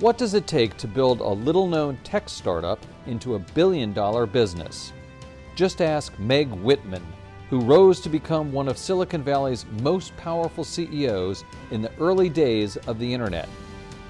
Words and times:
What 0.00 0.16
does 0.16 0.34
it 0.34 0.46
take 0.46 0.76
to 0.76 0.86
build 0.86 1.18
a 1.18 1.28
little 1.28 1.66
known 1.66 1.96
tech 2.04 2.28
startup 2.28 2.78
into 3.06 3.34
a 3.34 3.40
billion 3.40 3.92
dollar 3.92 4.26
business? 4.26 4.92
Just 5.56 5.82
ask 5.82 6.16
Meg 6.20 6.52
Whitman, 6.52 7.04
who 7.50 7.62
rose 7.62 7.98
to 8.02 8.08
become 8.08 8.52
one 8.52 8.68
of 8.68 8.78
Silicon 8.78 9.24
Valley's 9.24 9.66
most 9.82 10.16
powerful 10.16 10.62
CEOs 10.62 11.42
in 11.72 11.82
the 11.82 11.90
early 11.98 12.28
days 12.28 12.76
of 12.76 13.00
the 13.00 13.12
Internet. 13.12 13.48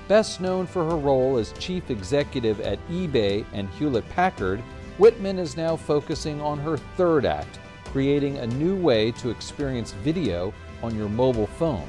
Best 0.09 0.43
known 0.43 0.67
for 0.67 0.85
her 0.85 0.97
role 0.99 1.39
as 1.39 1.55
chief 1.55 1.91
executive 1.91 2.61
at 2.61 2.87
eBay 2.91 3.47
and 3.55 3.67
Hewlett 3.71 4.07
Packard, 4.11 4.61
Whitman 4.99 5.39
is 5.39 5.57
now 5.57 5.75
focusing 5.75 6.39
on 6.43 6.59
her 6.59 6.77
third 6.99 7.25
act, 7.25 7.61
creating 7.87 8.37
a 8.37 8.47
new 8.47 8.77
way 8.77 9.11
to 9.13 9.31
experience 9.31 9.93
video 9.93 10.53
on 10.83 10.95
your 10.95 11.09
mobile 11.09 11.47
phone. 11.47 11.89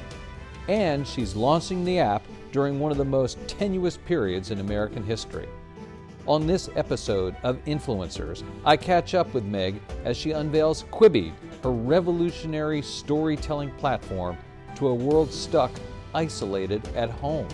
And 0.68 1.06
she's 1.06 1.36
launching 1.36 1.84
the 1.84 1.98
app 1.98 2.22
during 2.52 2.78
one 2.78 2.92
of 2.92 2.98
the 2.98 3.04
most 3.04 3.38
tenuous 3.46 3.96
periods 3.96 4.50
in 4.50 4.60
American 4.60 5.02
history. 5.02 5.48
On 6.26 6.46
this 6.46 6.68
episode 6.76 7.34
of 7.42 7.64
Influencers, 7.64 8.44
I 8.64 8.76
catch 8.76 9.14
up 9.14 9.32
with 9.32 9.44
Meg 9.44 9.80
as 10.04 10.16
she 10.16 10.32
unveils 10.32 10.84
Quibi, 10.92 11.32
her 11.62 11.70
revolutionary 11.72 12.82
storytelling 12.82 13.70
platform, 13.72 14.36
to 14.76 14.88
a 14.88 14.94
world 14.94 15.32
stuck 15.32 15.70
isolated 16.14 16.86
at 16.94 17.10
home. 17.10 17.48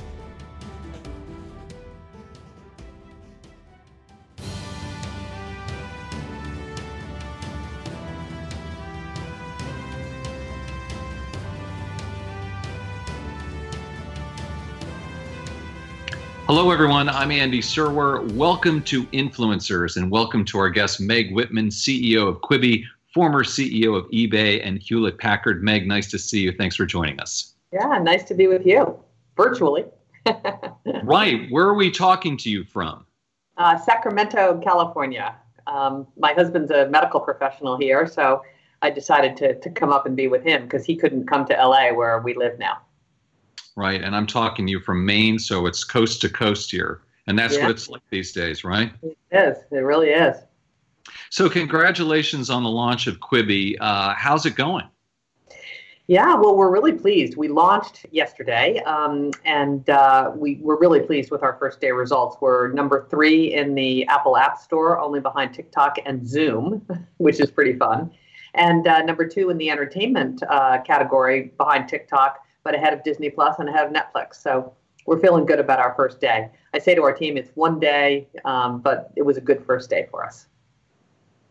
Hello, 16.57 16.71
everyone. 16.71 17.11
I'm 17.11 17.31
Andy 17.31 17.61
Serwer. 17.61 18.33
Welcome 18.33 18.81
to 18.85 19.05
Influencers, 19.09 19.99
and 19.99 20.11
welcome 20.11 20.43
to 20.47 20.57
our 20.57 20.71
guest, 20.71 21.03
Meg 21.03 21.35
Whitman, 21.35 21.69
CEO 21.69 22.27
of 22.27 22.41
Quibi, 22.41 22.83
former 23.13 23.45
CEO 23.45 23.95
of 23.95 24.11
eBay 24.11 24.67
and 24.67 24.79
Hewlett 24.79 25.19
Packard. 25.19 25.63
Meg, 25.63 25.87
nice 25.87 26.11
to 26.13 26.19
see 26.19 26.41
you. 26.41 26.53
Thanks 26.53 26.75
for 26.75 26.87
joining 26.87 27.21
us. 27.21 27.57
Yeah, 27.75 27.99
nice 27.99 28.25
to 28.25 28.35
be 28.35 28.47
with 28.47 28.65
you 28.65 28.99
virtually. 29.37 29.85
right. 31.05 31.47
Where 31.51 31.67
are 31.67 31.75
we 31.75 31.91
talking 31.91 32.39
to 32.39 32.49
you 32.49 32.65
from? 32.65 33.05
Uh, 33.59 33.77
Sacramento, 33.77 34.59
California. 34.65 35.37
Um, 35.67 36.07
my 36.17 36.33
husband's 36.33 36.71
a 36.71 36.89
medical 36.89 37.21
professional 37.21 37.77
here, 37.77 38.07
so 38.07 38.41
I 38.81 38.89
decided 38.89 39.37
to, 39.37 39.61
to 39.61 39.69
come 39.69 39.93
up 39.93 40.07
and 40.07 40.17
be 40.17 40.27
with 40.27 40.43
him 40.43 40.63
because 40.63 40.87
he 40.87 40.97
couldn't 40.97 41.27
come 41.27 41.45
to 41.49 41.53
LA 41.53 41.93
where 41.93 42.19
we 42.23 42.33
live 42.35 42.59
now 42.59 42.79
right? 43.77 44.03
And 44.03 44.17
I'm 44.17 44.27
talking 44.27 44.67
to 44.67 44.73
you 44.73 44.81
from 44.81 45.05
Maine, 45.05 45.39
so 45.39 45.67
it's 45.67 45.85
coast 45.85 46.21
to 46.23 46.29
coast 46.29 46.71
here. 46.71 47.03
And 47.27 47.39
that's 47.39 47.57
yeah. 47.57 47.63
what 47.63 47.71
it's 47.73 47.89
like 47.89 48.03
these 48.11 48.33
days, 48.33 48.65
right? 48.65 48.93
Yes, 49.33 49.59
It 49.71 49.77
really 49.77 50.11
is. 50.11 50.37
So, 51.31 51.49
congratulations 51.49 52.51
on 52.51 52.63
the 52.63 52.69
launch 52.69 53.07
of 53.07 53.21
Quibi. 53.21 53.77
Uh, 53.81 54.15
how's 54.17 54.47
it 54.47 54.57
going? 54.57 54.85
Yeah, 56.09 56.35
well, 56.37 56.57
we're 56.57 56.71
really 56.71 56.93
pleased. 56.93 57.37
We 57.37 57.49
launched 57.49 58.07
yesterday, 58.13 58.79
um, 58.85 59.33
and 59.45 59.89
uh, 59.91 60.31
we 60.37 60.61
were 60.63 60.79
really 60.79 61.01
pleased 61.01 61.33
with 61.33 61.43
our 61.43 61.57
first 61.59 61.81
day 61.81 61.91
results. 61.91 62.37
We're 62.41 62.73
number 62.73 63.09
three 63.11 63.55
in 63.55 63.75
the 63.75 64.07
Apple 64.07 64.37
App 64.37 64.59
Store, 64.59 65.01
only 65.01 65.19
behind 65.19 65.53
TikTok 65.53 65.97
and 66.07 66.27
Zoom, 66.27 66.87
which 67.17 67.41
is 67.41 67.51
pretty 67.51 67.77
fun. 67.77 68.13
And 68.55 68.87
uh, 68.87 69.03
number 69.03 69.27
two 69.27 69.51
in 69.51 69.59
the 69.59 69.69
entertainment 69.69 70.43
uh, 70.49 70.81
category, 70.83 71.53
behind 71.59 71.89
TikTok, 71.89 72.46
but 72.67 72.75
ahead 72.75 72.93
of 72.93 73.05
Disney 73.05 73.31
Plus 73.31 73.61
and 73.61 73.69
ahead 73.69 73.87
of 73.87 73.93
Netflix. 73.93 74.43
So 74.43 74.75
we're 75.07 75.21
feeling 75.21 75.47
good 75.47 75.61
about 75.61 75.79
our 75.79 75.95
first 75.95 76.21
day. 76.21 76.51
I 76.75 76.81
say 76.81 76.97
to 76.97 77.03
our 77.05 77.13
team, 77.13 77.37
it's 77.37 77.51
one 77.55 77.79
day, 77.79 78.27
um, 78.45 78.81
but 78.81 79.13
it 79.15 79.23
was 79.23 79.37
a 79.37 79.41
good 79.41 79.65
first 79.65 79.89
day 79.89 80.09
for 80.11 80.27
us. 80.27 80.47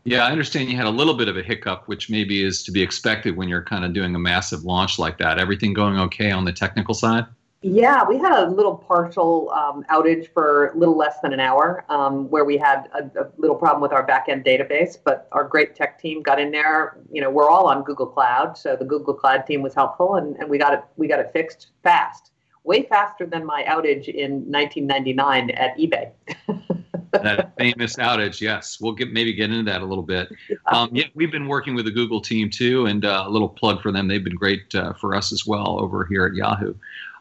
Yeah, 0.04 0.26
I 0.26 0.32
understand 0.32 0.70
you 0.70 0.76
had 0.76 0.88
a 0.88 0.90
little 0.90 1.14
bit 1.14 1.30
of 1.30 1.38
a 1.38 1.42
hiccup, 1.42 1.88
which 1.88 2.10
maybe 2.10 2.44
is 2.44 2.64
to 2.64 2.72
be 2.74 2.82
expected 2.82 3.38
when 3.38 3.48
you're 3.48 3.64
kind 3.64 3.86
of 3.86 3.94
doing 3.94 4.14
a 4.14 4.20
massive 4.20 4.66
launch 4.66 5.00
like 5.00 5.18
that. 5.20 5.40
Everything 5.40 5.74
going 5.74 5.98
okay 5.98 6.32
on 6.32 6.44
the 6.44 6.52
technical 6.52 6.94
side? 6.94 7.26
Yeah, 7.62 8.04
we 8.08 8.20
had 8.20 8.44
a 8.44 8.50
little 8.50 8.76
partial 8.76 9.50
um, 9.52 9.84
outage 9.92 10.32
for 10.34 10.68
a 10.68 10.78
little 10.78 10.96
less 10.96 11.20
than 11.22 11.34
an 11.34 11.40
hour 11.40 11.84
um, 11.90 12.30
where 12.30 12.46
we 12.46 12.58
had 12.58 12.88
a, 12.94 13.22
a, 13.22 13.28
little 13.38 13.56
problem 13.56 13.82
with 13.82 13.92
our 13.92 14.06
backend 14.06 14.46
database, 14.46 14.98
but 15.04 15.28
our 15.32 15.44
great 15.44 15.74
tech 15.74 16.00
team 16.00 16.22
got 16.22 16.40
in 16.40 16.52
there. 16.52 16.98
You 17.12 17.22
know, 17.22 17.32
we're 17.32 17.50
all 17.50 17.68
on 17.68 17.84
Google 17.84 18.06
Cloud, 18.06 18.56
so 18.56 18.76
the 18.76 18.86
Google 18.86 19.16
Cloud 19.16 19.48
team 19.48 19.64
was 19.64 19.74
helpful, 19.74 20.16
and, 20.16 20.36
and 20.36 20.48
we 20.48 20.60
got 20.60 20.74
it 20.74 20.84
we 20.98 21.08
got 21.08 21.20
it 21.20 21.32
fixed 21.34 21.70
fast, 21.82 22.32
way 22.64 22.84
faster 22.84 23.26
than 23.26 23.44
my 23.44 23.64
outage 23.64 24.10
in 24.10 24.52
1999 24.52 25.50
at 25.52 25.76
eBay. 25.78 26.12
that 27.24 27.54
famous 27.58 27.96
outage, 27.96 28.42
yes, 28.42 28.78
we'll 28.80 28.94
get 28.94 29.12
maybe 29.12 29.34
get 29.34 29.52
into 29.52 29.64
that 29.72 29.82
a 29.82 29.86
little 29.86 30.04
bit. 30.04 30.30
Um, 30.68 30.90
yeah, 30.94 31.06
we've 31.14 31.32
been 31.32 31.48
working 31.48 31.76
with 31.76 31.86
the 31.86 31.92
Google 31.92 32.20
team 32.20 32.50
too, 32.50 32.88
and 32.88 33.06
uh, 33.06 33.26
a 33.28 33.30
little 33.30 33.48
plug 33.48 33.84
for 33.84 33.92
them. 33.92 34.08
They've 34.08 34.24
been 34.24 34.36
great 34.36 34.74
uh, 34.74 34.94
for 34.94 35.14
us 35.14 35.32
as 35.32 35.46
well 35.46 35.80
over 35.80 36.06
here 36.06 36.26
at 36.26 36.34
Yahoo. 36.34 36.74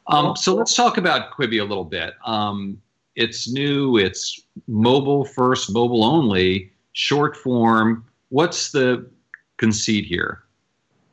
Um, 0.06 0.36
so 0.36 0.54
let's 0.54 0.74
talk 0.74 0.98
about 0.98 1.32
Quibi 1.32 1.60
a 1.60 1.64
little 1.64 1.84
bit. 1.84 2.14
Um, 2.24 2.80
it's 3.16 3.50
new, 3.50 3.96
it's 3.96 4.40
mobile 4.66 5.24
first, 5.24 5.72
mobile 5.72 6.04
only, 6.04 6.72
short 6.92 7.36
form. 7.36 8.04
What's 8.28 8.72
the 8.72 9.08
conceit 9.56 10.04
here? 10.04 10.42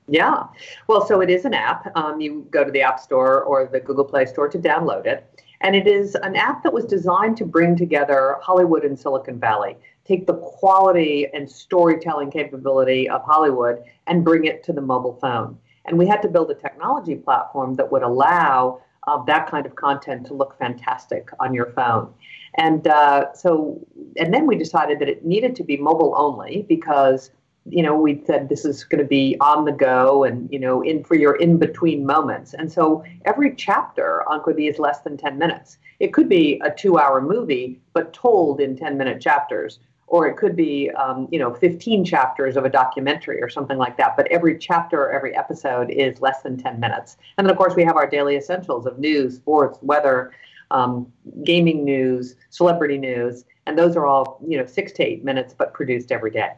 Yeah, 0.07 0.44
well, 0.88 1.06
so 1.06 1.22
it 1.22 1.29
is 1.29 1.46
an 1.46 1.53
app. 1.53 1.96
Um, 1.96 2.19
you 2.19 2.46
go 2.50 2.66
to 2.66 2.72
the 2.72 2.81
App 2.81 3.00
Store 3.00 3.44
or 3.44 3.68
the 3.68 3.79
Google 3.79 4.03
Play 4.03 4.25
Store 4.25 4.50
to 4.50 4.59
download 4.59 5.06
it. 5.06 5.41
And 5.62 5.75
it 5.75 5.88
is 5.88 6.16
an 6.16 6.35
app 6.35 6.63
that 6.63 6.73
was 6.73 6.85
designed 6.85 7.38
to 7.38 7.46
bring 7.46 7.78
together 7.78 8.38
Hollywood 8.41 8.84
and 8.84 9.00
Silicon 9.00 9.40
Valley, 9.40 9.78
take 10.03 10.25
the 10.25 10.34
quality 10.34 11.28
and 11.34 11.50
storytelling 11.50 12.31
capability 12.31 13.08
of 13.08 13.23
Hollywood 13.23 13.84
and 14.08 14.25
bring 14.25 14.46
it 14.46 14.63
to 14.63 14.73
the 14.73 14.81
mobile 14.81 15.18
phone. 15.22 15.58
And 15.86 15.97
we 15.97 16.08
had 16.08 16.22
to 16.22 16.28
build 16.28 16.52
a 16.52 16.56
technology 16.56 17.16
platform 17.16 17.75
that 17.75 17.92
would 17.92 18.03
allow 18.03 18.81
uh, 19.08 19.24
that 19.24 19.50
kind 19.50 19.66
of 19.66 19.75
content 19.75 20.25
to 20.28 20.34
look 20.34 20.58
fantastic 20.58 21.30
on 21.40 21.53
your 21.53 21.72
phone. 21.72 22.14
And 22.56 22.88
uh, 22.88 23.34
so, 23.34 23.80
and 24.18 24.34
then 24.34 24.46
we 24.46 24.56
decided 24.56 25.00
that 25.00 25.09
it 25.09 25.25
needed 25.25 25.56
to 25.56 25.64
be 25.64 25.78
mobile 25.78 26.14
only 26.18 26.66
because, 26.68 27.31
you 27.66 27.81
know, 27.81 27.96
we 27.96 28.22
said 28.25 28.50
this 28.50 28.66
is 28.66 28.84
going 28.84 29.02
to 29.02 29.08
be 29.08 29.38
on 29.40 29.66
the 29.66 29.72
go 29.72 30.24
and, 30.24 30.52
you 30.52 30.59
know, 30.59 30.81
in 30.81 31.03
for 31.03 31.16
your 31.16 31.36
in 31.38 31.58
between 31.58 32.06
moments. 32.06 32.53
And 32.53 32.72
so 32.72 33.03
every 33.25 33.56
chapter 33.56 34.28
on 34.30 34.41
Quibi 34.41 34.70
is 34.70 34.80
less 34.80 35.00
than 35.02 35.18
10 35.18 35.38
minutes. 35.38 35.78
It 36.00 36.14
could 36.14 36.28
be 36.28 36.62
a 36.64 36.70
two 36.70 37.00
hour 37.00 37.22
movie, 37.22 37.80
but 37.94 38.14
told 38.14 38.59
in 38.59 38.75
10 38.75 38.97
minute 38.97 39.22
chapters 39.22 39.80
or 40.11 40.27
it 40.27 40.35
could 40.35 40.57
be 40.57 40.91
um, 40.91 41.27
you 41.31 41.39
know 41.39 41.53
15 41.53 42.05
chapters 42.05 42.57
of 42.57 42.66
a 42.66 42.69
documentary 42.69 43.41
or 43.41 43.49
something 43.49 43.77
like 43.77 43.97
that 43.97 44.16
but 44.17 44.27
every 44.27 44.57
chapter 44.57 45.01
or 45.01 45.11
every 45.11 45.35
episode 45.35 45.89
is 45.89 46.22
less 46.22 46.44
than 46.44 46.57
10 46.57 46.79
minutes. 46.79 47.17
And 47.38 47.47
then 47.47 47.51
of 47.51 47.57
course 47.57 47.75
we 47.75 47.83
have 47.83 47.95
our 47.95 48.07
daily 48.07 48.35
essentials 48.35 48.85
of 48.85 48.99
news 48.99 49.38
sports 49.38 49.79
weather 49.81 50.33
um, 50.69 51.11
gaming 51.44 51.83
news 51.83 52.35
celebrity 52.49 52.97
news 52.97 53.45
and 53.66 53.77
those 53.77 53.95
are 53.95 54.05
all 54.05 54.39
you 54.45 54.57
know 54.57 54.66
six 54.66 54.91
to 54.94 55.03
eight 55.03 55.23
minutes 55.23 55.55
but 55.57 55.73
produced 55.73 56.11
every 56.11 56.31
day. 56.31 56.51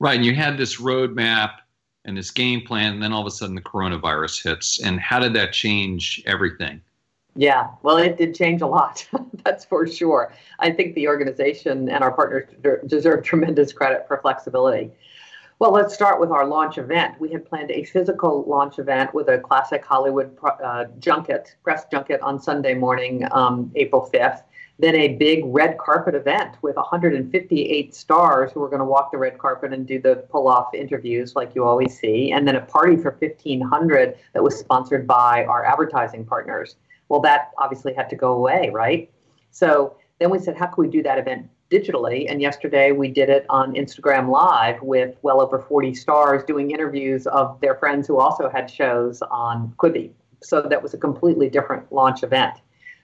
Right 0.00 0.16
and 0.16 0.24
you 0.24 0.34
had 0.34 0.56
this 0.56 0.80
roadmap 0.80 1.52
and 2.06 2.16
this 2.16 2.30
game 2.30 2.62
plan 2.62 2.94
and 2.94 3.02
then 3.02 3.12
all 3.12 3.20
of 3.20 3.26
a 3.26 3.30
sudden 3.30 3.54
the 3.54 3.60
coronavirus 3.60 4.42
hits 4.42 4.82
and 4.82 4.98
how 4.98 5.20
did 5.20 5.34
that 5.34 5.52
change 5.52 6.22
everything 6.26 6.80
yeah, 7.36 7.70
well, 7.82 7.96
it 7.96 8.16
did 8.16 8.34
change 8.34 8.62
a 8.62 8.66
lot. 8.66 9.06
That's 9.44 9.64
for 9.64 9.86
sure. 9.86 10.32
I 10.58 10.70
think 10.70 10.94
the 10.94 11.08
organization 11.08 11.88
and 11.88 12.04
our 12.04 12.12
partners 12.12 12.48
deserve 12.86 13.24
tremendous 13.24 13.72
credit 13.72 14.06
for 14.06 14.18
flexibility. 14.18 14.92
Well, 15.60 15.72
let's 15.72 15.94
start 15.94 16.20
with 16.20 16.30
our 16.30 16.46
launch 16.46 16.78
event. 16.78 17.18
We 17.20 17.30
had 17.30 17.44
planned 17.44 17.70
a 17.70 17.84
physical 17.84 18.44
launch 18.46 18.78
event 18.78 19.14
with 19.14 19.28
a 19.28 19.38
classic 19.38 19.84
Hollywood 19.84 20.36
uh, 20.42 20.86
junket, 20.98 21.54
press 21.62 21.84
junket 21.92 22.20
on 22.22 22.40
Sunday 22.40 22.74
morning, 22.74 23.26
um, 23.30 23.70
April 23.76 24.10
5th. 24.12 24.42
Then 24.80 24.96
a 24.96 25.14
big 25.14 25.42
red 25.46 25.78
carpet 25.78 26.16
event 26.16 26.56
with 26.60 26.74
158 26.74 27.94
stars 27.94 28.50
who 28.52 28.58
were 28.58 28.68
going 28.68 28.80
to 28.80 28.84
walk 28.84 29.12
the 29.12 29.18
red 29.18 29.38
carpet 29.38 29.72
and 29.72 29.86
do 29.86 30.00
the 30.00 30.16
pull 30.30 30.48
off 30.48 30.74
interviews 30.74 31.36
like 31.36 31.54
you 31.54 31.64
always 31.64 31.96
see. 31.96 32.32
And 32.32 32.46
then 32.46 32.56
a 32.56 32.60
party 32.60 32.96
for 32.96 33.16
1,500 33.20 34.18
that 34.32 34.42
was 34.42 34.58
sponsored 34.58 35.06
by 35.06 35.44
our 35.44 35.64
advertising 35.64 36.24
partners. 36.24 36.74
Well, 37.08 37.20
that 37.20 37.50
obviously 37.58 37.94
had 37.94 38.08
to 38.10 38.16
go 38.16 38.32
away, 38.32 38.70
right? 38.72 39.10
So 39.50 39.96
then 40.18 40.30
we 40.30 40.38
said, 40.38 40.56
how 40.56 40.66
can 40.66 40.84
we 40.84 40.90
do 40.90 41.02
that 41.02 41.18
event 41.18 41.48
digitally? 41.70 42.30
And 42.30 42.40
yesterday 42.40 42.92
we 42.92 43.08
did 43.08 43.28
it 43.28 43.46
on 43.48 43.74
Instagram 43.74 44.30
Live 44.30 44.80
with 44.82 45.16
well 45.22 45.40
over 45.40 45.58
40 45.58 45.94
stars 45.94 46.42
doing 46.44 46.70
interviews 46.70 47.26
of 47.26 47.60
their 47.60 47.74
friends 47.76 48.06
who 48.06 48.18
also 48.18 48.48
had 48.48 48.70
shows 48.70 49.22
on 49.30 49.74
Quibi. 49.78 50.10
So 50.42 50.62
that 50.62 50.82
was 50.82 50.94
a 50.94 50.98
completely 50.98 51.48
different 51.48 51.90
launch 51.92 52.22
event. 52.22 52.54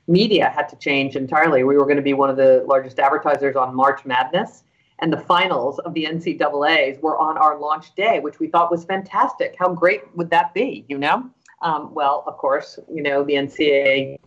Media 0.07 0.51
had 0.51 0.69
to 0.69 0.77
change 0.77 1.15
entirely. 1.17 1.63
We 1.63 1.77
were 1.77 1.85
going 1.85 1.97
to 1.97 2.03
be 2.03 2.15
one 2.15 2.31
of 2.31 2.37
the 2.37 2.65
largest 2.67 2.99
advertisers 2.99 3.57
on 3.57 3.75
March 3.75 4.05
Madness 4.05 4.65
and 5.01 5.13
the 5.13 5.21
finals 5.21 5.79
of 5.81 5.95
the 5.95 6.05
NCAAs 6.05 7.01
were 7.01 7.19
on 7.19 7.39
our 7.39 7.59
launch 7.59 7.95
day, 7.95 8.21
which 8.21 8.39
we 8.39 8.49
thought 8.49 8.71
was 8.71 8.85
fantastic. 8.85 9.57
How 9.59 9.73
great 9.73 10.03
would 10.17 10.31
that 10.31 10.53
be, 10.55 10.85
you 10.89 10.99
know? 10.99 11.29
Um, 11.63 11.93
well, 11.95 12.25
of 12.27 12.37
course, 12.39 12.79
you 12.93 13.03
know, 13.03 13.23
the 13.23 13.35
NCAA 13.35 14.19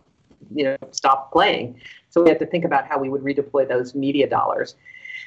you 0.54 0.64
know 0.64 0.76
stopped 0.90 1.32
playing. 1.32 1.80
So 2.10 2.22
we 2.22 2.28
had 2.28 2.38
to 2.38 2.46
think 2.46 2.64
about 2.64 2.86
how 2.86 2.98
we 2.98 3.08
would 3.08 3.22
redeploy 3.22 3.68
those 3.68 3.94
media 3.94 4.28
dollars. 4.28 4.76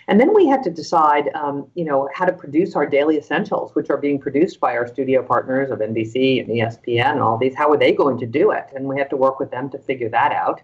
And 0.09 0.21
then 0.21 0.33
we 0.33 0.47
had 0.47 0.63
to 0.63 0.69
decide, 0.69 1.29
um, 1.35 1.67
you 1.75 1.83
know, 1.83 2.07
how 2.13 2.23
to 2.23 2.31
produce 2.31 2.77
our 2.77 2.85
daily 2.85 3.17
essentials, 3.17 3.75
which 3.75 3.89
are 3.89 3.97
being 3.97 4.19
produced 4.19 4.59
by 4.61 4.77
our 4.77 4.87
studio 4.87 5.21
partners 5.21 5.69
of 5.69 5.79
NBC 5.79 6.39
and 6.39 6.49
ESPN 6.49 7.11
and 7.11 7.21
all 7.21 7.37
these. 7.37 7.53
How 7.55 7.69
are 7.71 7.77
they 7.77 7.91
going 7.91 8.17
to 8.19 8.25
do 8.25 8.51
it? 8.51 8.67
And 8.73 8.85
we 8.85 8.97
have 8.99 9.09
to 9.09 9.17
work 9.17 9.37
with 9.37 9.51
them 9.51 9.69
to 9.71 9.77
figure 9.79 10.07
that 10.09 10.31
out. 10.31 10.61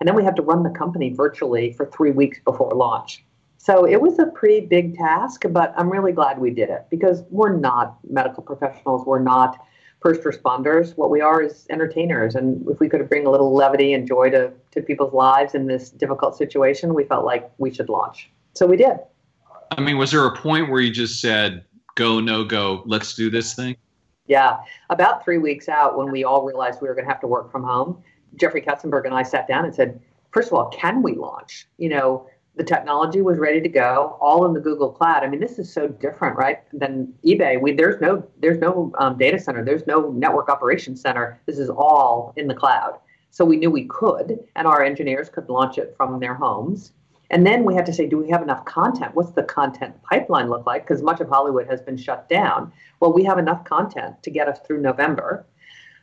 And 0.00 0.08
then 0.08 0.14
we 0.14 0.24
have 0.24 0.34
to 0.36 0.42
run 0.42 0.62
the 0.62 0.70
company 0.70 1.10
virtually 1.12 1.72
for 1.72 1.86
three 1.86 2.10
weeks 2.10 2.38
before 2.42 2.72
launch. 2.72 3.22
So 3.58 3.84
it 3.84 4.00
was 4.00 4.18
a 4.18 4.26
pretty 4.26 4.64
big 4.64 4.96
task, 4.96 5.42
but 5.50 5.74
I'm 5.76 5.90
really 5.90 6.12
glad 6.12 6.38
we 6.38 6.50
did 6.50 6.70
it 6.70 6.86
because 6.90 7.24
we're 7.30 7.56
not 7.56 7.98
medical 8.08 8.42
professionals. 8.42 9.04
We're 9.04 9.18
not 9.18 9.58
first 10.06 10.22
responders. 10.22 10.96
What 10.96 11.10
we 11.10 11.20
are 11.20 11.42
is 11.42 11.66
entertainers. 11.68 12.36
And 12.36 12.64
if 12.68 12.78
we 12.78 12.88
could 12.88 13.08
bring 13.08 13.26
a 13.26 13.30
little 13.30 13.52
levity 13.52 13.92
and 13.92 14.06
joy 14.06 14.30
to, 14.30 14.52
to 14.70 14.80
people's 14.80 15.12
lives 15.12 15.56
in 15.56 15.66
this 15.66 15.90
difficult 15.90 16.36
situation, 16.36 16.94
we 16.94 17.02
felt 17.02 17.24
like 17.24 17.50
we 17.58 17.74
should 17.74 17.88
launch. 17.88 18.30
So 18.54 18.66
we 18.66 18.76
did. 18.76 18.98
I 19.76 19.80
mean, 19.80 19.98
was 19.98 20.12
there 20.12 20.24
a 20.24 20.36
point 20.36 20.70
where 20.70 20.80
you 20.80 20.92
just 20.92 21.20
said, 21.20 21.64
go, 21.96 22.20
no 22.20 22.44
go, 22.44 22.84
let's 22.86 23.14
do 23.14 23.30
this 23.30 23.54
thing? 23.54 23.74
Yeah. 24.28 24.58
About 24.90 25.24
three 25.24 25.38
weeks 25.38 25.68
out, 25.68 25.98
when 25.98 26.12
we 26.12 26.22
all 26.22 26.44
realized 26.44 26.80
we 26.80 26.86
were 26.86 26.94
going 26.94 27.06
to 27.06 27.10
have 27.10 27.20
to 27.22 27.26
work 27.26 27.50
from 27.50 27.64
home, 27.64 28.00
Jeffrey 28.36 28.62
Katzenberg 28.62 29.06
and 29.06 29.14
I 29.14 29.24
sat 29.24 29.48
down 29.48 29.64
and 29.64 29.74
said, 29.74 30.00
first 30.30 30.48
of 30.48 30.54
all, 30.54 30.68
can 30.68 31.02
we 31.02 31.14
launch? 31.14 31.66
You 31.78 31.88
know, 31.88 32.28
the 32.56 32.64
technology 32.64 33.20
was 33.20 33.38
ready 33.38 33.60
to 33.60 33.68
go, 33.68 34.16
all 34.20 34.46
in 34.46 34.54
the 34.54 34.60
Google 34.60 34.90
Cloud. 34.90 35.22
I 35.22 35.28
mean, 35.28 35.40
this 35.40 35.58
is 35.58 35.70
so 35.70 35.88
different, 35.88 36.36
right, 36.36 36.60
than 36.72 37.12
eBay. 37.24 37.60
We 37.60 37.72
there's 37.72 38.00
no 38.00 38.26
there's 38.40 38.58
no 38.58 38.92
um, 38.98 39.18
data 39.18 39.38
center, 39.38 39.62
there's 39.64 39.86
no 39.86 40.10
network 40.12 40.48
operations 40.48 41.02
center. 41.02 41.40
This 41.46 41.58
is 41.58 41.68
all 41.68 42.32
in 42.36 42.48
the 42.48 42.54
cloud. 42.54 42.98
So 43.30 43.44
we 43.44 43.58
knew 43.58 43.70
we 43.70 43.84
could, 43.84 44.38
and 44.56 44.66
our 44.66 44.82
engineers 44.82 45.28
could 45.28 45.50
launch 45.50 45.76
it 45.76 45.94
from 45.96 46.18
their 46.18 46.34
homes. 46.34 46.92
And 47.30 47.46
then 47.46 47.64
we 47.64 47.74
had 47.74 47.84
to 47.86 47.92
say, 47.92 48.06
do 48.06 48.16
we 48.16 48.30
have 48.30 48.42
enough 48.42 48.64
content? 48.64 49.14
What's 49.14 49.32
the 49.32 49.42
content 49.42 49.94
pipeline 50.04 50.48
look 50.48 50.64
like? 50.64 50.86
Because 50.86 51.02
much 51.02 51.20
of 51.20 51.28
Hollywood 51.28 51.66
has 51.66 51.82
been 51.82 51.96
shut 51.96 52.28
down. 52.28 52.72
Well, 53.00 53.12
we 53.12 53.24
have 53.24 53.38
enough 53.38 53.64
content 53.64 54.22
to 54.22 54.30
get 54.30 54.48
us 54.48 54.60
through 54.60 54.80
November. 54.80 55.44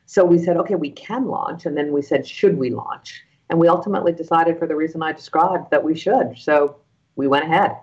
So 0.05 0.25
we 0.25 0.37
said, 0.37 0.57
okay, 0.57 0.75
we 0.75 0.91
can 0.91 1.25
launch. 1.25 1.65
And 1.65 1.77
then 1.77 1.93
we 1.93 2.01
said, 2.01 2.27
should 2.27 2.57
we 2.57 2.69
launch? 2.71 3.23
And 3.49 3.59
we 3.59 3.67
ultimately 3.67 4.11
decided, 4.11 4.57
for 4.57 4.67
the 4.67 4.75
reason 4.75 5.03
I 5.03 5.11
described, 5.11 5.69
that 5.71 5.83
we 5.83 5.95
should. 5.95 6.37
So 6.37 6.77
we 7.15 7.27
went 7.27 7.45
ahead. 7.45 7.77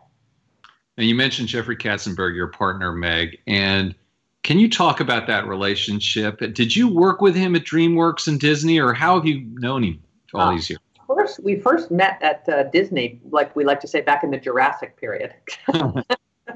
And 0.96 1.08
you 1.08 1.14
mentioned 1.14 1.48
Jeffrey 1.48 1.76
Katzenberg, 1.76 2.34
your 2.34 2.48
partner, 2.48 2.92
Meg. 2.92 3.38
And 3.46 3.94
can 4.42 4.58
you 4.58 4.68
talk 4.68 5.00
about 5.00 5.26
that 5.26 5.46
relationship? 5.46 6.38
Did 6.54 6.74
you 6.74 6.88
work 6.88 7.20
with 7.20 7.34
him 7.34 7.54
at 7.54 7.64
DreamWorks 7.64 8.26
and 8.26 8.40
Disney, 8.40 8.80
or 8.80 8.92
how 8.92 9.16
have 9.16 9.26
you 9.26 9.44
known 9.54 9.84
him 9.84 10.02
all 10.34 10.40
uh, 10.40 10.52
these 10.52 10.70
years? 10.70 10.80
First, 11.06 11.42
we 11.42 11.58
first 11.58 11.90
met 11.90 12.22
at 12.22 12.48
uh, 12.48 12.64
Disney, 12.64 13.20
like 13.30 13.54
we 13.54 13.64
like 13.64 13.80
to 13.80 13.88
say, 13.88 14.00
back 14.00 14.22
in 14.24 14.30
the 14.30 14.38
Jurassic 14.38 14.96
period. 14.96 15.34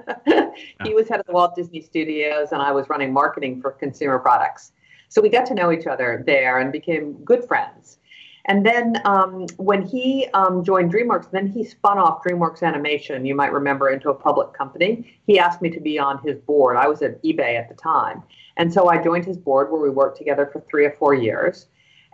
he 0.84 0.94
was 0.94 1.08
head 1.08 1.20
of 1.20 1.26
the 1.26 1.32
Walt 1.32 1.54
Disney 1.54 1.80
Studios, 1.80 2.52
and 2.52 2.62
I 2.62 2.72
was 2.72 2.88
running 2.88 3.12
marketing 3.12 3.60
for 3.60 3.72
consumer 3.72 4.18
products. 4.18 4.72
So 5.08 5.20
we 5.20 5.28
got 5.28 5.46
to 5.46 5.54
know 5.54 5.70
each 5.70 5.86
other 5.86 6.22
there 6.26 6.58
and 6.58 6.72
became 6.72 7.14
good 7.24 7.44
friends. 7.44 7.98
And 8.46 8.64
then 8.64 9.00
um, 9.04 9.46
when 9.56 9.82
he 9.82 10.28
um, 10.34 10.62
joined 10.62 10.92
DreamWorks, 10.92 11.30
then 11.30 11.46
he 11.46 11.64
spun 11.64 11.98
off 11.98 12.22
DreamWorks 12.22 12.62
Animation, 12.62 13.24
you 13.24 13.34
might 13.34 13.52
remember, 13.52 13.88
into 13.88 14.10
a 14.10 14.14
public 14.14 14.52
company. 14.52 15.18
He 15.26 15.38
asked 15.38 15.62
me 15.62 15.70
to 15.70 15.80
be 15.80 15.98
on 15.98 16.18
his 16.22 16.38
board. 16.40 16.76
I 16.76 16.86
was 16.86 17.00
at 17.00 17.22
eBay 17.22 17.58
at 17.58 17.70
the 17.70 17.74
time. 17.74 18.22
And 18.56 18.72
so 18.72 18.88
I 18.88 19.02
joined 19.02 19.24
his 19.24 19.38
board 19.38 19.70
where 19.70 19.80
we 19.80 19.88
worked 19.88 20.18
together 20.18 20.48
for 20.52 20.60
three 20.68 20.84
or 20.84 20.92
four 20.92 21.14
years. 21.14 21.66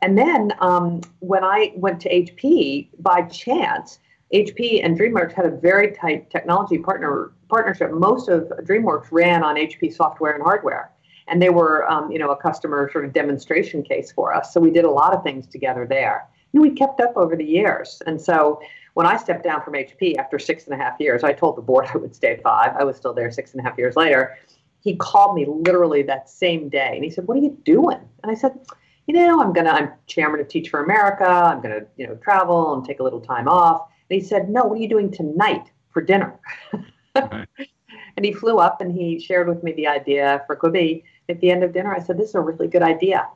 And 0.02 0.16
then 0.16 0.52
um, 0.60 1.00
when 1.18 1.44
I 1.44 1.72
went 1.74 2.00
to 2.02 2.08
HP, 2.08 2.88
by 3.00 3.22
chance, 3.22 3.98
HP 4.32 4.84
and 4.84 4.98
DreamWorks 4.98 5.32
had 5.32 5.46
a 5.46 5.50
very 5.50 5.92
tight 5.92 6.30
technology 6.30 6.78
partner 6.78 7.32
partnership. 7.48 7.90
Most 7.90 8.28
of 8.28 8.44
DreamWorks 8.62 9.08
ran 9.10 9.42
on 9.42 9.56
HP 9.56 9.92
software 9.92 10.32
and 10.32 10.42
hardware, 10.42 10.89
and 11.30 11.40
they 11.40 11.50
were, 11.50 11.90
um, 11.90 12.10
you 12.10 12.18
know, 12.18 12.30
a 12.30 12.36
customer 12.36 12.90
sort 12.92 13.04
of 13.04 13.12
demonstration 13.12 13.82
case 13.82 14.12
for 14.12 14.34
us. 14.34 14.52
So 14.52 14.60
we 14.60 14.70
did 14.70 14.84
a 14.84 14.90
lot 14.90 15.14
of 15.14 15.22
things 15.22 15.46
together 15.46 15.86
there. 15.88 16.28
And 16.52 16.60
we 16.60 16.70
kept 16.70 17.00
up 17.00 17.12
over 17.16 17.36
the 17.36 17.44
years. 17.44 18.02
And 18.06 18.20
so 18.20 18.60
when 18.94 19.06
I 19.06 19.16
stepped 19.16 19.44
down 19.44 19.62
from 19.62 19.74
HP 19.74 20.16
after 20.16 20.38
six 20.38 20.64
and 20.64 20.74
a 20.74 20.76
half 20.76 20.98
years, 20.98 21.22
I 21.22 21.32
told 21.32 21.56
the 21.56 21.62
board 21.62 21.86
I 21.94 21.98
would 21.98 22.14
stay 22.14 22.40
five. 22.42 22.74
I 22.78 22.84
was 22.84 22.96
still 22.96 23.14
there 23.14 23.30
six 23.30 23.52
and 23.52 23.60
a 23.60 23.68
half 23.68 23.78
years 23.78 23.96
later. 23.96 24.36
He 24.82 24.96
called 24.96 25.36
me 25.36 25.46
literally 25.46 26.02
that 26.04 26.30
same 26.30 26.70
day, 26.70 26.92
and 26.94 27.04
he 27.04 27.10
said, 27.10 27.26
"What 27.26 27.36
are 27.36 27.42
you 27.42 27.54
doing?" 27.64 28.00
And 28.22 28.32
I 28.32 28.34
said 28.34 28.58
you 29.10 29.14
know, 29.14 29.40
I'm 29.40 29.52
gonna, 29.52 29.70
I'm 29.70 29.90
chairman 30.06 30.38
of 30.40 30.46
Teach 30.46 30.68
for 30.68 30.84
America. 30.84 31.26
I'm 31.26 31.60
gonna, 31.60 31.80
you 31.96 32.06
know, 32.06 32.14
travel 32.16 32.74
and 32.74 32.84
take 32.84 33.00
a 33.00 33.02
little 33.02 33.20
time 33.20 33.48
off. 33.48 33.88
And 34.08 34.20
he 34.20 34.24
said, 34.24 34.48
no, 34.48 34.62
what 34.64 34.78
are 34.78 34.80
you 34.80 34.88
doing 34.88 35.10
tonight 35.10 35.68
for 35.90 36.00
dinner? 36.00 36.38
Right. 37.16 37.48
and 38.16 38.24
he 38.24 38.32
flew 38.32 38.58
up 38.58 38.80
and 38.80 38.92
he 38.92 39.18
shared 39.18 39.48
with 39.48 39.64
me 39.64 39.72
the 39.72 39.88
idea 39.88 40.44
for 40.46 40.54
Quibi. 40.54 41.02
At 41.30 41.40
the 41.40 41.50
end 41.50 41.62
of 41.62 41.72
dinner, 41.72 41.94
I 41.94 42.00
said, 42.00 42.18
this 42.18 42.30
is 42.30 42.34
a 42.34 42.40
really 42.40 42.66
good 42.66 42.82
idea. 42.82 43.28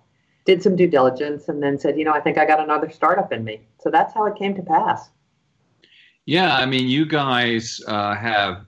Did 0.45 0.63
some 0.63 0.75
due 0.75 0.89
diligence 0.89 1.49
and 1.49 1.63
then 1.63 1.79
said, 1.79 1.97
you 1.97 2.05
know, 2.05 2.13
I 2.13 2.21
think 2.21 2.37
I 2.37 2.45
got 2.45 2.61
another 2.61 2.91
startup 2.91 3.33
in 3.33 3.45
me. 3.45 3.61
So 3.81 3.89
that's 3.89 4.13
how 4.13 4.27
it 4.27 4.37
came 4.37 4.55
to 4.57 4.63
pass. 4.63 5.11
Yeah, 6.27 6.57
I 6.57 6.67
mean, 6.67 6.89
you 6.89 7.07
guys 7.07 7.81
uh, 7.87 8.15
have 8.17 8.67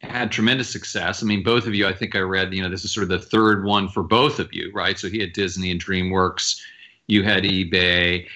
had 0.00 0.30
tremendous 0.30 0.70
success. 0.70 1.22
I 1.22 1.26
mean, 1.26 1.42
both 1.42 1.66
of 1.66 1.74
you, 1.74 1.88
I 1.88 1.92
think 1.92 2.14
I 2.14 2.20
read, 2.20 2.54
you 2.54 2.62
know, 2.62 2.68
this 2.68 2.84
is 2.84 2.92
sort 2.92 3.02
of 3.02 3.08
the 3.08 3.18
third 3.18 3.64
one 3.64 3.88
for 3.88 4.04
both 4.04 4.38
of 4.38 4.52
you, 4.52 4.70
right? 4.72 4.96
So 4.96 5.08
he 5.08 5.18
had 5.18 5.32
Disney 5.32 5.72
and 5.72 5.84
DreamWorks, 5.84 6.60
you 7.08 7.24
had 7.24 7.42
eBay 7.42 8.26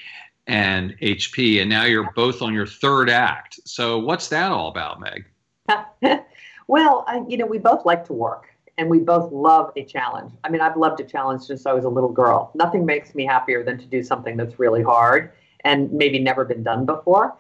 and 0.49 0.99
HP, 1.01 1.61
and 1.61 1.71
now 1.71 1.85
you're 1.85 2.11
both 2.13 2.43
on 2.43 2.53
your 2.53 2.67
third 2.67 3.09
act. 3.09 3.61
So 3.65 4.01
what's 4.01 4.29
that 4.29 4.51
all 4.51 4.69
about, 4.69 5.01
Meg? 5.01 5.25
well, 6.67 7.05
I, 7.07 7.23
you 7.29 7.37
know, 7.37 7.47
we 7.47 7.59
both 7.59 7.87
like 7.87 8.05
to 8.07 8.13
work 8.13 8.52
and 8.79 8.89
we 8.89 8.99
both 8.99 9.31
love 9.33 9.73
a 9.77 9.85
challenge. 9.85 10.33
I 10.45 10.49
mean, 10.49 10.61
I've 10.61 10.77
loved 10.77 11.01
a 11.01 11.05
challenge 11.05 11.43
since 11.43 11.67
I 11.67 11.73
was 11.73 11.85
a 11.85 11.89
little 11.89 12.11
girl. 12.11 12.51
Nothing 12.55 12.87
makes 12.87 13.15
me 13.15 13.27
happier 13.27 13.63
than 13.63 13.79
to 13.79 13.87
do 13.87 14.03
something 14.03 14.37
that's 14.37 14.59
really 14.59 14.83
hard 14.83 15.33
and 15.65 15.93
maybe 15.93 16.19
never 16.19 16.45
been 16.45 16.63
done 16.63 16.87
before. 16.87 17.37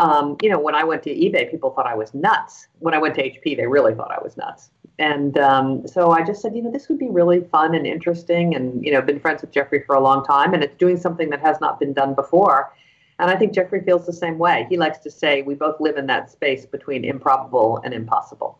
Um, 0.00 0.36
you 0.42 0.50
know, 0.50 0.58
when 0.58 0.74
I 0.74 0.84
went 0.84 1.02
to 1.04 1.10
eBay, 1.10 1.50
people 1.50 1.70
thought 1.70 1.86
I 1.86 1.94
was 1.94 2.12
nuts. 2.14 2.66
When 2.80 2.94
I 2.94 2.98
went 2.98 3.14
to 3.14 3.22
HP, 3.22 3.56
they 3.56 3.66
really 3.66 3.94
thought 3.94 4.10
I 4.10 4.22
was 4.22 4.36
nuts. 4.36 4.70
And 4.98 5.38
um, 5.38 5.86
so 5.86 6.10
I 6.10 6.24
just 6.24 6.40
said, 6.40 6.54
you 6.54 6.62
know, 6.62 6.70
this 6.70 6.88
would 6.88 6.98
be 6.98 7.08
really 7.08 7.40
fun 7.40 7.74
and 7.74 7.86
interesting. 7.86 8.54
And, 8.54 8.84
you 8.84 8.92
know, 8.92 9.00
been 9.00 9.20
friends 9.20 9.40
with 9.40 9.52
Jeffrey 9.52 9.82
for 9.86 9.94
a 9.94 10.00
long 10.00 10.24
time, 10.24 10.54
and 10.54 10.62
it's 10.62 10.76
doing 10.76 10.96
something 10.96 11.30
that 11.30 11.40
has 11.40 11.60
not 11.60 11.80
been 11.80 11.92
done 11.92 12.14
before. 12.14 12.72
And 13.18 13.30
I 13.30 13.36
think 13.36 13.52
Jeffrey 13.52 13.82
feels 13.84 14.06
the 14.06 14.12
same 14.12 14.38
way. 14.38 14.66
He 14.68 14.76
likes 14.76 14.98
to 14.98 15.10
say 15.10 15.42
we 15.42 15.54
both 15.54 15.80
live 15.80 15.96
in 15.96 16.06
that 16.06 16.30
space 16.30 16.66
between 16.66 17.04
improbable 17.04 17.80
and 17.84 17.94
impossible. 17.94 18.58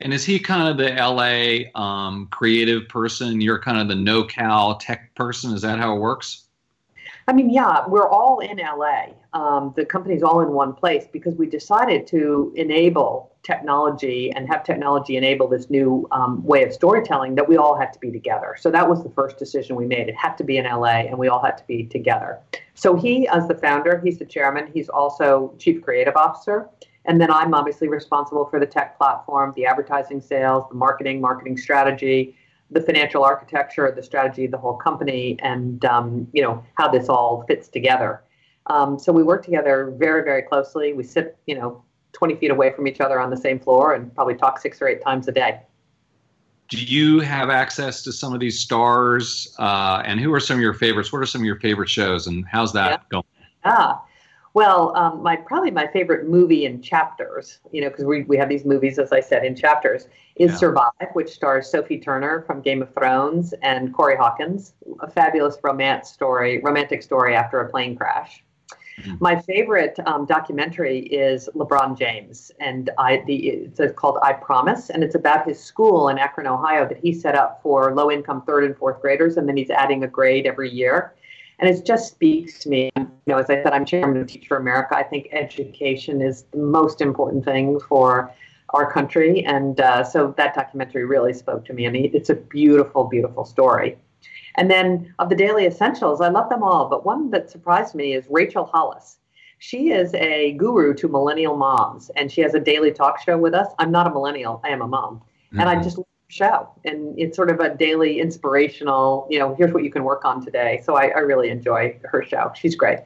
And 0.00 0.12
is 0.12 0.24
he 0.24 0.38
kind 0.38 0.68
of 0.68 0.76
the 0.76 0.90
LA 0.94 1.70
um, 1.80 2.26
creative 2.30 2.88
person? 2.88 3.40
You're 3.40 3.60
kind 3.60 3.78
of 3.78 3.88
the 3.88 3.94
NorCal 3.94 4.78
tech 4.80 5.14
person. 5.14 5.54
Is 5.54 5.62
that 5.62 5.78
how 5.78 5.96
it 5.96 6.00
works? 6.00 6.44
I 7.26 7.32
mean, 7.32 7.48
yeah, 7.48 7.86
we're 7.88 8.08
all 8.08 8.40
in 8.40 8.58
LA. 8.58 9.06
Um, 9.32 9.72
the 9.76 9.84
company's 9.84 10.22
all 10.22 10.40
in 10.40 10.50
one 10.50 10.74
place 10.74 11.06
because 11.10 11.34
we 11.36 11.46
decided 11.46 12.06
to 12.08 12.52
enable 12.54 13.32
technology 13.42 14.30
and 14.32 14.46
have 14.48 14.62
technology 14.62 15.16
enable 15.16 15.48
this 15.48 15.70
new 15.70 16.06
um, 16.12 16.44
way 16.44 16.64
of 16.64 16.72
storytelling 16.72 17.34
that 17.36 17.48
we 17.48 17.56
all 17.56 17.78
had 17.78 17.92
to 17.94 17.98
be 17.98 18.10
together. 18.10 18.56
So 18.58 18.70
that 18.70 18.88
was 18.88 19.02
the 19.02 19.10
first 19.10 19.38
decision 19.38 19.76
we 19.76 19.86
made. 19.86 20.08
It 20.08 20.16
had 20.16 20.34
to 20.38 20.44
be 20.44 20.58
in 20.58 20.64
LA 20.64 21.06
and 21.06 21.18
we 21.18 21.28
all 21.28 21.42
had 21.42 21.56
to 21.58 21.66
be 21.66 21.84
together. 21.84 22.40
So 22.74 22.94
he, 22.94 23.26
as 23.28 23.48
the 23.48 23.54
founder, 23.54 24.00
he's 24.04 24.18
the 24.18 24.26
chairman, 24.26 24.70
he's 24.72 24.88
also 24.88 25.54
chief 25.58 25.82
creative 25.82 26.16
officer. 26.16 26.68
And 27.06 27.20
then 27.20 27.30
I'm 27.30 27.54
obviously 27.54 27.88
responsible 27.88 28.46
for 28.46 28.58
the 28.58 28.66
tech 28.66 28.96
platform, 28.96 29.52
the 29.56 29.66
advertising 29.66 30.20
sales, 30.20 30.64
the 30.70 30.74
marketing, 30.74 31.20
marketing 31.20 31.56
strategy, 31.56 32.36
the 32.70 32.80
financial 32.80 33.22
architecture, 33.22 33.92
the 33.94 34.02
strategy 34.02 34.46
of 34.46 34.50
the 34.50 34.58
whole 34.58 34.76
company, 34.76 35.36
and 35.40 35.84
um, 35.84 36.26
you 36.32 36.42
know 36.42 36.64
how 36.74 36.88
this 36.88 37.08
all 37.08 37.44
fits 37.46 37.68
together. 37.68 38.22
Um, 38.66 38.98
so 38.98 39.12
we 39.12 39.22
work 39.22 39.44
together 39.44 39.92
very, 39.98 40.24
very 40.24 40.42
closely. 40.42 40.94
We 40.94 41.04
sit, 41.04 41.36
you 41.46 41.54
know, 41.54 41.84
20 42.12 42.36
feet 42.36 42.50
away 42.50 42.72
from 42.72 42.86
each 42.86 43.00
other 43.00 43.20
on 43.20 43.28
the 43.28 43.36
same 43.36 43.60
floor 43.60 43.94
and 43.94 44.14
probably 44.14 44.34
talk 44.34 44.58
six 44.58 44.80
or 44.80 44.88
eight 44.88 45.02
times 45.02 45.28
a 45.28 45.32
day. 45.32 45.60
Do 46.68 46.82
you 46.82 47.20
have 47.20 47.50
access 47.50 48.02
to 48.04 48.12
some 48.12 48.32
of 48.32 48.40
these 48.40 48.58
stars? 48.58 49.54
Uh, 49.58 50.02
and 50.06 50.18
who 50.18 50.32
are 50.32 50.40
some 50.40 50.56
of 50.56 50.62
your 50.62 50.72
favorites? 50.72 51.12
What 51.12 51.18
are 51.18 51.26
some 51.26 51.42
of 51.42 51.44
your 51.44 51.60
favorite 51.60 51.90
shows, 51.90 52.26
and 52.26 52.44
how's 52.50 52.72
that 52.72 52.90
yeah. 52.90 52.98
going? 53.10 53.24
Ah, 53.64 54.02
well, 54.54 54.96
um, 54.96 55.20
my 55.20 55.34
probably 55.34 55.72
my 55.72 55.88
favorite 55.88 56.28
movie 56.28 56.64
in 56.64 56.80
chapters, 56.80 57.58
you 57.72 57.82
know, 57.82 57.90
because 57.90 58.04
we, 58.04 58.22
we 58.22 58.36
have 58.36 58.48
these 58.48 58.64
movies, 58.64 59.00
as 59.00 59.10
I 59.10 59.18
said, 59.18 59.44
in 59.44 59.56
chapters, 59.56 60.06
is 60.36 60.52
yeah. 60.52 60.56
Survive, 60.56 61.08
which 61.14 61.30
stars 61.30 61.68
Sophie 61.68 61.98
Turner 61.98 62.42
from 62.42 62.62
Game 62.62 62.80
of 62.80 62.94
Thrones 62.94 63.52
and 63.62 63.92
Corey 63.92 64.16
Hawkins, 64.16 64.74
a 65.00 65.10
fabulous 65.10 65.58
romance 65.64 66.08
story, 66.08 66.60
romantic 66.62 67.02
story 67.02 67.34
after 67.34 67.60
a 67.60 67.68
plane 67.68 67.96
crash. 67.96 68.44
Mm-hmm. 69.00 69.16
My 69.18 69.40
favorite 69.40 69.98
um, 70.06 70.24
documentary 70.24 71.00
is 71.00 71.48
LeBron 71.56 71.98
James, 71.98 72.52
and 72.60 72.90
I 72.96 73.24
the 73.26 73.48
it's 73.48 73.80
called 73.96 74.18
I 74.22 74.34
Promise, 74.34 74.90
and 74.90 75.02
it's 75.02 75.16
about 75.16 75.48
his 75.48 75.58
school 75.58 76.10
in 76.10 76.18
Akron, 76.18 76.46
Ohio, 76.46 76.86
that 76.88 76.98
he 76.98 77.12
set 77.12 77.34
up 77.34 77.60
for 77.60 77.92
low-income 77.92 78.44
third 78.46 78.62
and 78.62 78.76
fourth 78.76 79.00
graders, 79.00 79.36
and 79.36 79.48
then 79.48 79.56
he's 79.56 79.70
adding 79.70 80.04
a 80.04 80.06
grade 80.06 80.46
every 80.46 80.70
year 80.70 81.14
And 81.58 81.68
it 81.68 81.84
just 81.84 82.12
speaks 82.12 82.58
to 82.60 82.68
me. 82.68 82.90
You 82.96 83.08
know, 83.26 83.38
as 83.38 83.48
I 83.48 83.62
said, 83.62 83.72
I'm 83.72 83.84
chairman 83.84 84.20
of 84.20 84.26
Teach 84.26 84.46
for 84.46 84.56
America. 84.56 84.96
I 84.96 85.02
think 85.02 85.28
education 85.32 86.20
is 86.20 86.44
the 86.50 86.58
most 86.58 87.00
important 87.00 87.44
thing 87.44 87.78
for 87.80 88.32
our 88.70 88.90
country. 88.90 89.44
And 89.44 89.80
uh, 89.80 90.02
so 90.04 90.34
that 90.36 90.54
documentary 90.54 91.04
really 91.04 91.32
spoke 91.32 91.64
to 91.66 91.72
me. 91.72 91.86
I 91.86 91.90
mean, 91.90 92.10
it's 92.12 92.30
a 92.30 92.34
beautiful, 92.34 93.04
beautiful 93.04 93.44
story. 93.44 93.96
And 94.56 94.70
then 94.70 95.14
of 95.18 95.28
the 95.28 95.34
daily 95.34 95.66
essentials, 95.66 96.20
I 96.20 96.28
love 96.28 96.48
them 96.48 96.62
all, 96.62 96.88
but 96.88 97.04
one 97.04 97.30
that 97.30 97.50
surprised 97.50 97.94
me 97.94 98.14
is 98.14 98.24
Rachel 98.30 98.64
Hollis. 98.64 99.18
She 99.58 99.90
is 99.90 100.12
a 100.14 100.52
guru 100.52 100.94
to 100.94 101.08
millennial 101.08 101.56
moms, 101.56 102.10
and 102.16 102.30
she 102.30 102.40
has 102.42 102.54
a 102.54 102.60
daily 102.60 102.92
talk 102.92 103.20
show 103.20 103.38
with 103.38 103.54
us. 103.54 103.68
I'm 103.78 103.90
not 103.90 104.06
a 104.06 104.10
millennial, 104.10 104.60
I 104.64 104.68
am 104.68 104.82
a 104.82 104.86
mom. 104.86 105.16
Mm-hmm. 105.16 105.60
And 105.60 105.68
I 105.68 105.74
mm-hmm. 105.74 105.84
just 105.84 105.98
show. 106.34 106.68
And 106.84 107.16
it's 107.18 107.36
sort 107.36 107.48
of 107.48 107.60
a 107.60 107.74
daily 107.74 108.18
inspirational, 108.18 109.26
you 109.30 109.38
know, 109.38 109.54
here's 109.54 109.72
what 109.72 109.84
you 109.84 109.90
can 109.90 110.02
work 110.02 110.24
on 110.24 110.44
today. 110.44 110.82
So 110.84 110.96
I, 110.96 111.06
I 111.08 111.20
really 111.20 111.48
enjoy 111.48 111.96
her 112.04 112.24
show. 112.24 112.52
She's 112.56 112.74
great. 112.74 112.98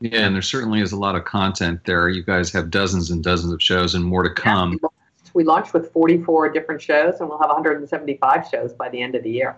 Yeah, 0.00 0.26
and 0.26 0.34
there 0.34 0.42
certainly 0.42 0.80
is 0.80 0.92
a 0.92 0.96
lot 0.96 1.16
of 1.16 1.24
content 1.24 1.80
there. 1.84 2.08
You 2.08 2.22
guys 2.22 2.52
have 2.52 2.70
dozens 2.70 3.10
and 3.10 3.24
dozens 3.24 3.52
of 3.52 3.62
shows 3.62 3.94
and 3.94 4.04
more 4.04 4.22
to 4.22 4.30
come. 4.30 4.78
Yeah, 4.82 4.88
we 5.34 5.44
launched 5.44 5.72
with 5.72 5.90
44 5.92 6.50
different 6.50 6.80
shows, 6.80 7.18
and 7.18 7.28
we'll 7.28 7.38
have 7.38 7.48
175 7.48 8.46
shows 8.48 8.72
by 8.74 8.90
the 8.90 9.00
end 9.00 9.16
of 9.16 9.24
the 9.24 9.30
year. 9.30 9.56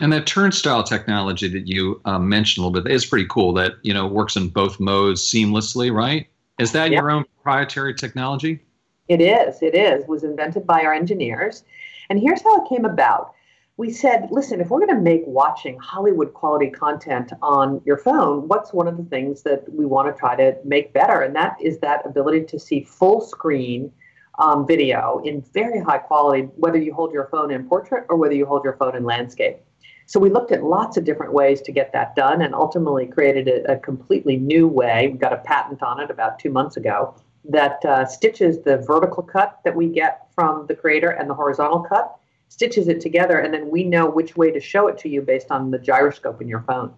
And 0.00 0.12
that 0.12 0.26
Turnstyle 0.26 0.86
technology 0.86 1.48
that 1.48 1.66
you 1.66 2.00
uh, 2.04 2.20
mentioned 2.20 2.62
a 2.62 2.68
little 2.68 2.82
bit 2.82 2.92
is 2.92 3.04
pretty 3.04 3.26
cool. 3.28 3.52
That 3.54 3.72
you 3.82 3.92
know 3.92 4.06
works 4.06 4.36
in 4.36 4.48
both 4.48 4.78
modes 4.78 5.22
seamlessly, 5.22 5.92
right? 5.92 6.28
Is 6.60 6.70
that 6.72 6.92
your 6.92 7.10
own 7.10 7.24
proprietary 7.24 7.94
technology? 7.94 8.60
It 9.08 9.20
is. 9.20 9.60
It 9.62 9.74
is. 9.74 10.02
It 10.02 10.08
was 10.08 10.22
invented 10.22 10.66
by 10.66 10.82
our 10.82 10.92
engineers, 10.92 11.64
and 12.10 12.18
here's 12.18 12.42
how 12.42 12.62
it 12.62 12.68
came 12.68 12.84
about. 12.84 13.34
We 13.76 13.90
said, 13.92 14.28
listen, 14.32 14.60
if 14.60 14.70
we're 14.70 14.84
going 14.84 14.96
to 14.96 15.00
make 15.00 15.22
watching 15.24 15.78
Hollywood 15.78 16.34
quality 16.34 16.68
content 16.68 17.32
on 17.42 17.80
your 17.84 17.96
phone, 17.96 18.48
what's 18.48 18.72
one 18.72 18.88
of 18.88 18.96
the 18.96 19.04
things 19.04 19.42
that 19.42 19.72
we 19.72 19.86
want 19.86 20.12
to 20.12 20.18
try 20.18 20.34
to 20.34 20.56
make 20.64 20.92
better? 20.92 21.20
And 21.20 21.34
that 21.36 21.56
is 21.60 21.78
that 21.78 22.04
ability 22.04 22.44
to 22.46 22.58
see 22.58 22.82
full 22.82 23.20
screen 23.20 23.92
um, 24.40 24.66
video 24.66 25.20
in 25.24 25.42
very 25.52 25.80
high 25.80 25.98
quality, 25.98 26.42
whether 26.56 26.78
you 26.78 26.92
hold 26.92 27.12
your 27.12 27.28
phone 27.30 27.52
in 27.52 27.68
portrait 27.68 28.04
or 28.08 28.16
whether 28.16 28.34
you 28.34 28.46
hold 28.46 28.64
your 28.64 28.76
phone 28.76 28.96
in 28.96 29.04
landscape. 29.04 29.58
So 30.06 30.18
we 30.18 30.30
looked 30.30 30.52
at 30.52 30.64
lots 30.64 30.96
of 30.96 31.04
different 31.04 31.32
ways 31.32 31.60
to 31.62 31.72
get 31.72 31.92
that 31.92 32.16
done 32.16 32.42
and 32.42 32.54
ultimately 32.54 33.06
created 33.06 33.46
a, 33.46 33.74
a 33.74 33.76
completely 33.78 34.38
new 34.38 34.66
way. 34.66 35.08
We 35.12 35.18
got 35.18 35.32
a 35.32 35.38
patent 35.38 35.82
on 35.82 36.00
it 36.00 36.10
about 36.10 36.38
two 36.38 36.50
months 36.50 36.76
ago 36.76 37.14
that 37.44 37.84
uh, 37.84 38.04
stitches 38.04 38.62
the 38.62 38.78
vertical 38.78 39.22
cut 39.22 39.60
that 39.64 39.74
we 39.74 39.88
get 39.88 40.26
from 40.34 40.66
the 40.66 40.74
creator 40.74 41.10
and 41.10 41.28
the 41.28 41.34
horizontal 41.34 41.80
cut, 41.80 42.16
stitches 42.48 42.88
it 42.88 43.00
together, 43.00 43.38
and 43.40 43.52
then 43.52 43.70
we 43.70 43.84
know 43.84 44.08
which 44.08 44.36
way 44.36 44.50
to 44.50 44.60
show 44.60 44.88
it 44.88 44.98
to 44.98 45.08
you 45.08 45.22
based 45.22 45.50
on 45.50 45.70
the 45.70 45.78
gyroscope 45.78 46.40
in 46.40 46.48
your 46.48 46.62
phone. 46.62 46.92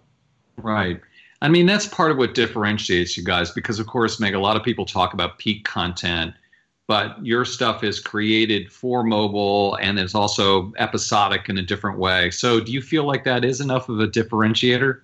Right. 0.56 1.00
I 1.42 1.48
mean, 1.48 1.66
that's 1.66 1.86
part 1.86 2.10
of 2.10 2.18
what 2.18 2.34
differentiates 2.34 3.16
you 3.16 3.24
guys 3.24 3.50
because, 3.50 3.78
of 3.78 3.86
course, 3.86 4.20
Meg, 4.20 4.34
a 4.34 4.38
lot 4.38 4.56
of 4.56 4.62
people 4.62 4.84
talk 4.84 5.14
about 5.14 5.38
peak 5.38 5.64
content 5.64 6.34
but 6.90 7.24
your 7.24 7.44
stuff 7.44 7.84
is 7.84 8.00
created 8.00 8.72
for 8.72 9.04
mobile 9.04 9.78
and 9.80 9.96
is 9.96 10.12
also 10.12 10.72
episodic 10.76 11.48
in 11.48 11.56
a 11.56 11.62
different 11.62 12.00
way. 12.00 12.32
So, 12.32 12.58
do 12.58 12.72
you 12.72 12.82
feel 12.82 13.04
like 13.04 13.22
that 13.22 13.44
is 13.44 13.60
enough 13.60 13.88
of 13.88 14.00
a 14.00 14.08
differentiator? 14.08 15.02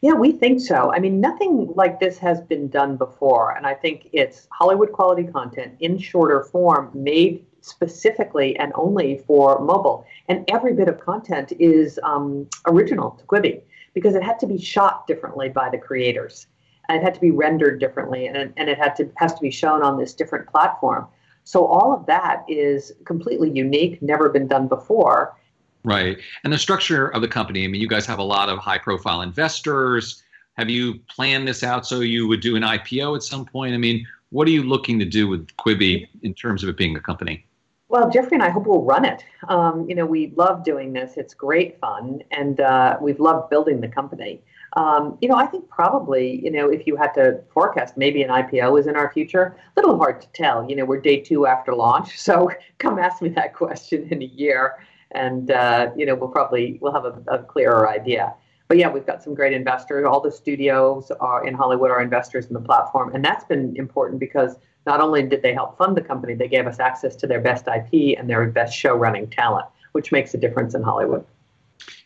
Yeah, 0.00 0.14
we 0.14 0.32
think 0.32 0.60
so. 0.60 0.92
I 0.92 1.00
mean, 1.00 1.20
nothing 1.20 1.72
like 1.74 1.98
this 1.98 2.18
has 2.18 2.40
been 2.40 2.68
done 2.68 2.96
before. 2.96 3.56
And 3.56 3.66
I 3.66 3.74
think 3.74 4.08
it's 4.12 4.46
Hollywood 4.52 4.92
quality 4.92 5.24
content 5.24 5.74
in 5.80 5.98
shorter 5.98 6.44
form 6.44 6.90
made 6.94 7.44
specifically 7.62 8.56
and 8.56 8.72
only 8.76 9.18
for 9.26 9.58
mobile. 9.58 10.06
And 10.28 10.44
every 10.48 10.72
bit 10.72 10.88
of 10.88 11.00
content 11.00 11.52
is 11.58 11.98
um, 12.04 12.48
original 12.66 13.10
to 13.12 13.24
Quibi 13.24 13.62
because 13.92 14.14
it 14.14 14.22
had 14.22 14.38
to 14.38 14.46
be 14.46 14.58
shot 14.58 15.08
differently 15.08 15.48
by 15.48 15.68
the 15.68 15.78
creators 15.78 16.46
it 16.88 17.02
had 17.02 17.14
to 17.14 17.20
be 17.20 17.30
rendered 17.30 17.80
differently 17.80 18.26
and, 18.26 18.52
and 18.56 18.68
it 18.68 18.78
had 18.78 18.96
to 18.96 19.10
has 19.16 19.34
to 19.34 19.40
be 19.40 19.50
shown 19.50 19.82
on 19.82 19.98
this 19.98 20.14
different 20.14 20.46
platform 20.48 21.06
so 21.44 21.66
all 21.66 21.92
of 21.92 22.06
that 22.06 22.44
is 22.48 22.92
completely 23.04 23.50
unique 23.50 24.00
never 24.02 24.28
been 24.28 24.46
done 24.46 24.68
before 24.68 25.36
right 25.84 26.18
and 26.44 26.52
the 26.52 26.58
structure 26.58 27.08
of 27.08 27.22
the 27.22 27.28
company 27.28 27.64
i 27.64 27.68
mean 27.68 27.80
you 27.80 27.88
guys 27.88 28.06
have 28.06 28.18
a 28.18 28.22
lot 28.22 28.48
of 28.48 28.58
high 28.58 28.78
profile 28.78 29.22
investors 29.22 30.22
have 30.56 30.68
you 30.68 30.98
planned 31.08 31.46
this 31.46 31.62
out 31.62 31.86
so 31.86 32.00
you 32.00 32.26
would 32.26 32.40
do 32.40 32.56
an 32.56 32.62
ipo 32.62 33.14
at 33.14 33.22
some 33.22 33.44
point 33.44 33.74
i 33.74 33.78
mean 33.78 34.06
what 34.30 34.46
are 34.46 34.50
you 34.50 34.62
looking 34.62 34.98
to 34.98 35.04
do 35.04 35.28
with 35.28 35.46
quibi 35.56 36.08
in 36.22 36.34
terms 36.34 36.62
of 36.62 36.68
it 36.68 36.76
being 36.76 36.96
a 36.96 37.00
company 37.00 37.44
well, 37.90 38.10
Jeffrey 38.10 38.34
and 38.34 38.42
I 38.42 38.50
hope 38.50 38.66
we'll 38.66 38.82
run 38.82 39.06
it. 39.06 39.24
Um, 39.48 39.88
you 39.88 39.94
know, 39.94 40.04
we 40.04 40.34
love 40.36 40.62
doing 40.62 40.92
this. 40.92 41.14
It's 41.16 41.32
great 41.32 41.80
fun, 41.80 42.22
and 42.30 42.60
uh, 42.60 42.98
we've 43.00 43.18
loved 43.18 43.48
building 43.48 43.80
the 43.80 43.88
company. 43.88 44.42
Um, 44.74 45.16
you 45.22 45.28
know, 45.28 45.36
I 45.36 45.46
think 45.46 45.68
probably, 45.70 46.44
you 46.44 46.50
know, 46.50 46.68
if 46.68 46.86
you 46.86 46.96
had 46.96 47.14
to 47.14 47.40
forecast, 47.52 47.96
maybe 47.96 48.22
an 48.22 48.28
IPO 48.28 48.78
is 48.78 48.86
in 48.86 48.96
our 48.96 49.10
future. 49.10 49.56
A 49.76 49.80
little 49.80 49.96
hard 49.96 50.20
to 50.20 50.28
tell. 50.34 50.68
You 50.68 50.76
know, 50.76 50.84
we're 50.84 51.00
day 51.00 51.20
two 51.20 51.46
after 51.46 51.74
launch, 51.74 52.18
so 52.20 52.50
come 52.78 52.98
ask 52.98 53.22
me 53.22 53.30
that 53.30 53.54
question 53.54 54.06
in 54.10 54.20
a 54.20 54.26
year, 54.26 54.74
and 55.12 55.50
uh, 55.50 55.90
you 55.96 56.06
know, 56.06 56.14
we'll 56.14 56.28
probably 56.28 56.78
we'll 56.80 56.92
have 56.92 57.04
a, 57.04 57.22
a, 57.28 57.38
clearer 57.42 57.88
idea. 57.88 58.34
But 58.68 58.76
yeah, 58.76 58.90
we've 58.90 59.06
got 59.06 59.22
some 59.22 59.34
great 59.34 59.54
investors. 59.54 60.04
All 60.06 60.20
the 60.20 60.30
studios 60.30 61.10
are 61.20 61.46
in 61.46 61.54
Hollywood 61.54 61.90
are 61.90 62.02
investors 62.02 62.46
in 62.46 62.54
the 62.54 62.60
platform, 62.60 63.14
and 63.14 63.24
that's 63.24 63.44
been 63.44 63.74
important 63.76 64.20
because 64.20 64.56
not 64.86 65.00
only 65.00 65.22
did 65.22 65.42
they 65.42 65.54
help 65.54 65.78
fund 65.78 65.96
the 65.96 66.02
company, 66.02 66.34
they 66.34 66.48
gave 66.48 66.66
us 66.66 66.78
access 66.78 67.16
to 67.16 67.26
their 67.26 67.40
best 67.40 67.66
IP 67.66 68.18
and 68.18 68.28
their 68.28 68.46
best 68.46 68.76
show 68.76 68.94
running 68.94 69.28
talent, 69.28 69.66
which 69.92 70.12
makes 70.12 70.34
a 70.34 70.38
difference 70.38 70.74
in 70.74 70.82
Hollywood. 70.82 71.24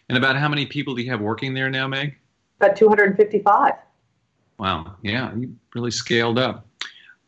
And 0.09 0.19
about 0.19 0.37
how 0.37 0.49
many 0.49 0.67
people 0.67 0.95
do 0.95 1.03
you 1.03 1.11
have 1.11 1.21
working 1.21 1.55
there 1.55 1.71
now, 1.71 1.89
Meg? 1.89 2.17
About 2.61 2.77
255. 2.77 3.75
Wow. 4.59 4.97
Yeah, 5.03 5.35
you 5.35 5.57
really 5.75 5.91
scaled 5.91 6.39
up. 6.39 6.67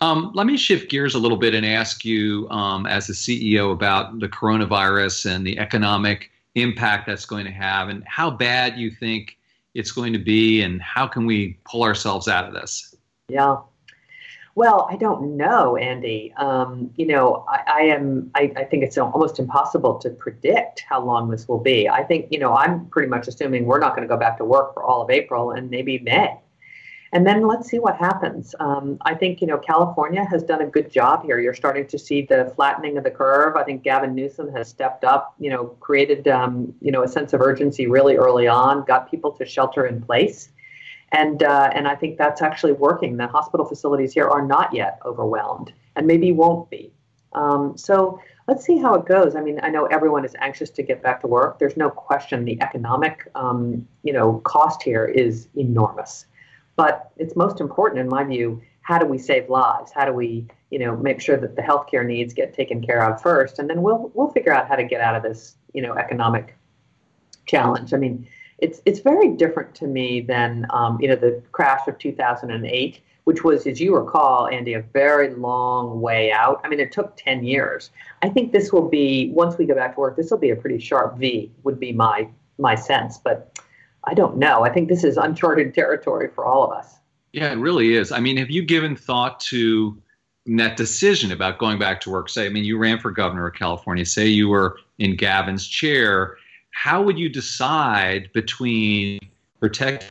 Um, 0.00 0.32
let 0.34 0.46
me 0.46 0.56
shift 0.56 0.90
gears 0.90 1.14
a 1.14 1.18
little 1.18 1.38
bit 1.38 1.54
and 1.54 1.64
ask 1.64 2.04
you, 2.04 2.48
um, 2.50 2.86
as 2.86 3.08
a 3.08 3.12
CEO, 3.12 3.72
about 3.72 4.18
the 4.20 4.28
coronavirus 4.28 5.34
and 5.34 5.46
the 5.46 5.58
economic 5.58 6.30
impact 6.54 7.06
that's 7.06 7.26
going 7.26 7.44
to 7.44 7.52
have, 7.52 7.88
and 7.88 8.04
how 8.06 8.30
bad 8.30 8.76
you 8.76 8.90
think 8.90 9.38
it's 9.74 9.92
going 9.92 10.12
to 10.12 10.18
be, 10.18 10.62
and 10.62 10.82
how 10.82 11.06
can 11.06 11.26
we 11.26 11.58
pull 11.64 11.82
ourselves 11.82 12.28
out 12.28 12.46
of 12.46 12.54
this? 12.54 12.94
Yeah. 13.28 13.56
Well, 14.56 14.86
I 14.88 14.96
don't 14.96 15.36
know, 15.36 15.76
Andy. 15.76 16.32
Um, 16.36 16.90
you 16.96 17.06
know, 17.06 17.44
I, 17.48 17.62
I 17.66 17.80
am. 17.82 18.30
I, 18.36 18.52
I, 18.56 18.64
think 18.64 18.84
it's 18.84 18.96
almost 18.96 19.40
impossible 19.40 19.98
to 19.98 20.10
predict 20.10 20.84
how 20.88 21.04
long 21.04 21.28
this 21.28 21.48
will 21.48 21.58
be. 21.58 21.88
I 21.88 22.04
think, 22.04 22.28
you 22.30 22.38
know, 22.38 22.54
I'm 22.54 22.86
pretty 22.86 23.08
much 23.08 23.26
assuming 23.26 23.64
we're 23.64 23.80
not 23.80 23.96
going 23.96 24.06
to 24.06 24.12
go 24.12 24.16
back 24.16 24.38
to 24.38 24.44
work 24.44 24.72
for 24.74 24.84
all 24.84 25.02
of 25.02 25.10
April 25.10 25.50
and 25.50 25.70
maybe 25.70 25.98
May, 25.98 26.38
and 27.14 27.26
then 27.26 27.46
let's 27.46 27.68
see 27.70 27.78
what 27.78 27.96
happens. 27.96 28.54
Um, 28.60 28.98
I 29.02 29.14
think, 29.14 29.40
you 29.40 29.46
know, 29.46 29.56
California 29.56 30.24
has 30.26 30.42
done 30.42 30.60
a 30.60 30.66
good 30.66 30.90
job 30.90 31.24
here. 31.24 31.40
You're 31.40 31.54
starting 31.54 31.86
to 31.86 31.98
see 31.98 32.22
the 32.22 32.52
flattening 32.54 32.98
of 32.98 33.04
the 33.04 33.10
curve. 33.10 33.56
I 33.56 33.64
think 33.64 33.82
Gavin 33.82 34.14
Newsom 34.14 34.52
has 34.52 34.68
stepped 34.68 35.04
up. 35.04 35.34
You 35.38 35.50
know, 35.50 35.64
created, 35.80 36.28
um, 36.28 36.74
you 36.82 36.92
know, 36.92 37.02
a 37.02 37.08
sense 37.08 37.32
of 37.32 37.40
urgency 37.40 37.86
really 37.86 38.16
early 38.16 38.46
on, 38.46 38.84
got 38.84 39.10
people 39.10 39.32
to 39.32 39.46
shelter 39.46 39.86
in 39.86 40.02
place 40.02 40.50
and 41.14 41.42
uh, 41.42 41.70
and 41.72 41.86
I 41.86 41.94
think 41.94 42.18
that's 42.18 42.42
actually 42.42 42.72
working. 42.72 43.16
The 43.16 43.26
hospital 43.28 43.64
facilities 43.64 44.12
here 44.12 44.28
are 44.28 44.44
not 44.44 44.74
yet 44.74 44.98
overwhelmed, 45.04 45.72
and 45.96 46.06
maybe 46.06 46.32
won't 46.32 46.68
be. 46.70 46.92
Um, 47.32 47.76
so 47.76 48.20
let's 48.48 48.64
see 48.64 48.78
how 48.78 48.94
it 48.94 49.06
goes. 49.06 49.36
I 49.36 49.40
mean, 49.40 49.60
I 49.62 49.68
know 49.68 49.86
everyone 49.86 50.24
is 50.24 50.34
anxious 50.40 50.70
to 50.70 50.82
get 50.82 51.02
back 51.02 51.20
to 51.22 51.26
work. 51.26 51.58
There's 51.58 51.76
no 51.76 51.90
question 51.90 52.44
the 52.44 52.60
economic, 52.60 53.28
um, 53.34 53.86
you 54.02 54.12
know, 54.12 54.40
cost 54.44 54.82
here 54.82 55.04
is 55.04 55.48
enormous. 55.56 56.26
But 56.76 57.10
it's 57.16 57.36
most 57.36 57.60
important, 57.60 58.00
in 58.00 58.08
my 58.08 58.24
view, 58.24 58.60
how 58.82 58.98
do 58.98 59.06
we 59.06 59.18
save 59.18 59.48
lives? 59.48 59.92
How 59.92 60.04
do 60.04 60.12
we, 60.12 60.46
you 60.70 60.78
know, 60.78 60.96
make 60.96 61.20
sure 61.20 61.36
that 61.36 61.56
the 61.56 61.62
healthcare 61.62 62.06
needs 62.06 62.34
get 62.34 62.52
taken 62.52 62.84
care 62.84 63.02
of 63.02 63.20
first, 63.20 63.58
and 63.58 63.68
then 63.68 63.82
we'll 63.82 64.10
we'll 64.14 64.30
figure 64.30 64.52
out 64.52 64.68
how 64.68 64.76
to 64.76 64.84
get 64.84 65.00
out 65.00 65.16
of 65.16 65.22
this, 65.22 65.56
you 65.72 65.82
know, 65.82 65.94
economic 65.94 66.56
challenge. 67.46 67.94
I 67.94 67.96
mean, 67.96 68.28
it's 68.58 68.80
it's 68.84 69.00
very 69.00 69.28
different 69.28 69.74
to 69.76 69.86
me 69.86 70.20
than 70.20 70.66
um, 70.70 70.98
you 71.00 71.08
know 71.08 71.16
the 71.16 71.42
crash 71.52 71.88
of 71.88 71.98
2008, 71.98 73.00
which 73.24 73.42
was, 73.42 73.66
as 73.66 73.80
you 73.80 73.96
recall, 73.96 74.48
Andy, 74.48 74.74
a 74.74 74.82
very 74.82 75.34
long 75.34 76.00
way 76.00 76.30
out. 76.30 76.60
I 76.62 76.68
mean, 76.68 76.80
it 76.80 76.92
took 76.92 77.16
10 77.16 77.42
years. 77.42 77.90
I 78.22 78.28
think 78.28 78.52
this 78.52 78.72
will 78.72 78.88
be 78.88 79.30
once 79.32 79.56
we 79.56 79.64
go 79.64 79.74
back 79.74 79.94
to 79.94 80.00
work, 80.00 80.16
this 80.16 80.30
will 80.30 80.38
be 80.38 80.50
a 80.50 80.56
pretty 80.56 80.78
sharp 80.78 81.16
V. 81.16 81.50
Would 81.62 81.80
be 81.80 81.92
my 81.92 82.28
my 82.58 82.74
sense, 82.74 83.18
but 83.18 83.58
I 84.06 84.14
don't 84.14 84.36
know. 84.36 84.64
I 84.64 84.70
think 84.70 84.88
this 84.88 85.04
is 85.04 85.16
uncharted 85.16 85.74
territory 85.74 86.28
for 86.34 86.44
all 86.44 86.64
of 86.64 86.72
us. 86.72 86.96
Yeah, 87.32 87.50
it 87.50 87.56
really 87.56 87.94
is. 87.94 88.12
I 88.12 88.20
mean, 88.20 88.36
have 88.36 88.50
you 88.50 88.62
given 88.62 88.94
thought 88.94 89.40
to 89.40 90.00
that 90.46 90.76
decision 90.76 91.32
about 91.32 91.58
going 91.58 91.78
back 91.78 92.00
to 92.02 92.10
work? 92.10 92.28
Say, 92.28 92.46
I 92.46 92.48
mean, 92.48 92.64
you 92.64 92.78
ran 92.78 92.98
for 92.98 93.10
governor 93.10 93.46
of 93.46 93.54
California. 93.54 94.04
Say 94.04 94.26
you 94.26 94.48
were 94.48 94.78
in 94.98 95.16
Gavin's 95.16 95.66
chair 95.66 96.36
how 96.74 97.00
would 97.00 97.18
you 97.18 97.28
decide 97.28 98.30
between 98.32 99.20
protecting 99.60 100.10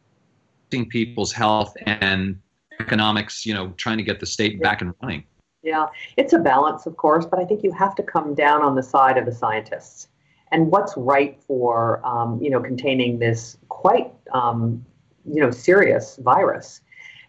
people's 0.90 1.32
health 1.32 1.76
and 1.86 2.40
economics, 2.80 3.46
you 3.46 3.54
know, 3.54 3.74
trying 3.78 3.98
to 3.98 4.04
get 4.04 4.20
the 4.20 4.26
state 4.26 4.62
back 4.62 4.82
and 4.82 4.94
running? 5.02 5.24
Yeah, 5.62 5.88
it's 6.18 6.34
a 6.34 6.40
balance, 6.40 6.86
of 6.86 6.98
course, 6.98 7.26
but 7.26 7.40
I 7.40 7.46
think 7.46 7.64
you 7.64 7.72
have 7.74 7.96
to 7.96 8.04
come 8.04 8.34
down 8.34 8.62
on 8.62 8.76
the 8.76 8.84
side 8.84 9.18
of 9.18 9.26
the 9.26 9.32
scientists. 9.32 10.08
And 10.54 10.68
what's 10.72 10.96
right 10.96 11.38
for 11.46 12.00
um, 12.06 12.40
you 12.42 12.50
know 12.50 12.62
containing 12.62 13.20
this 13.20 13.58
quite 13.68 14.14
um, 14.32 14.86
you 15.26 15.42
know 15.42 15.52
serious 15.52 16.18
virus. 16.18 16.80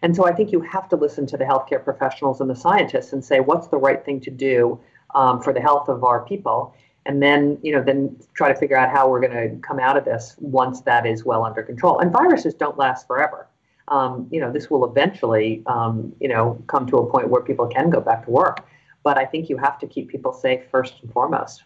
And 0.01 0.15
so 0.15 0.27
I 0.27 0.33
think 0.33 0.51
you 0.51 0.61
have 0.61 0.87
to 0.89 0.95
listen 0.95 1.25
to 1.27 1.37
the 1.37 1.43
healthcare 1.43 1.83
professionals 1.83 2.39
and 2.39 2.49
the 2.49 2.55
scientists 2.55 3.11
and 3.11 3.25
say 3.25 3.39
what's 3.39 3.67
the 3.69 3.77
right 3.77 4.05
thing 4.05 4.21
to 4.21 4.29
do 4.29 4.79
um, 5.15 5.41
for 5.41 5.51
the 5.51 5.59
health 5.59 5.89
of 5.89 6.03
our 6.03 6.23
people, 6.23 6.75
and 7.07 7.21
then 7.21 7.57
you 7.63 7.73
know 7.73 7.83
then 7.83 8.15
try 8.35 8.47
to 8.47 8.55
figure 8.55 8.77
out 8.77 8.89
how 8.91 9.09
we're 9.09 9.19
going 9.19 9.33
to 9.33 9.57
come 9.67 9.79
out 9.79 9.97
of 9.97 10.05
this 10.05 10.35
once 10.39 10.81
that 10.81 11.05
is 11.07 11.25
well 11.25 11.43
under 11.43 11.63
control. 11.63 11.99
And 11.99 12.11
viruses 12.11 12.53
don't 12.53 12.77
last 12.77 13.07
forever. 13.07 13.47
Um, 13.87 14.27
you 14.31 14.39
know 14.39 14.51
this 14.51 14.69
will 14.69 14.85
eventually 14.85 15.63
um, 15.65 16.15
you 16.19 16.27
know 16.27 16.63
come 16.67 16.85
to 16.87 16.97
a 16.97 17.09
point 17.09 17.29
where 17.29 17.41
people 17.41 17.65
can 17.67 17.89
go 17.89 18.01
back 18.01 18.25
to 18.25 18.31
work, 18.31 18.67
but 19.03 19.17
I 19.17 19.25
think 19.25 19.49
you 19.49 19.57
have 19.57 19.79
to 19.79 19.87
keep 19.87 20.09
people 20.09 20.31
safe 20.31 20.61
first 20.69 21.01
and 21.01 21.11
foremost. 21.11 21.63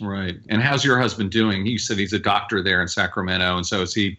Right. 0.00 0.36
And 0.48 0.62
how's 0.62 0.84
your 0.84 0.98
husband 0.98 1.30
doing? 1.30 1.64
He 1.64 1.78
said 1.78 1.98
he's 1.98 2.12
a 2.12 2.18
doctor 2.18 2.62
there 2.62 2.82
in 2.82 2.88
Sacramento, 2.88 3.56
and 3.56 3.66
so 3.66 3.82
is 3.82 3.94
he 3.94 4.18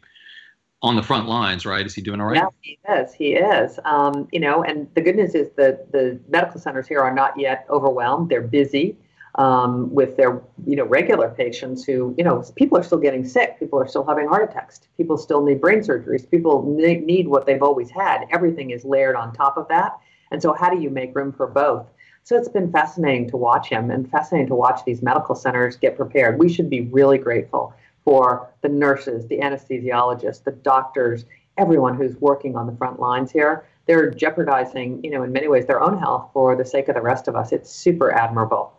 on 0.81 0.95
the 0.95 1.03
front 1.03 1.27
lines, 1.27 1.65
right? 1.65 1.85
Is 1.85 1.95
he 1.95 2.01
doing 2.01 2.21
all 2.21 2.27
right? 2.27 2.35
Yeah, 2.35 2.49
he 2.61 2.79
is. 2.89 3.13
He 3.13 3.33
is. 3.33 3.79
Um, 3.85 4.27
you 4.31 4.39
know, 4.39 4.63
and 4.63 4.87
the 4.95 5.01
good 5.01 5.15
news 5.15 5.33
is 5.33 5.49
that 5.57 5.91
the 5.91 6.19
medical 6.29 6.59
centers 6.59 6.87
here 6.87 7.01
are 7.01 7.13
not 7.13 7.37
yet 7.39 7.65
overwhelmed. 7.69 8.29
They're 8.29 8.41
busy 8.41 8.95
um, 9.35 9.93
with 9.93 10.17
their, 10.17 10.41
you 10.65 10.75
know, 10.75 10.85
regular 10.85 11.29
patients 11.29 11.83
who, 11.83 12.13
you 12.17 12.23
know, 12.23 12.43
people 12.55 12.77
are 12.77 12.83
still 12.83 12.97
getting 12.99 13.25
sick. 13.25 13.59
People 13.59 13.79
are 13.79 13.87
still 13.87 14.05
having 14.05 14.27
heart 14.27 14.49
attacks. 14.49 14.81
People 14.97 15.17
still 15.17 15.43
need 15.43 15.61
brain 15.61 15.79
surgeries. 15.79 16.29
People 16.29 16.63
need 16.75 17.27
what 17.27 17.45
they've 17.45 17.63
always 17.63 17.89
had. 17.89 18.25
Everything 18.31 18.71
is 18.71 18.85
layered 18.85 19.15
on 19.15 19.33
top 19.33 19.57
of 19.57 19.67
that. 19.69 19.97
And 20.31 20.41
so, 20.41 20.53
how 20.53 20.69
do 20.69 20.79
you 20.79 20.89
make 20.89 21.15
room 21.15 21.31
for 21.31 21.47
both? 21.47 21.87
So 22.27 22.35
it's 22.35 22.49
been 22.49 22.69
fascinating 22.73 23.29
to 23.29 23.37
watch 23.37 23.69
him 23.69 23.89
and 23.89 24.11
fascinating 24.11 24.47
to 24.47 24.55
watch 24.55 24.83
these 24.83 25.01
medical 25.01 25.33
centers 25.33 25.77
get 25.77 25.95
prepared. 25.95 26.37
We 26.37 26.49
should 26.49 26.69
be 26.69 26.81
really 26.81 27.17
grateful 27.17 27.73
for 28.03 28.51
the 28.59 28.67
nurses, 28.67 29.25
the 29.27 29.37
anesthesiologists, 29.37 30.43
the 30.43 30.51
doctors, 30.51 31.23
everyone 31.57 31.95
who's 31.95 32.17
working 32.17 32.57
on 32.57 32.67
the 32.67 32.75
front 32.75 32.99
lines 32.99 33.31
here. 33.31 33.65
They're 33.85 34.11
jeopardizing, 34.11 35.05
you 35.05 35.11
know, 35.11 35.23
in 35.23 35.31
many 35.31 35.47
ways 35.47 35.67
their 35.67 35.81
own 35.81 35.97
health 35.97 36.29
for 36.33 36.53
the 36.57 36.65
sake 36.65 36.89
of 36.89 36.95
the 36.95 37.01
rest 37.01 37.29
of 37.29 37.37
us. 37.37 37.53
It's 37.53 37.71
super 37.71 38.11
admirable, 38.11 38.73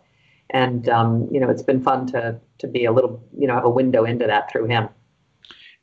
and 0.51 0.87
um, 0.87 1.27
you 1.31 1.39
know, 1.39 1.49
it's 1.49 1.63
been 1.63 1.81
fun 1.81 2.05
to 2.11 2.39
to 2.59 2.67
be 2.67 2.85
a 2.85 2.91
little, 2.91 3.19
you 3.35 3.47
know, 3.47 3.55
have 3.55 3.65
a 3.65 3.69
window 3.69 4.05
into 4.05 4.27
that 4.27 4.51
through 4.51 4.67
him. 4.67 4.89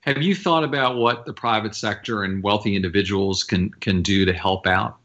Have 0.03 0.23
you 0.23 0.37
thought 0.37 0.63
about 0.63 0.99
what 0.99 1.27
the 1.27 1.33
private 1.33 1.75
sector 1.75 2.23
and 2.23 2.45
wealthy 2.45 2.77
individuals 2.77 3.43
can 3.43 3.71
can 3.81 4.03
do 4.03 4.25
to 4.25 4.33
help 4.33 4.69
out? 4.69 4.99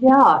Yeah. 0.00 0.40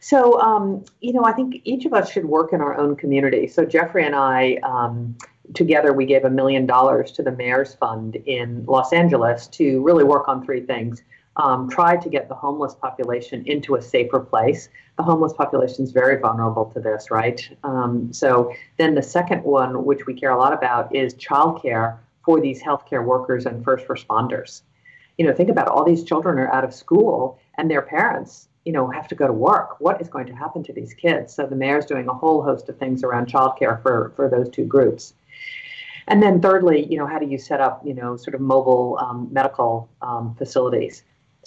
So, 0.00 0.40
um, 0.40 0.84
you 1.00 1.12
know, 1.12 1.24
I 1.24 1.32
think 1.32 1.62
each 1.64 1.84
of 1.86 1.92
us 1.92 2.10
should 2.10 2.24
work 2.24 2.52
in 2.52 2.60
our 2.60 2.76
own 2.76 2.96
community. 2.96 3.46
So, 3.46 3.64
Jeffrey 3.64 4.04
and 4.04 4.14
I, 4.14 4.58
um, 4.62 5.16
together 5.54 5.92
we 5.92 6.04
gave 6.04 6.24
a 6.24 6.30
million 6.30 6.66
dollars 6.66 7.10
to 7.12 7.22
the 7.22 7.32
mayor's 7.32 7.74
fund 7.74 8.16
in 8.16 8.64
Los 8.66 8.92
Angeles 8.92 9.46
to 9.48 9.82
really 9.82 10.04
work 10.04 10.28
on 10.28 10.44
three 10.44 10.60
things. 10.60 11.02
Um, 11.36 11.70
try 11.70 11.96
to 11.96 12.08
get 12.08 12.28
the 12.28 12.34
homeless 12.34 12.74
population 12.74 13.44
into 13.46 13.76
a 13.76 13.82
safer 13.82 14.18
place. 14.18 14.68
The 14.96 15.04
homeless 15.04 15.32
population 15.32 15.84
is 15.84 15.92
very 15.92 16.18
vulnerable 16.18 16.66
to 16.66 16.80
this, 16.80 17.12
right? 17.12 17.40
Um, 17.62 18.12
so 18.12 18.52
then 18.76 18.94
the 18.96 19.02
second 19.02 19.44
one, 19.44 19.84
which 19.84 20.04
we 20.06 20.14
care 20.14 20.30
a 20.30 20.36
lot 20.36 20.52
about, 20.52 20.94
is 20.94 21.14
childcare 21.14 21.98
for 22.24 22.40
these 22.40 22.60
healthcare 22.60 23.04
workers 23.04 23.46
and 23.46 23.64
first 23.64 23.86
responders. 23.86 24.62
You 25.16 25.26
know, 25.26 25.32
think 25.32 25.48
about 25.48 25.68
it, 25.68 25.72
all 25.72 25.84
these 25.84 26.02
children 26.02 26.38
are 26.40 26.52
out 26.52 26.64
of 26.64 26.74
school 26.74 27.38
and 27.56 27.70
their 27.70 27.82
parents, 27.82 28.48
you 28.68 28.74
know, 28.74 28.86
have 28.90 29.08
to 29.08 29.14
go 29.14 29.26
to 29.26 29.32
work. 29.50 29.80
What 29.80 29.96
is 30.02 30.08
going 30.14 30.26
to 30.26 30.36
happen 30.44 30.62
to 30.64 30.74
these 30.78 30.92
kids? 31.04 31.26
So 31.36 31.46
the 31.46 31.56
mayor's 31.56 31.86
doing 31.86 32.06
a 32.06 32.16
whole 32.22 32.40
host 32.48 32.68
of 32.68 32.76
things 32.78 33.02
around 33.02 33.24
childcare 33.34 33.76
for 33.82 34.12
for 34.16 34.28
those 34.28 34.48
two 34.56 34.66
groups. 34.74 35.14
And 36.10 36.22
then 36.22 36.34
thirdly, 36.46 36.80
you 36.90 36.98
know, 36.98 37.06
how 37.12 37.18
do 37.18 37.26
you 37.32 37.38
set 37.38 37.60
up, 37.66 37.76
you 37.88 37.94
know, 38.00 38.10
sort 38.24 38.34
of 38.34 38.42
mobile 38.42 38.98
um, 39.04 39.18
medical 39.32 39.88
um, 40.08 40.34
facilities? 40.40 40.94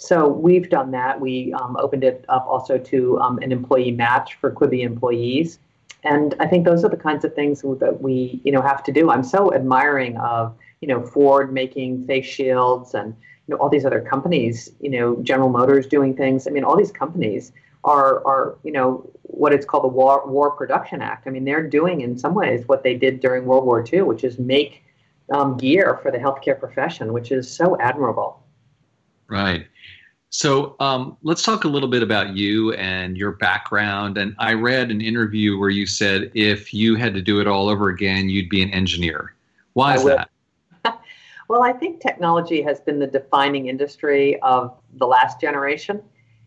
So 0.08 0.16
we've 0.46 0.68
done 0.78 0.90
that. 0.98 1.20
We 1.20 1.52
um, 1.60 1.76
opened 1.84 2.04
it 2.10 2.24
up 2.28 2.44
also 2.48 2.74
to 2.92 2.98
um, 3.24 3.38
an 3.38 3.52
employee 3.52 3.92
match 3.92 4.28
for 4.40 4.50
Quibi 4.50 4.80
employees. 4.82 5.60
And 6.02 6.34
I 6.40 6.46
think 6.50 6.64
those 6.64 6.82
are 6.84 6.92
the 6.96 7.02
kinds 7.08 7.24
of 7.24 7.32
things 7.34 7.56
that 7.62 7.94
we, 8.06 8.40
you 8.46 8.52
know, 8.54 8.62
have 8.70 8.82
to 8.88 8.92
do. 8.98 9.02
I'm 9.14 9.26
so 9.36 9.54
admiring 9.54 10.16
of, 10.16 10.56
you 10.80 10.88
know, 10.88 11.00
Ford 11.12 11.52
making 11.52 11.90
face 12.08 12.26
shields 12.36 12.94
and, 12.94 13.14
know, 13.52 13.58
all 13.58 13.68
these 13.68 13.86
other 13.86 14.00
companies, 14.00 14.72
you 14.80 14.90
know, 14.90 15.16
General 15.22 15.48
Motors 15.48 15.86
doing 15.86 16.16
things. 16.16 16.46
I 16.46 16.50
mean, 16.50 16.64
all 16.64 16.76
these 16.76 16.90
companies 16.90 17.52
are, 17.84 18.26
are 18.26 18.56
you 18.64 18.72
know, 18.72 19.08
what 19.22 19.52
it's 19.52 19.64
called 19.64 19.84
the 19.84 19.88
War, 19.88 20.26
War 20.26 20.50
Production 20.50 21.02
Act. 21.02 21.26
I 21.26 21.30
mean, 21.30 21.44
they're 21.44 21.66
doing 21.66 22.00
in 22.00 22.18
some 22.18 22.34
ways 22.34 22.66
what 22.66 22.82
they 22.82 22.94
did 22.94 23.20
during 23.20 23.44
World 23.46 23.64
War 23.64 23.84
II, 23.90 24.02
which 24.02 24.24
is 24.24 24.38
make 24.38 24.84
um, 25.32 25.56
gear 25.56 25.98
for 26.02 26.10
the 26.10 26.18
healthcare 26.18 26.58
profession, 26.58 27.12
which 27.12 27.32
is 27.32 27.50
so 27.50 27.78
admirable. 27.80 28.42
Right. 29.28 29.66
So 30.28 30.76
um, 30.80 31.18
let's 31.22 31.42
talk 31.42 31.64
a 31.64 31.68
little 31.68 31.88
bit 31.88 32.02
about 32.02 32.34
you 32.34 32.72
and 32.74 33.18
your 33.18 33.32
background. 33.32 34.16
And 34.16 34.34
I 34.38 34.54
read 34.54 34.90
an 34.90 35.02
interview 35.02 35.58
where 35.58 35.68
you 35.70 35.86
said 35.86 36.30
if 36.34 36.72
you 36.72 36.96
had 36.96 37.12
to 37.14 37.20
do 37.20 37.40
it 37.40 37.46
all 37.46 37.68
over 37.68 37.88
again, 37.88 38.30
you'd 38.30 38.48
be 38.48 38.62
an 38.62 38.70
engineer. 38.70 39.34
Why 39.74 39.94
is 39.94 40.04
that? 40.04 40.30
Well, 41.52 41.62
I 41.62 41.74
think 41.74 42.00
technology 42.00 42.62
has 42.62 42.80
been 42.80 42.98
the 42.98 43.06
defining 43.06 43.66
industry 43.66 44.40
of 44.40 44.74
the 44.94 45.06
last 45.06 45.38
generation. 45.38 46.00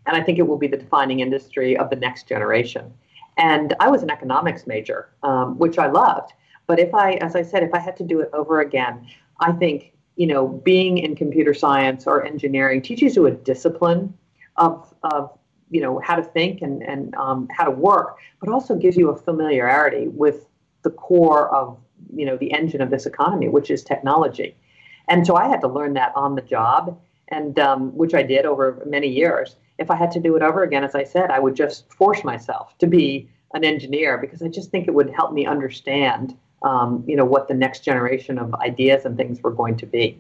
And 0.08 0.18
I 0.18 0.24
think 0.24 0.40
it 0.40 0.48
will 0.48 0.58
be 0.58 0.68
the 0.68 0.78
defining 0.78 1.20
industry 1.20 1.78
of 1.78 1.92
the 1.92 1.96
next 1.96 2.28
generation. 2.28 2.92
And 3.38 3.76
I 3.80 3.88
was 3.88 4.02
an 4.02 4.10
economics 4.10 4.66
major, 4.66 5.10
um, 5.22 5.60
which 5.60 5.78
I 5.78 5.86
loved. 5.92 6.34
But 6.66 6.80
if 6.80 6.92
I, 6.96 7.12
as 7.28 7.36
I 7.36 7.44
said, 7.44 7.62
if 7.62 7.72
I 7.72 7.78
had 7.78 7.96
to 7.98 8.04
do 8.04 8.20
it 8.22 8.32
over 8.34 8.62
again, 8.62 9.08
I 9.40 9.52
think, 9.52 9.94
you 10.16 10.26
know, 10.26 10.48
being 10.48 10.98
in 10.98 11.16
computer 11.16 11.54
science 11.54 12.08
or 12.08 12.26
engineering 12.26 12.82
teaches 12.82 13.16
you 13.16 13.28
a 13.28 13.32
discipline 13.32 14.12
of, 14.56 14.92
of 15.04 15.38
you 15.70 15.82
know, 15.82 16.00
how 16.00 16.16
to 16.16 16.24
think 16.24 16.64
and, 16.64 16.82
and 16.82 17.14
um, 17.14 17.48
how 17.56 17.66
to 17.66 17.70
work, 17.70 18.18
but 18.40 18.50
also 18.50 18.76
gives 18.76 18.98
you 18.98 19.12
a 19.12 19.16
familiarity 19.16 20.08
with 20.08 20.48
the 20.82 20.90
core 20.90 21.54
of, 21.54 21.78
you 22.12 22.26
know, 22.26 22.38
the 22.38 22.52
engine 22.52 22.82
of 22.82 22.90
this 22.90 23.06
economy, 23.06 23.50
which 23.50 23.70
is 23.70 23.84
technology. 23.84 24.56
And 25.08 25.26
so 25.26 25.36
I 25.36 25.48
had 25.48 25.62
to 25.62 25.68
learn 25.68 25.94
that 25.94 26.12
on 26.16 26.36
the 26.36 26.42
job, 26.42 27.00
and 27.30 27.58
um, 27.60 27.96
which 27.96 28.14
I 28.14 28.24
did 28.24 28.46
over 28.46 28.84
many 28.86 29.08
years 29.08 29.56
if 29.78 29.92
I 29.92 29.96
had 29.96 30.12
to 30.12 30.20
do 30.20 30.36
it 30.36 30.42
over 30.42 30.64
again, 30.64 30.84
as 30.84 30.96
I 30.96 31.04
said, 31.04 31.32
I 31.32 31.40
would 31.40 31.56
just 31.56 31.92
force 31.92 32.24
myself 32.24 32.78
to 32.80 32.88
be 32.88 33.30
an 33.54 33.64
engineer 33.64 34.18
because 34.18 34.42
I 34.42 34.48
just 34.48 34.72
think 34.72 34.88
it 34.88 34.94
would 34.94 35.10
help 35.10 35.34
me 35.34 35.46
understand, 35.46 36.38
um, 36.64 37.04
you 37.08 37.16
know, 37.16 37.26
what 37.26 37.48
the 37.48 37.54
next 37.54 37.84
generation 37.84 38.38
of 38.38 38.54
ideas 38.56 39.06
and 39.06 39.18
things 39.18 39.42
were 39.44 39.52
going 39.52 39.78
to 39.78 39.86
be. 39.86 40.20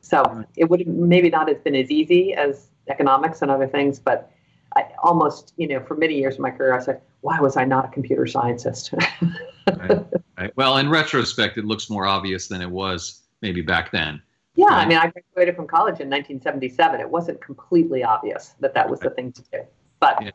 So 0.00 0.44
it 0.56 0.68
would 0.70 0.86
maybe 0.86 1.30
not 1.30 1.48
have 1.48 1.62
been 1.64 1.74
as 1.74 1.90
easy 1.90 2.34
as 2.34 2.68
economics 2.88 3.42
and 3.42 3.50
other 3.50 3.66
things, 3.66 3.98
but 3.98 4.30
I 4.76 4.86
almost, 5.02 5.54
you 5.56 5.68
know, 5.68 5.80
for 5.80 5.96
many 5.96 6.14
years 6.14 6.34
of 6.34 6.40
my 6.40 6.50
career, 6.50 6.74
I 6.74 6.82
said, 6.82 7.00
why 7.20 7.40
was 7.40 7.56
I 7.56 7.64
not 7.64 7.84
a 7.84 7.88
computer 7.88 8.26
scientist? 8.26 8.94
right, 9.66 10.06
right. 10.38 10.52
Well, 10.56 10.76
in 10.78 10.88
retrospect, 10.88 11.58
it 11.58 11.64
looks 11.64 11.90
more 11.90 12.06
obvious 12.06 12.48
than 12.48 12.62
it 12.62 12.70
was 12.70 13.22
maybe 13.42 13.62
back 13.62 13.90
then. 13.90 14.22
Yeah, 14.54 14.66
I 14.70 14.86
mean, 14.86 14.98
I 14.98 15.10
graduated 15.10 15.54
from 15.54 15.68
college 15.68 16.00
in 16.00 16.10
1977. 16.10 17.00
It 17.00 17.08
wasn't 17.08 17.40
completely 17.40 18.02
obvious 18.02 18.56
that 18.58 18.74
that 18.74 18.90
was 18.90 18.98
the 18.98 19.10
thing 19.10 19.30
to 19.32 19.42
do, 19.52 19.60
but. 20.00 20.20
Yeah. 20.20 20.30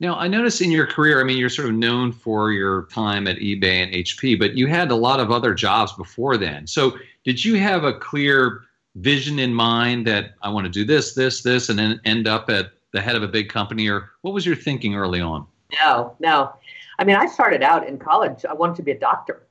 Now, 0.00 0.16
I 0.16 0.28
notice 0.28 0.60
in 0.60 0.70
your 0.70 0.86
career, 0.86 1.20
I 1.20 1.24
mean, 1.24 1.38
you're 1.38 1.48
sort 1.48 1.68
of 1.68 1.74
known 1.74 2.12
for 2.12 2.52
your 2.52 2.86
time 2.86 3.26
at 3.26 3.36
eBay 3.36 3.82
and 3.82 3.92
HP, 3.92 4.38
but 4.38 4.54
you 4.54 4.66
had 4.66 4.90
a 4.90 4.94
lot 4.94 5.20
of 5.20 5.30
other 5.30 5.54
jobs 5.54 5.92
before 5.94 6.36
then. 6.36 6.66
So, 6.66 6.96
did 7.24 7.44
you 7.44 7.58
have 7.58 7.84
a 7.84 7.94
clear 7.94 8.62
vision 8.94 9.38
in 9.38 9.52
mind 9.52 10.06
that 10.06 10.34
I 10.42 10.48
want 10.48 10.64
to 10.64 10.70
do 10.70 10.84
this, 10.84 11.14
this, 11.14 11.42
this, 11.42 11.68
and 11.68 11.78
then 11.78 12.00
end 12.04 12.26
up 12.26 12.48
at 12.48 12.72
the 12.92 13.00
head 13.00 13.16
of 13.16 13.22
a 13.22 13.28
big 13.28 13.48
company, 13.50 13.88
or 13.88 14.10
what 14.22 14.32
was 14.32 14.46
your 14.46 14.56
thinking 14.56 14.94
early 14.94 15.20
on? 15.20 15.46
No, 15.80 16.16
no. 16.18 16.54
I 16.98 17.04
mean, 17.04 17.16
I 17.16 17.26
started 17.26 17.62
out 17.62 17.86
in 17.86 17.98
college. 17.98 18.46
I 18.46 18.54
wanted 18.54 18.76
to 18.76 18.82
be 18.82 18.92
a 18.92 18.98
doctor 18.98 19.45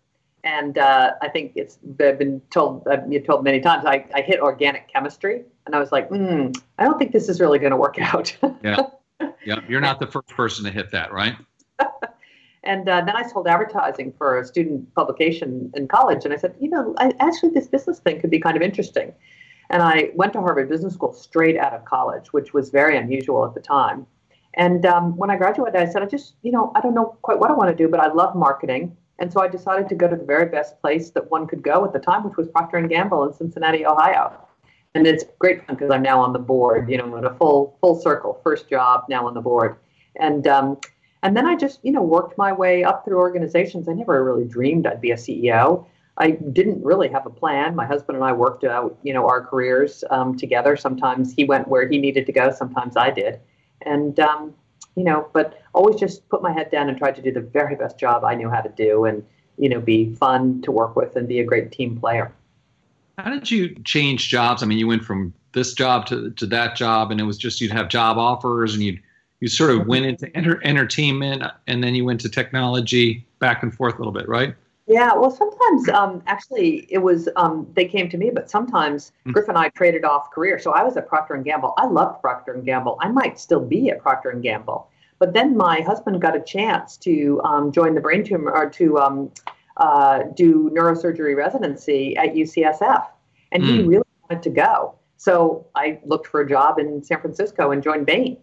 and 0.46 0.78
uh, 0.78 1.14
I 1.22 1.28
think 1.28 1.54
it's 1.56 1.78
been 1.78 2.40
told 2.52 2.88
I've 2.88 3.10
been 3.10 3.24
told 3.24 3.44
many 3.44 3.60
times. 3.60 3.84
I, 3.86 4.06
I 4.14 4.22
hit 4.22 4.40
organic 4.40 4.88
chemistry, 4.88 5.44
and 5.66 5.76
I 5.76 5.80
was 5.80 5.92
like, 5.92 6.10
mm, 6.10 6.56
I 6.78 6.86
don't 6.86 7.00
think 7.00 7.12
this 7.12 7.28
is 7.28 7.42
really 7.42 7.58
going 7.58 7.72
to 7.72 7.78
work 7.78 8.00
out. 8.00 8.36
yeah, 8.64 8.78
yeah. 9.46 9.60
You're 9.68 9.82
not 9.82 10.00
the 10.00 10.08
first 10.08 10.28
person 10.28 10.64
to 10.66 10.72
hit 10.72 10.92
that, 10.92 11.12
right? 11.12 11.36
and 12.64 12.88
uh, 12.88 13.02
then 13.02 13.18
I 13.18 13.28
sold 13.28 13.48
advertising 13.48 14.14
for 14.18 14.40
a 14.40 14.46
student 14.46 14.94
publication 14.94 15.72
in 15.76 15.88
college, 15.88 16.26
and 16.26 16.34
I 16.34 16.38
said, 16.38 16.56
you 16.60 16.70
know, 16.70 16.94
I, 17.00 17.12
actually 17.20 17.50
this 17.50 17.68
business 17.68 18.00
thing 18.00 18.22
could 18.22 18.30
be 18.30 18.40
kind 18.40 18.56
of 18.56 18.62
interesting. 18.62 19.14
And 19.72 19.82
I 19.82 20.12
went 20.14 20.34
to 20.34 20.42
Harvard 20.42 20.70
Business 20.70 20.94
School 20.94 21.12
straight 21.12 21.58
out 21.58 21.74
of 21.74 21.86
college, 21.86 22.32
which 22.34 22.54
was 22.54 22.70
very 22.70 22.98
unusual 23.00 23.44
at 23.46 23.56
the 23.56 23.62
time. 23.62 24.06
And 24.54 24.86
um, 24.86 25.18
when 25.18 25.32
I 25.32 25.38
graduated, 25.38 25.76
I 25.76 25.88
said, 25.88 26.04
I 26.04 26.06
just, 26.06 26.36
you 26.44 26.52
know, 26.52 26.72
I 26.76 26.82
don't 26.82 26.94
know 26.94 27.18
quite 27.24 27.40
what 27.40 27.50
I 27.50 27.54
want 27.54 27.76
to 27.76 27.76
do, 27.76 27.90
but 27.90 28.00
I 28.00 28.14
love 28.14 28.36
marketing. 28.36 28.96
And 29.20 29.32
so 29.32 29.42
I 29.42 29.48
decided 29.48 29.88
to 29.90 29.96
go 29.96 30.08
to 30.08 30.16
the 30.16 30.26
very 30.26 30.48
best 30.48 30.80
place 30.82 31.10
that 31.12 31.32
one 31.32 31.48
could 31.48 31.64
go 31.64 31.86
at 31.86 31.94
the 31.94 32.00
time, 32.00 32.24
which 32.24 32.38
was 32.38 32.48
Procter 32.50 32.78
and 32.78 32.90
Gamble 32.90 33.24
in 33.26 33.34
Cincinnati, 33.34 33.86
Ohio. 33.86 34.34
And 34.94 35.08
it's 35.08 35.24
great 35.40 35.66
fun 35.66 35.76
because 35.76 35.92
I'm 35.92 36.02
now 36.02 36.20
on 36.22 36.34
the 36.34 36.40
board, 36.40 36.90
you 36.90 36.98
know, 36.98 37.16
in 37.18 37.26
a 37.26 37.34
full 37.36 37.78
full 37.82 38.00
circle, 38.00 38.40
first 38.44 38.70
job, 38.70 39.06
now 39.10 39.28
on 39.28 39.34
the 39.34 39.42
board. 39.42 39.78
And 40.18 40.48
um, 40.48 40.78
And 41.24 41.36
then 41.36 41.48
I 41.48 41.56
just, 41.56 41.80
you 41.84 41.92
know, 41.92 42.04
worked 42.04 42.38
my 42.38 42.54
way 42.54 42.84
up 42.84 43.04
through 43.04 43.18
organizations. 43.18 43.90
I 43.90 43.94
never 43.94 44.24
really 44.24 44.46
dreamed 44.46 44.86
I'd 44.86 45.02
be 45.02 45.12
a 45.12 45.16
CEO. 45.16 45.86
I 46.18 46.32
didn't 46.32 46.84
really 46.84 47.10
have 47.10 47.26
a 47.26 47.32
plan. 47.32 47.76
My 47.76 47.86
husband 47.86 48.16
and 48.18 48.24
I 48.24 48.32
worked 48.32 48.64
out, 48.64 48.96
you 49.02 49.12
know, 49.12 49.28
our 49.28 49.42
careers 49.44 50.04
um, 50.12 50.38
together. 50.38 50.78
Sometimes 50.78 51.34
he 51.34 51.44
went 51.44 51.68
where 51.68 51.88
he 51.90 51.98
needed 51.98 52.28
to 52.28 52.32
go. 52.32 52.52
Sometimes 52.52 52.96
I 52.96 53.10
did, 53.10 53.40
and 53.82 54.20
um, 54.20 54.54
you 54.96 55.04
know, 55.04 55.30
but 55.34 55.62
always 55.74 55.98
just 55.98 56.28
put 56.30 56.42
my 56.42 56.52
head 56.52 56.72
down 56.72 56.90
and 56.90 56.98
tried 56.98 57.16
to 57.16 57.22
do 57.22 57.32
the 57.32 57.42
very 57.42 57.76
best 57.76 58.00
job 58.00 58.24
I 58.24 58.36
knew 58.36 58.50
how 58.50 58.62
to 58.62 58.70
do, 58.70 59.06
and 59.06 59.24
you 59.58 59.70
know, 59.70 59.80
be 59.80 60.14
fun 60.16 60.62
to 60.64 60.72
work 60.72 60.96
with 60.96 61.16
and 61.16 61.28
be 61.28 61.40
a 61.40 61.44
great 61.44 61.72
team 61.72 61.98
player. 61.98 62.32
How 63.18 63.30
did 63.30 63.50
you 63.50 63.76
change 63.86 64.30
jobs? 64.30 64.62
I 64.62 64.66
mean, 64.66 64.78
you 64.78 64.88
went 64.88 65.04
from 65.04 65.34
this 65.54 65.74
job 65.74 66.06
to, 66.08 66.32
to 66.32 66.46
that 66.48 66.76
job, 66.76 67.12
and 67.12 67.20
it 67.20 67.24
was 67.24 67.38
just 67.38 67.62
you'd 67.62 67.72
have 67.72 67.88
job 67.90 68.18
offers, 68.18 68.74
and 68.74 68.84
you 68.84 69.00
you 69.42 69.50
sort 69.50 69.72
of 69.72 69.86
went 69.88 70.06
into 70.06 70.36
enter, 70.36 70.62
entertainment, 70.64 71.44
and 71.68 71.84
then 71.84 71.94
you 71.94 72.06
went 72.06 72.22
to 72.22 72.30
technology, 72.30 73.26
back 73.40 73.64
and 73.64 73.74
forth 73.74 73.96
a 73.96 73.98
little 73.98 74.14
bit, 74.14 74.28
right? 74.28 74.56
Yeah, 74.88 75.14
well, 75.16 75.32
sometimes 75.32 75.90
um, 75.90 76.22
actually 76.28 76.86
it 76.90 77.00
was 77.00 77.28
um, 77.36 77.68
they 77.74 77.86
came 77.86 78.08
to 78.10 78.18
me, 78.18 78.30
but 78.30 78.50
sometimes 78.50 79.12
mm-hmm. 79.22 79.32
Griff 79.32 79.48
and 79.50 79.58
I 79.58 79.70
traded 79.70 80.06
off 80.06 80.30
career. 80.32 80.60
So 80.60 80.72
I 80.72 80.84
was 80.84 80.96
at 80.96 81.08
Procter 81.08 81.34
and 81.34 81.44
Gamble. 81.44 81.74
I 81.78 81.88
loved 81.88 82.22
Procter 82.22 82.54
and 82.54 82.64
Gamble. 82.64 82.98
I 83.02 83.10
might 83.10 83.40
still 83.40 83.62
be 83.62 83.90
at 83.90 84.00
Procter 84.00 84.30
and 84.30 84.44
Gamble, 84.44 84.88
but 85.18 85.34
then 85.34 85.58
my 85.58 85.82
husband 85.82 86.22
got 86.22 86.36
a 86.36 86.42
chance 86.42 86.98
to 86.98 87.42
um, 87.44 87.72
join 87.72 87.96
the 87.96 88.02
brain 88.02 88.24
tumor 88.24 88.52
or 88.52 88.70
to 88.72 89.00
um, 89.00 89.32
uh, 89.78 90.24
do 90.36 90.70
neurosurgery 90.70 91.36
residency 91.36 92.16
at 92.18 92.36
UCSF, 92.36 93.08
and 93.54 93.64
mm. 93.64 93.68
he 93.68 93.84
really 93.84 94.06
wanted 94.30 94.44
to 94.44 94.52
go. 94.52 94.96
So 95.18 95.66
I 95.74 96.00
looked 96.06 96.28
for 96.28 96.42
a 96.42 96.48
job 96.48 96.78
in 96.78 97.04
San 97.04 97.20
Francisco 97.22 97.72
and 97.72 97.82
joined 97.82 98.06
Bain. 98.06 98.38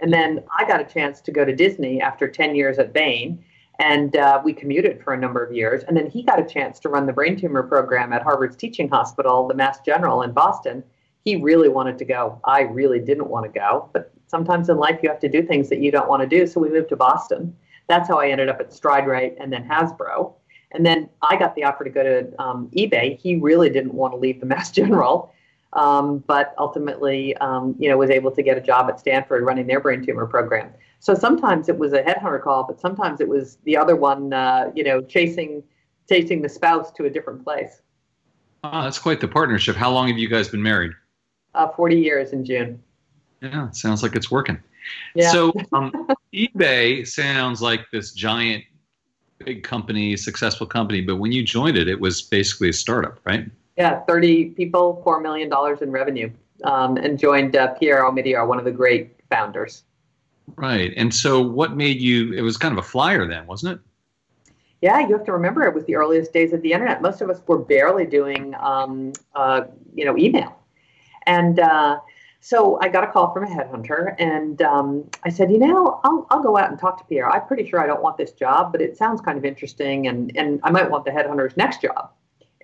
And 0.00 0.12
then 0.12 0.44
I 0.58 0.66
got 0.66 0.80
a 0.80 0.84
chance 0.84 1.22
to 1.22 1.32
go 1.32 1.44
to 1.44 1.54
Disney 1.54 2.02
after 2.02 2.28
10 2.28 2.54
years 2.54 2.78
at 2.78 2.92
Bain 2.92 3.42
and 3.80 4.14
uh, 4.14 4.40
we 4.44 4.52
commuted 4.52 5.02
for 5.02 5.14
a 5.14 5.16
number 5.16 5.42
of 5.42 5.52
years. 5.52 5.82
And 5.84 5.96
then 5.96 6.08
he 6.08 6.22
got 6.22 6.38
a 6.38 6.44
chance 6.44 6.78
to 6.80 6.90
run 6.90 7.06
the 7.06 7.14
brain 7.14 7.34
tumor 7.34 7.62
program 7.62 8.12
at 8.12 8.22
Harvard's 8.22 8.54
teaching 8.54 8.90
hospital, 8.90 9.48
the 9.48 9.54
Mass 9.54 9.80
General 9.80 10.20
in 10.20 10.32
Boston. 10.32 10.84
He 11.24 11.36
really 11.36 11.70
wanted 11.70 11.96
to 11.98 12.04
go. 12.04 12.38
I 12.44 12.60
really 12.60 13.00
didn't 13.00 13.28
want 13.28 13.50
to 13.50 13.58
go, 13.58 13.88
but 13.94 14.12
sometimes 14.26 14.68
in 14.68 14.76
life 14.76 15.00
you 15.02 15.08
have 15.08 15.18
to 15.20 15.30
do 15.30 15.42
things 15.42 15.70
that 15.70 15.80
you 15.80 15.90
don't 15.90 16.10
want 16.10 16.20
to 16.20 16.28
do. 16.28 16.46
So 16.46 16.60
we 16.60 16.68
moved 16.68 16.90
to 16.90 16.96
Boston. 16.96 17.56
That's 17.88 18.06
how 18.06 18.20
I 18.20 18.28
ended 18.28 18.50
up 18.50 18.60
at 18.60 18.70
StrideRite 18.70 19.36
and 19.40 19.50
then 19.50 19.66
Hasbro. 19.66 20.34
And 20.72 20.84
then 20.84 21.08
I 21.22 21.36
got 21.36 21.54
the 21.54 21.64
offer 21.64 21.84
to 21.84 21.90
go 21.90 22.02
to 22.02 22.40
um, 22.40 22.70
eBay. 22.76 23.18
He 23.18 23.36
really 23.36 23.70
didn't 23.70 23.94
want 23.94 24.12
to 24.12 24.18
leave 24.18 24.40
the 24.40 24.46
Mass 24.54 24.70
General, 24.70 25.32
um, 25.72 26.18
but 26.26 26.54
ultimately, 26.58 27.34
um, 27.38 27.74
you 27.78 27.88
know, 27.88 27.96
was 27.96 28.10
able 28.10 28.30
to 28.32 28.42
get 28.42 28.58
a 28.58 28.60
job 28.60 28.90
at 28.90 29.00
Stanford 29.00 29.42
running 29.42 29.66
their 29.66 29.80
brain 29.80 30.04
tumor 30.04 30.26
program. 30.26 30.70
So 31.00 31.14
sometimes 31.14 31.68
it 31.70 31.78
was 31.78 31.94
a 31.94 32.02
headhunter 32.02 32.42
call, 32.42 32.64
but 32.64 32.78
sometimes 32.78 33.20
it 33.20 33.28
was 33.28 33.56
the 33.64 33.76
other 33.76 33.96
one, 33.96 34.32
uh, 34.32 34.70
you 34.74 34.84
know, 34.84 35.00
chasing 35.00 35.62
chasing 36.08 36.42
the 36.42 36.48
spouse 36.48 36.90
to 36.92 37.04
a 37.06 37.10
different 37.10 37.42
place. 37.42 37.82
Oh, 38.64 38.82
that's 38.82 38.98
quite 38.98 39.20
the 39.20 39.28
partnership. 39.28 39.76
How 39.76 39.90
long 39.90 40.08
have 40.08 40.18
you 40.18 40.28
guys 40.28 40.48
been 40.48 40.62
married? 40.62 40.92
Uh, 41.54 41.68
40 41.68 41.96
years 41.96 42.32
in 42.32 42.44
June. 42.44 42.82
Yeah, 43.40 43.70
sounds 43.70 44.02
like 44.02 44.14
it's 44.14 44.30
working. 44.30 44.58
Yeah. 45.14 45.30
So 45.30 45.52
um, 45.72 46.08
eBay 46.34 47.06
sounds 47.06 47.62
like 47.62 47.86
this 47.92 48.12
giant, 48.12 48.64
big 49.38 49.62
company, 49.62 50.16
successful 50.16 50.66
company, 50.66 51.00
but 51.00 51.16
when 51.16 51.32
you 51.32 51.42
joined 51.42 51.78
it, 51.78 51.88
it 51.88 51.98
was 51.98 52.20
basically 52.20 52.68
a 52.68 52.72
startup, 52.74 53.20
right? 53.24 53.46
Yeah, 53.78 54.00
30 54.00 54.50
people, 54.50 55.02
$4 55.06 55.22
million 55.22 55.50
in 55.80 55.90
revenue, 55.90 56.30
um, 56.64 56.98
and 56.98 57.18
joined 57.18 57.56
uh, 57.56 57.68
Pierre 57.74 58.02
Omidyar, 58.02 58.46
one 58.46 58.58
of 58.58 58.66
the 58.66 58.72
great 58.72 59.16
founders. 59.30 59.84
Right. 60.56 60.92
And 60.96 61.14
so 61.14 61.40
what 61.40 61.76
made 61.76 62.00
you, 62.00 62.32
it 62.32 62.42
was 62.42 62.56
kind 62.56 62.72
of 62.72 62.78
a 62.78 62.86
flyer 62.86 63.26
then, 63.26 63.46
wasn't 63.46 63.74
it? 63.74 63.80
Yeah, 64.82 65.00
you 65.00 65.14
have 65.14 65.26
to 65.26 65.32
remember 65.32 65.64
it 65.64 65.74
was 65.74 65.84
the 65.84 65.96
earliest 65.96 66.32
days 66.32 66.52
of 66.52 66.62
the 66.62 66.72
internet. 66.72 67.02
Most 67.02 67.20
of 67.20 67.28
us 67.28 67.40
were 67.46 67.58
barely 67.58 68.06
doing, 68.06 68.54
um, 68.60 69.12
uh, 69.34 69.62
you 69.94 70.06
know, 70.06 70.16
email. 70.16 70.58
And 71.26 71.60
uh, 71.60 72.00
so 72.40 72.78
I 72.80 72.88
got 72.88 73.04
a 73.04 73.06
call 73.06 73.32
from 73.32 73.44
a 73.44 73.46
headhunter 73.46 74.14
and 74.18 74.62
um, 74.62 75.04
I 75.24 75.28
said, 75.28 75.50
you 75.50 75.58
know, 75.58 76.00
I'll, 76.02 76.26
I'll 76.30 76.42
go 76.42 76.56
out 76.56 76.70
and 76.70 76.78
talk 76.78 76.96
to 76.98 77.04
Pierre. 77.04 77.30
I'm 77.30 77.46
pretty 77.46 77.68
sure 77.68 77.80
I 77.80 77.86
don't 77.86 78.02
want 78.02 78.16
this 78.16 78.32
job, 78.32 78.72
but 78.72 78.80
it 78.80 78.96
sounds 78.96 79.20
kind 79.20 79.36
of 79.36 79.44
interesting 79.44 80.06
and, 80.06 80.34
and 80.36 80.60
I 80.62 80.70
might 80.70 80.90
want 80.90 81.04
the 81.04 81.10
headhunter's 81.10 81.56
next 81.56 81.82
job. 81.82 82.10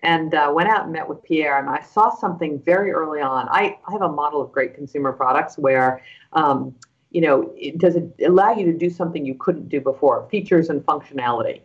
And 0.03 0.35
uh, 0.35 0.53
went 0.55 0.69
out 0.69 0.85
and 0.85 0.93
met 0.93 1.09
with 1.09 1.23
Pierre, 1.25 1.59
and 1.59 1.69
I 1.71 1.81
saw 1.81 2.15
something 2.15 2.61
very 2.61 2.93
early 2.93 3.23
on. 3.23 3.49
I, 3.49 3.79
I 3.89 3.93
have 3.93 4.03
a 4.03 4.13
model 4.13 4.43
of 4.43 4.53
great 4.53 4.75
consumer 4.75 5.11
products 5.11 5.57
where 5.57 6.03
um, 6.35 6.75
you 7.11 7.21
know, 7.21 7.53
it, 7.57 7.79
does 7.79 7.97
it 7.97 8.13
allow 8.25 8.55
you 8.55 8.65
to 8.67 8.73
do 8.73 8.91
something 8.91 9.25
you 9.25 9.35
couldn't 9.35 9.69
do 9.69 9.81
before? 9.81 10.29
Features 10.31 10.69
and 10.69 10.85
functionality. 10.85 11.61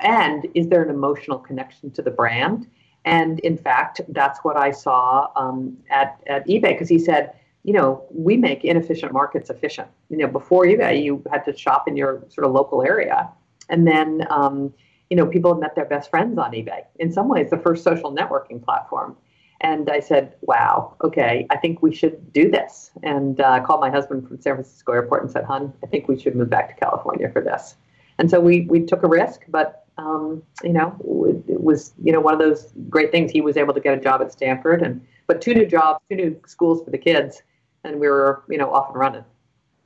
And 0.00 0.46
is 0.54 0.68
there 0.68 0.82
an 0.82 0.90
emotional 0.90 1.38
connection 1.38 1.90
to 1.92 2.02
the 2.02 2.10
brand? 2.10 2.66
And 3.04 3.38
in 3.40 3.56
fact, 3.56 4.00
that's 4.08 4.40
what 4.40 4.56
I 4.56 4.72
saw 4.72 5.28
um, 5.36 5.76
at, 5.90 6.20
at 6.26 6.46
eBay 6.46 6.72
because 6.72 6.88
he 6.88 6.98
said, 6.98 7.32
you 7.62 7.72
know, 7.72 8.04
we 8.10 8.36
make 8.36 8.64
inefficient 8.64 9.12
markets 9.12 9.50
efficient. 9.50 9.88
You 10.08 10.18
know, 10.18 10.26
before 10.26 10.64
eBay, 10.64 11.02
you 11.02 11.22
had 11.30 11.44
to 11.46 11.56
shop 11.56 11.88
in 11.88 11.96
your 11.96 12.24
sort 12.28 12.46
of 12.46 12.52
local 12.52 12.82
area. 12.82 13.28
And 13.68 13.86
then, 13.86 14.26
um, 14.30 14.72
you 15.10 15.16
know, 15.16 15.26
people 15.26 15.54
met 15.54 15.74
their 15.74 15.84
best 15.84 16.10
friends 16.10 16.38
on 16.38 16.52
eBay. 16.52 16.84
In 16.98 17.12
some 17.12 17.28
ways, 17.28 17.50
the 17.50 17.58
first 17.58 17.82
social 17.84 18.14
networking 18.14 18.62
platform. 18.62 19.16
And 19.60 19.88
I 19.88 20.00
said, 20.00 20.34
wow, 20.42 20.94
okay, 21.02 21.46
I 21.50 21.56
think 21.56 21.82
we 21.82 21.94
should 21.94 22.32
do 22.32 22.50
this. 22.50 22.90
And 23.02 23.40
uh, 23.40 23.50
I 23.50 23.60
called 23.60 23.80
my 23.80 23.90
husband 23.90 24.28
from 24.28 24.40
San 24.40 24.54
Francisco 24.54 24.92
Airport 24.92 25.22
and 25.22 25.30
said, 25.30 25.44
hun, 25.44 25.72
I 25.82 25.86
think 25.86 26.08
we 26.08 26.18
should 26.18 26.36
move 26.36 26.50
back 26.50 26.68
to 26.68 26.84
California 26.84 27.30
for 27.30 27.40
this. 27.40 27.76
And 28.18 28.30
so 28.30 28.40
we, 28.40 28.62
we 28.62 28.80
took 28.80 29.02
a 29.02 29.08
risk, 29.08 29.42
but, 29.48 29.84
um, 29.98 30.42
you 30.62 30.72
know, 30.72 30.94
it 31.48 31.60
was, 31.60 31.94
you 32.02 32.12
know, 32.12 32.20
one 32.20 32.34
of 32.34 32.40
those 32.40 32.72
great 32.88 33.10
things. 33.10 33.32
He 33.32 33.40
was 33.40 33.56
able 33.56 33.72
to 33.74 33.80
get 33.80 33.96
a 33.96 34.00
job 34.00 34.20
at 34.20 34.32
Stanford 34.32 34.82
and, 34.82 35.06
but 35.26 35.40
two 35.40 35.54
new 35.54 35.66
jobs, 35.66 36.04
two 36.10 36.16
new 36.16 36.40
schools 36.46 36.84
for 36.84 36.90
the 36.90 36.98
kids. 36.98 37.42
And 37.84 37.98
we 37.98 38.08
were, 38.08 38.42
you 38.48 38.58
know, 38.58 38.72
off 38.72 38.88
and 38.90 38.98
running. 38.98 39.24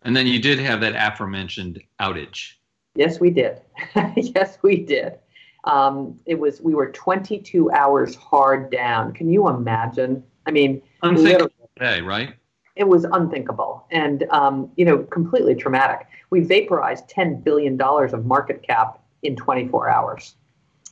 And 0.03 0.17
then 0.17 0.27
you 0.27 0.41
did 0.41 0.59
have 0.59 0.81
that 0.81 0.95
aforementioned 0.97 1.81
outage. 2.01 2.55
Yes, 2.95 3.21
we 3.21 3.31
did. 3.31 3.61
yes, 4.17 4.59
we 4.63 4.79
did. 4.79 5.19
Um, 5.65 6.19
it 6.27 6.39
was 6.39 6.61
we 6.61 6.75
were 6.75 6.91
22 6.91 7.71
hours 7.71 8.15
hard 8.15 8.71
down. 8.71 9.13
Can 9.13 9.31
you 9.31 9.49
imagine? 9.49 10.23
I 10.47 10.51
mean, 10.51 10.83
unthinkable 11.03 11.51
right? 11.79 12.35
It 12.77 12.89
was 12.89 13.05
unthinkable, 13.05 13.87
and 13.91 14.25
um, 14.31 14.71
you 14.77 14.85
know, 14.85 14.99
completely 14.99 15.55
traumatic. 15.55 16.07
We 16.31 16.41
vaporized 16.41 17.09
10 17.09 17.41
billion 17.41 17.77
dollars 17.77 18.13
of 18.13 18.25
market 18.25 18.63
cap 18.63 19.03
in 19.23 19.37
24 19.37 19.91
hours, 19.91 20.35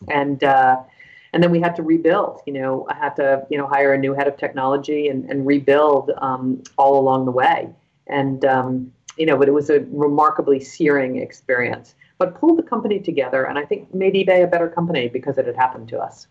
and 0.08 0.42
uh, 0.44 0.82
and 1.32 1.42
then 1.42 1.50
we 1.50 1.60
had 1.60 1.74
to 1.76 1.82
rebuild. 1.82 2.40
You 2.46 2.54
know, 2.54 2.86
I 2.90 2.94
had 2.94 3.16
to 3.16 3.46
you 3.50 3.56
know 3.56 3.66
hire 3.66 3.94
a 3.94 3.98
new 3.98 4.12
head 4.12 4.28
of 4.28 4.36
technology 4.36 5.08
and, 5.08 5.30
and 5.30 5.46
rebuild 5.46 6.10
um, 6.18 6.62
all 6.76 6.98
along 6.98 7.24
the 7.24 7.32
way, 7.32 7.70
and 8.06 8.44
um, 8.44 8.92
you 9.16 9.24
know, 9.24 9.36
but 9.36 9.48
it 9.48 9.52
was 9.52 9.70
a 9.70 9.80
remarkably 9.90 10.60
searing 10.60 11.16
experience 11.16 11.94
but 12.18 12.38
pulled 12.38 12.58
the 12.58 12.62
company 12.62 12.98
together 12.98 13.44
and 13.44 13.58
I 13.58 13.64
think 13.64 13.94
made 13.94 14.14
eBay 14.14 14.44
a 14.44 14.46
better 14.46 14.68
company 14.68 15.08
because 15.08 15.38
it 15.38 15.46
had 15.46 15.56
happened 15.56 15.88
to 15.88 15.98
us. 15.98 16.26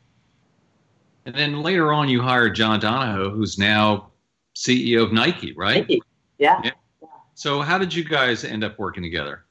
And 1.25 1.35
then 1.35 1.61
later 1.61 1.91
on, 1.91 2.07
you 2.07 2.21
hired 2.21 2.55
John 2.55 2.79
Donahoe, 2.79 3.29
who's 3.29 3.57
now 3.57 4.11
CEO 4.55 5.03
of 5.03 5.11
Nike, 5.11 5.53
right? 5.53 5.81
Nike. 5.81 6.01
Yeah. 6.37 6.61
yeah. 6.63 6.71
So, 7.33 7.61
how 7.61 7.77
did 7.77 7.93
you 7.93 8.03
guys 8.03 8.45
end 8.45 8.63
up 8.63 8.79
working 8.79 9.03
together? 9.03 9.43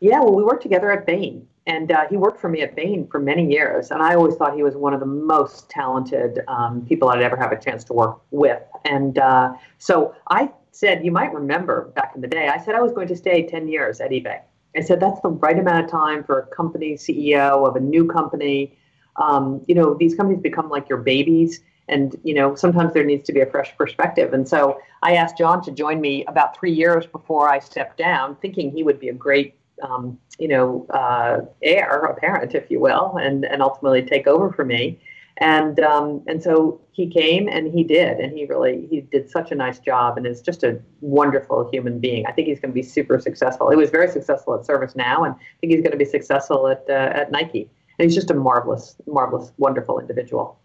Yeah, 0.00 0.20
well, 0.20 0.34
we 0.34 0.44
worked 0.44 0.62
together 0.62 0.90
at 0.92 1.04
Bain, 1.04 1.46
and 1.66 1.90
uh, 1.90 2.06
he 2.08 2.16
worked 2.16 2.40
for 2.40 2.48
me 2.48 2.62
at 2.62 2.76
Bain 2.76 3.08
for 3.08 3.18
many 3.18 3.50
years. 3.50 3.90
And 3.90 4.02
I 4.02 4.14
always 4.14 4.36
thought 4.36 4.54
he 4.54 4.62
was 4.62 4.76
one 4.76 4.94
of 4.94 5.00
the 5.00 5.06
most 5.06 5.68
talented 5.68 6.40
um, 6.46 6.86
people 6.86 7.08
I'd 7.08 7.22
ever 7.22 7.36
have 7.36 7.50
a 7.50 7.58
chance 7.58 7.82
to 7.84 7.92
work 7.92 8.20
with. 8.30 8.62
And 8.84 9.18
uh, 9.18 9.54
so 9.78 10.14
I 10.30 10.52
said, 10.70 11.04
you 11.04 11.10
might 11.10 11.34
remember 11.34 11.92
back 11.96 12.12
in 12.14 12.20
the 12.20 12.28
day, 12.28 12.48
I 12.48 12.62
said 12.62 12.74
I 12.74 12.82
was 12.82 12.92
going 12.92 13.08
to 13.08 13.16
stay 13.16 13.42
10 13.42 13.66
years 13.68 14.00
at 14.00 14.10
eBay. 14.10 14.40
I 14.76 14.80
said 14.80 15.00
that's 15.00 15.20
the 15.20 15.28
right 15.28 15.58
amount 15.58 15.84
of 15.84 15.90
time 15.90 16.24
for 16.24 16.40
a 16.40 16.46
company 16.46 16.94
CEO 16.94 17.66
of 17.66 17.76
a 17.76 17.80
new 17.80 18.06
company. 18.06 18.76
Um, 19.16 19.64
you 19.66 19.74
know, 19.74 19.94
these 19.94 20.14
companies 20.14 20.42
become 20.42 20.68
like 20.68 20.88
your 20.88 20.98
babies, 20.98 21.60
and 21.88 22.16
you 22.22 22.34
know 22.34 22.54
sometimes 22.54 22.92
there 22.92 23.04
needs 23.04 23.24
to 23.26 23.32
be 23.32 23.40
a 23.40 23.46
fresh 23.46 23.76
perspective. 23.76 24.34
And 24.34 24.46
so 24.46 24.78
I 25.02 25.16
asked 25.16 25.38
John 25.38 25.62
to 25.64 25.70
join 25.70 26.00
me 26.00 26.24
about 26.26 26.58
three 26.58 26.72
years 26.72 27.06
before 27.06 27.48
I 27.48 27.58
stepped 27.58 27.96
down, 27.96 28.36
thinking 28.36 28.70
he 28.70 28.82
would 28.82 29.00
be 29.00 29.08
a 29.08 29.14
great, 29.14 29.54
um, 29.82 30.18
you 30.38 30.48
know, 30.48 30.86
uh, 30.90 31.40
heir, 31.62 32.04
a 32.04 32.14
parent, 32.14 32.54
if 32.54 32.70
you 32.70 32.80
will, 32.80 33.16
and 33.16 33.44
and 33.44 33.62
ultimately 33.62 34.02
take 34.02 34.26
over 34.26 34.52
for 34.52 34.64
me 34.64 35.00
and 35.38 35.80
um, 35.80 36.22
and 36.26 36.42
so 36.42 36.80
he 36.92 37.08
came 37.08 37.48
and 37.48 37.70
he 37.70 37.84
did 37.84 38.18
and 38.18 38.36
he 38.36 38.46
really 38.46 38.86
he 38.90 39.02
did 39.02 39.28
such 39.28 39.52
a 39.52 39.54
nice 39.54 39.78
job 39.78 40.16
and 40.16 40.26
is 40.26 40.40
just 40.40 40.62
a 40.64 40.80
wonderful 41.00 41.68
human 41.70 41.98
being. 41.98 42.24
I 42.26 42.32
think 42.32 42.48
he's 42.48 42.58
going 42.58 42.70
to 42.70 42.74
be 42.74 42.82
super 42.82 43.20
successful. 43.20 43.68
He 43.70 43.76
was 43.76 43.90
very 43.90 44.08
successful 44.08 44.54
at 44.54 44.66
ServiceNow 44.66 45.26
and 45.26 45.34
i 45.34 45.56
think 45.60 45.72
he's 45.72 45.82
going 45.82 45.92
to 45.92 45.98
be 45.98 46.06
successful 46.06 46.68
at 46.68 46.84
uh, 46.88 46.92
at 46.92 47.30
nike. 47.30 47.70
And 47.98 48.04
he's 48.04 48.14
just 48.14 48.30
a 48.30 48.34
marvelous 48.34 48.96
marvelous 49.06 49.52
wonderful 49.58 49.98
individual. 49.98 50.58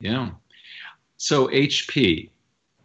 Yeah. 0.00 0.30
So 1.18 1.48
hp 1.48 2.30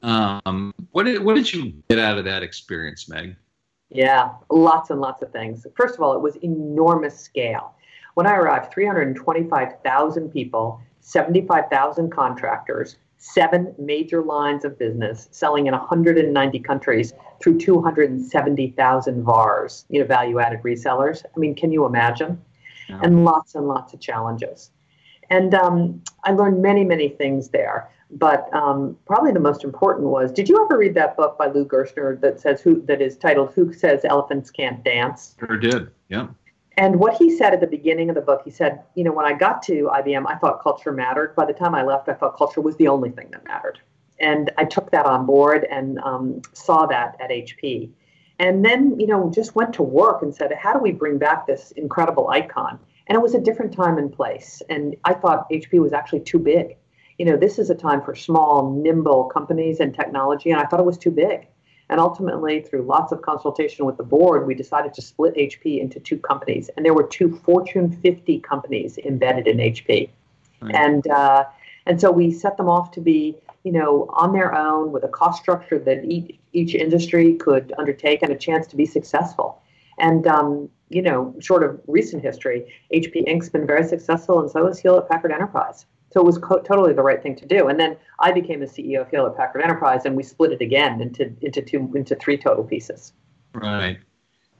um, 0.04 0.74
what 0.91 1.04
did 1.04 1.24
what 1.24 1.36
did 1.36 1.54
you 1.54 1.74
get 1.89 2.00
out 2.00 2.17
of 2.17 2.26
that 2.26 2.44
experience 2.44 3.08
meg? 3.08 3.36
Yeah, 3.89 4.32
lots 4.50 4.89
and 4.89 5.00
lots 5.02 5.22
of 5.22 5.32
things. 5.32 5.67
First 5.76 5.96
of 5.96 6.02
all, 6.02 6.15
it 6.15 6.22
was 6.22 6.38
enormous 6.38 7.20
scale. 7.20 7.76
When 8.15 8.26
I 8.26 8.36
arrived, 8.36 8.74
325,000 8.74 10.30
people, 10.30 10.82
75,000 11.12 12.10
contractors, 12.10 12.95
seven 13.17 13.76
major 13.78 14.24
lines 14.24 14.63
of 14.63 14.80
business, 14.80 15.28
selling 15.32 15.67
in 15.67 15.74
190 15.74 16.60
countries 16.60 17.13
through 17.41 17.60
270,000 17.60 19.24
VARs, 19.24 19.86
you 19.89 20.00
know, 20.00 20.08
value-added 20.08 20.62
resellers. 20.63 21.26
I 21.36 21.38
mean, 21.38 21.54
can 21.54 21.71
you 21.74 21.86
imagine? 21.86 22.41
And 23.04 23.24
lots 23.24 23.56
and 23.56 23.67
lots 23.67 23.93
of 23.93 24.00
challenges. 24.02 24.71
And 25.30 25.54
um, 25.54 26.02
I 26.26 26.32
learned 26.32 26.62
many, 26.62 26.84
many 26.84 27.10
things 27.10 27.50
there. 27.50 27.89
But 28.10 28.54
um, 28.54 28.97
probably 29.06 29.32
the 29.32 29.39
most 29.39 29.63
important 29.63 30.10
was: 30.10 30.34
Did 30.34 30.50
you 30.50 30.62
ever 30.65 30.78
read 30.78 30.93
that 30.95 31.15
book 31.15 31.38
by 31.38 31.47
Lou 31.47 31.65
Gerstner 31.65 32.19
that 32.19 32.41
says 32.41 32.60
who 32.60 32.82
that 32.88 33.02
is 33.02 33.17
titled 33.17 33.54
"Who 33.54 33.71
Says 33.71 34.04
Elephants 34.04 34.52
Can't 34.52 34.84
Dance"? 34.84 35.38
Sure 35.39 35.58
did. 35.58 35.89
Yeah. 36.10 36.28
And 36.82 36.96
what 37.00 37.15
he 37.15 37.30
said 37.30 37.54
at 37.54 37.62
the 37.62 37.67
beginning 37.67 38.10
of 38.10 38.15
the 38.15 38.22
book, 38.22 38.41
he 38.44 38.50
said, 38.50 38.82
you 38.96 39.04
know, 39.04 39.12
when 39.12 39.28
I 39.28 39.34
got 39.34 39.62
to 39.65 39.91
IBM, 39.94 40.26
I 40.28 40.36
thought 40.39 40.63
culture 40.63 40.91
mattered. 40.91 41.36
By 41.36 41.46
the 41.46 41.54
time 41.54 41.76
I 41.76 41.84
left, 41.84 42.10
I 42.10 42.15
thought 42.15 42.36
culture 42.36 42.60
was 42.60 42.76
the 42.78 42.88
only 42.88 43.12
thing 43.12 43.30
that 43.34 43.46
mattered. 43.46 43.80
And 44.20 44.50
I 44.58 44.65
took 44.65 44.89
that 44.89 45.06
on 45.06 45.28
board 45.28 45.67
and 45.70 46.00
um, 46.00 46.41
saw 46.54 46.88
that 46.88 47.17
at 47.20 47.30
HP. 47.30 47.91
And 48.39 48.65
then, 48.65 49.00
you 49.00 49.06
know, 49.06 49.30
just 49.30 49.54
went 49.56 49.74
to 49.74 49.84
work 49.84 50.24
and 50.24 50.34
said, 50.34 50.52
how 50.54 50.74
do 50.74 50.80
we 50.80 50.91
bring 50.91 51.20
back 51.20 51.46
this 51.46 51.70
incredible 51.74 52.30
icon? 52.30 52.80
And 53.06 53.15
it 53.15 53.22
was 53.22 53.36
a 53.36 53.39
different 53.39 53.76
time 53.76 54.00
and 54.00 54.12
place. 54.12 54.63
And 54.67 54.96
I 55.04 55.13
thought 55.13 55.48
HP 55.52 55.80
was 55.80 55.94
actually 55.94 56.22
too 56.22 56.39
big. 56.39 56.78
You 57.20 57.26
know, 57.26 57.38
this 57.38 57.60
is 57.60 57.70
a 57.70 57.76
time 57.76 58.02
for 58.02 58.15
small, 58.15 58.72
nimble 58.72 59.26
companies 59.26 59.82
and 59.82 59.94
technology, 59.94 60.50
and 60.50 60.60
I 60.60 60.65
thought 60.65 60.80
it 60.80 60.86
was 60.88 60.98
too 60.98 61.12
big. 61.12 61.46
And 61.91 61.99
ultimately, 61.99 62.62
through 62.62 62.84
lots 62.84 63.12
of 63.12 63.21
consultation 63.21 63.86
with 63.86 63.97
the 63.97 64.04
board, 64.04 64.47
we 64.47 64.56
decided 64.56 64.93
to 64.93 65.01
split 65.01 65.36
HP 65.36 65.82
into 65.82 65.99
two 65.99 66.17
companies. 66.17 66.69
And 66.75 66.86
there 66.86 66.93
were 66.93 67.04
two 67.04 67.36
Fortune 67.43 67.91
50 67.91 68.39
companies 68.39 68.97
embedded 68.97 69.45
in 69.45 69.58
HP. 69.58 70.10
Right. 70.62 70.73
And, 70.73 71.06
uh, 71.08 71.43
and 71.86 71.99
so 71.99 72.10
we 72.10 72.32
set 72.32 72.56
them 72.56 72.69
off 72.69 72.91
to 72.91 73.01
be, 73.01 73.36
you 73.63 73.73
know, 73.73 74.08
on 74.13 74.32
their 74.32 74.56
own 74.56 74.93
with 74.93 75.04
a 75.04 75.10
cost 75.10 75.41
structure 75.43 75.80
that 75.80 76.06
each, 76.06 76.39
each 76.54 76.75
industry 76.75 77.36
could 77.36 77.73
undertake 77.77 78.21
and 78.23 78.32
a 78.32 78.38
chance 78.38 78.67
to 78.67 78.77
be 78.77 78.86
successful. 78.86 79.62
And, 79.99 80.25
um, 80.27 80.69
you 80.88 81.01
know, 81.01 81.36
short 81.41 81.62
of 81.62 81.82
recent 81.88 82.23
history, 82.23 82.73
HP 82.93 83.27
Inc.'s 83.27 83.49
been 83.49 83.67
very 83.67 83.84
successful, 83.84 84.39
and 84.39 84.49
so 84.49 84.65
has 84.65 84.80
Hewlett 84.80 85.10
Packard 85.10 85.34
Enterprise. 85.34 85.86
So 86.12 86.19
it 86.19 86.26
was 86.26 86.38
co- 86.38 86.60
totally 86.60 86.93
the 86.93 87.02
right 87.02 87.21
thing 87.24 87.36
to 87.38 87.45
do. 87.45 87.69
And 87.69 87.80
then 87.80 87.97
I 88.19 88.32
became 88.32 88.60
the 88.60 88.65
CEO 88.65 89.02
of 89.02 89.10
Hewlett 89.10 89.36
Packard 89.38 89.62
Enterprise, 89.62 90.06
and 90.06 90.15
we 90.15 90.24
split 90.24 90.52
it 90.52 90.62
again 90.62 91.02
into 91.02 91.34
into 91.41 91.62
two 91.62 91.91
into 91.95 92.15
three 92.15 92.38
total 92.38 92.63
pieces. 92.63 93.13
Right. 93.54 93.97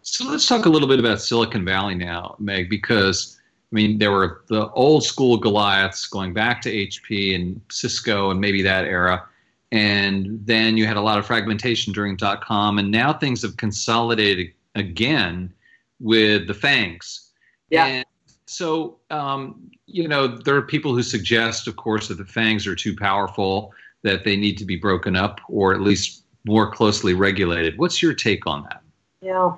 So 0.02 0.26
let's 0.28 0.48
talk 0.48 0.66
a 0.66 0.70
little 0.70 0.88
bit 0.88 1.00
about 1.00 1.22
Silicon 1.22 1.64
Valley 1.64 1.96
now, 1.96 2.36
Meg, 2.40 2.70
because 2.70 3.40
I 3.72 3.76
mean 3.76 4.00
there 4.00 4.12
were 4.12 4.44
the 4.48 4.70
old 4.72 5.04
school 5.04 5.38
Goliaths 5.38 6.08
going 6.08 6.34
back 6.34 6.62
to 6.62 6.72
HP 6.72 7.36
and 7.36 7.62
Cisco 7.70 8.32
and 8.32 8.40
maybe 8.40 8.62
that 8.64 8.86
era. 8.86 9.28
And 9.74 10.46
then 10.46 10.76
you 10.76 10.86
had 10.86 10.98
a 10.98 11.02
lot 11.02 11.20
of 11.20 11.26
fragmentation 11.26 11.94
during 11.94 12.16
dot 12.16 12.44
com, 12.44 12.80
and 12.80 12.90
now 12.92 13.14
things 13.14 13.42
have 13.42 13.58
consolidated 13.58 14.54
again 14.76 15.54
with 16.00 16.48
the 16.48 16.54
FANGs. 16.54 17.28
Yeah. 17.70 17.86
And 17.86 18.06
so, 18.52 18.98
um, 19.10 19.72
you 19.86 20.10
know, 20.10 20.28
there 20.28 20.58
are 20.58 20.62
people 20.62 20.94
who 20.94 21.04
suggest, 21.04 21.70
of 21.70 21.78
course, 21.78 22.10
that 22.10 22.18
the 22.18 22.26
fangs 22.26 22.68
are 22.68 22.76
too 22.76 22.94
powerful, 22.94 23.72
that 24.04 24.26
they 24.26 24.36
need 24.36 24.58
to 24.58 24.66
be 24.66 24.76
broken 24.76 25.16
up 25.16 25.40
or 25.48 25.74
at 25.74 25.80
least 25.80 26.26
more 26.46 26.70
closely 26.70 27.14
regulated. 27.14 27.78
What's 27.78 28.02
your 28.02 28.14
take 28.14 28.46
on 28.46 28.64
that? 28.64 28.82
Yeah. 29.22 29.54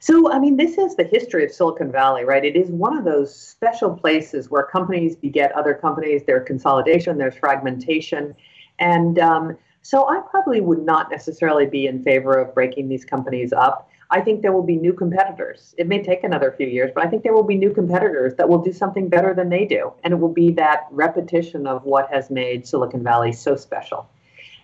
So, 0.00 0.32
I 0.32 0.40
mean, 0.40 0.56
this 0.56 0.78
is 0.78 0.96
the 0.96 1.04
history 1.04 1.44
of 1.44 1.52
Silicon 1.52 1.92
Valley, 1.92 2.24
right? 2.24 2.44
It 2.44 2.56
is 2.56 2.70
one 2.70 2.98
of 2.98 3.04
those 3.04 3.32
special 3.32 3.94
places 3.94 4.50
where 4.50 4.64
companies 4.64 5.14
beget 5.14 5.52
other 5.52 5.72
companies, 5.72 6.22
there's 6.26 6.44
consolidation, 6.44 7.18
there's 7.18 7.36
fragmentation. 7.36 8.34
And 8.80 9.20
um, 9.20 9.56
so 9.82 10.08
I 10.08 10.20
probably 10.28 10.60
would 10.60 10.84
not 10.84 11.08
necessarily 11.08 11.66
be 11.66 11.86
in 11.86 12.02
favor 12.02 12.36
of 12.36 12.52
breaking 12.52 12.88
these 12.88 13.04
companies 13.04 13.52
up. 13.52 13.88
I 14.12 14.20
think 14.20 14.42
there 14.42 14.52
will 14.52 14.62
be 14.62 14.76
new 14.76 14.92
competitors. 14.92 15.74
It 15.78 15.88
may 15.88 16.02
take 16.02 16.22
another 16.22 16.52
few 16.54 16.66
years, 16.66 16.90
but 16.94 17.02
I 17.02 17.08
think 17.08 17.22
there 17.22 17.32
will 17.32 17.42
be 17.42 17.56
new 17.56 17.72
competitors 17.72 18.34
that 18.34 18.46
will 18.46 18.58
do 18.58 18.70
something 18.70 19.08
better 19.08 19.32
than 19.32 19.48
they 19.48 19.64
do. 19.64 19.90
And 20.04 20.12
it 20.12 20.16
will 20.18 20.32
be 20.32 20.50
that 20.52 20.86
repetition 20.90 21.66
of 21.66 21.84
what 21.84 22.12
has 22.12 22.28
made 22.30 22.66
Silicon 22.66 23.02
Valley 23.02 23.32
so 23.32 23.56
special. 23.56 24.10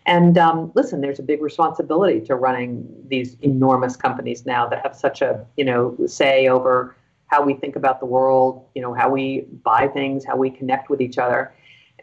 And 0.04 0.36
um, 0.36 0.70
listen, 0.74 1.00
there's 1.00 1.18
a 1.18 1.22
big 1.22 1.40
responsibility 1.40 2.20
to 2.26 2.34
running 2.34 2.86
these 3.08 3.38
enormous 3.40 3.96
companies 3.96 4.44
now 4.44 4.68
that 4.68 4.82
have 4.82 4.94
such 4.94 5.22
a, 5.22 5.46
you 5.56 5.64
know, 5.64 5.96
say 6.06 6.48
over 6.48 6.94
how 7.28 7.42
we 7.42 7.54
think 7.54 7.74
about 7.74 8.00
the 8.00 8.06
world, 8.06 8.66
you 8.74 8.82
know, 8.82 8.92
how 8.92 9.08
we 9.08 9.46
buy 9.64 9.88
things, 9.88 10.26
how 10.26 10.36
we 10.36 10.50
connect 10.50 10.90
with 10.90 11.00
each 11.00 11.16
other. 11.16 11.54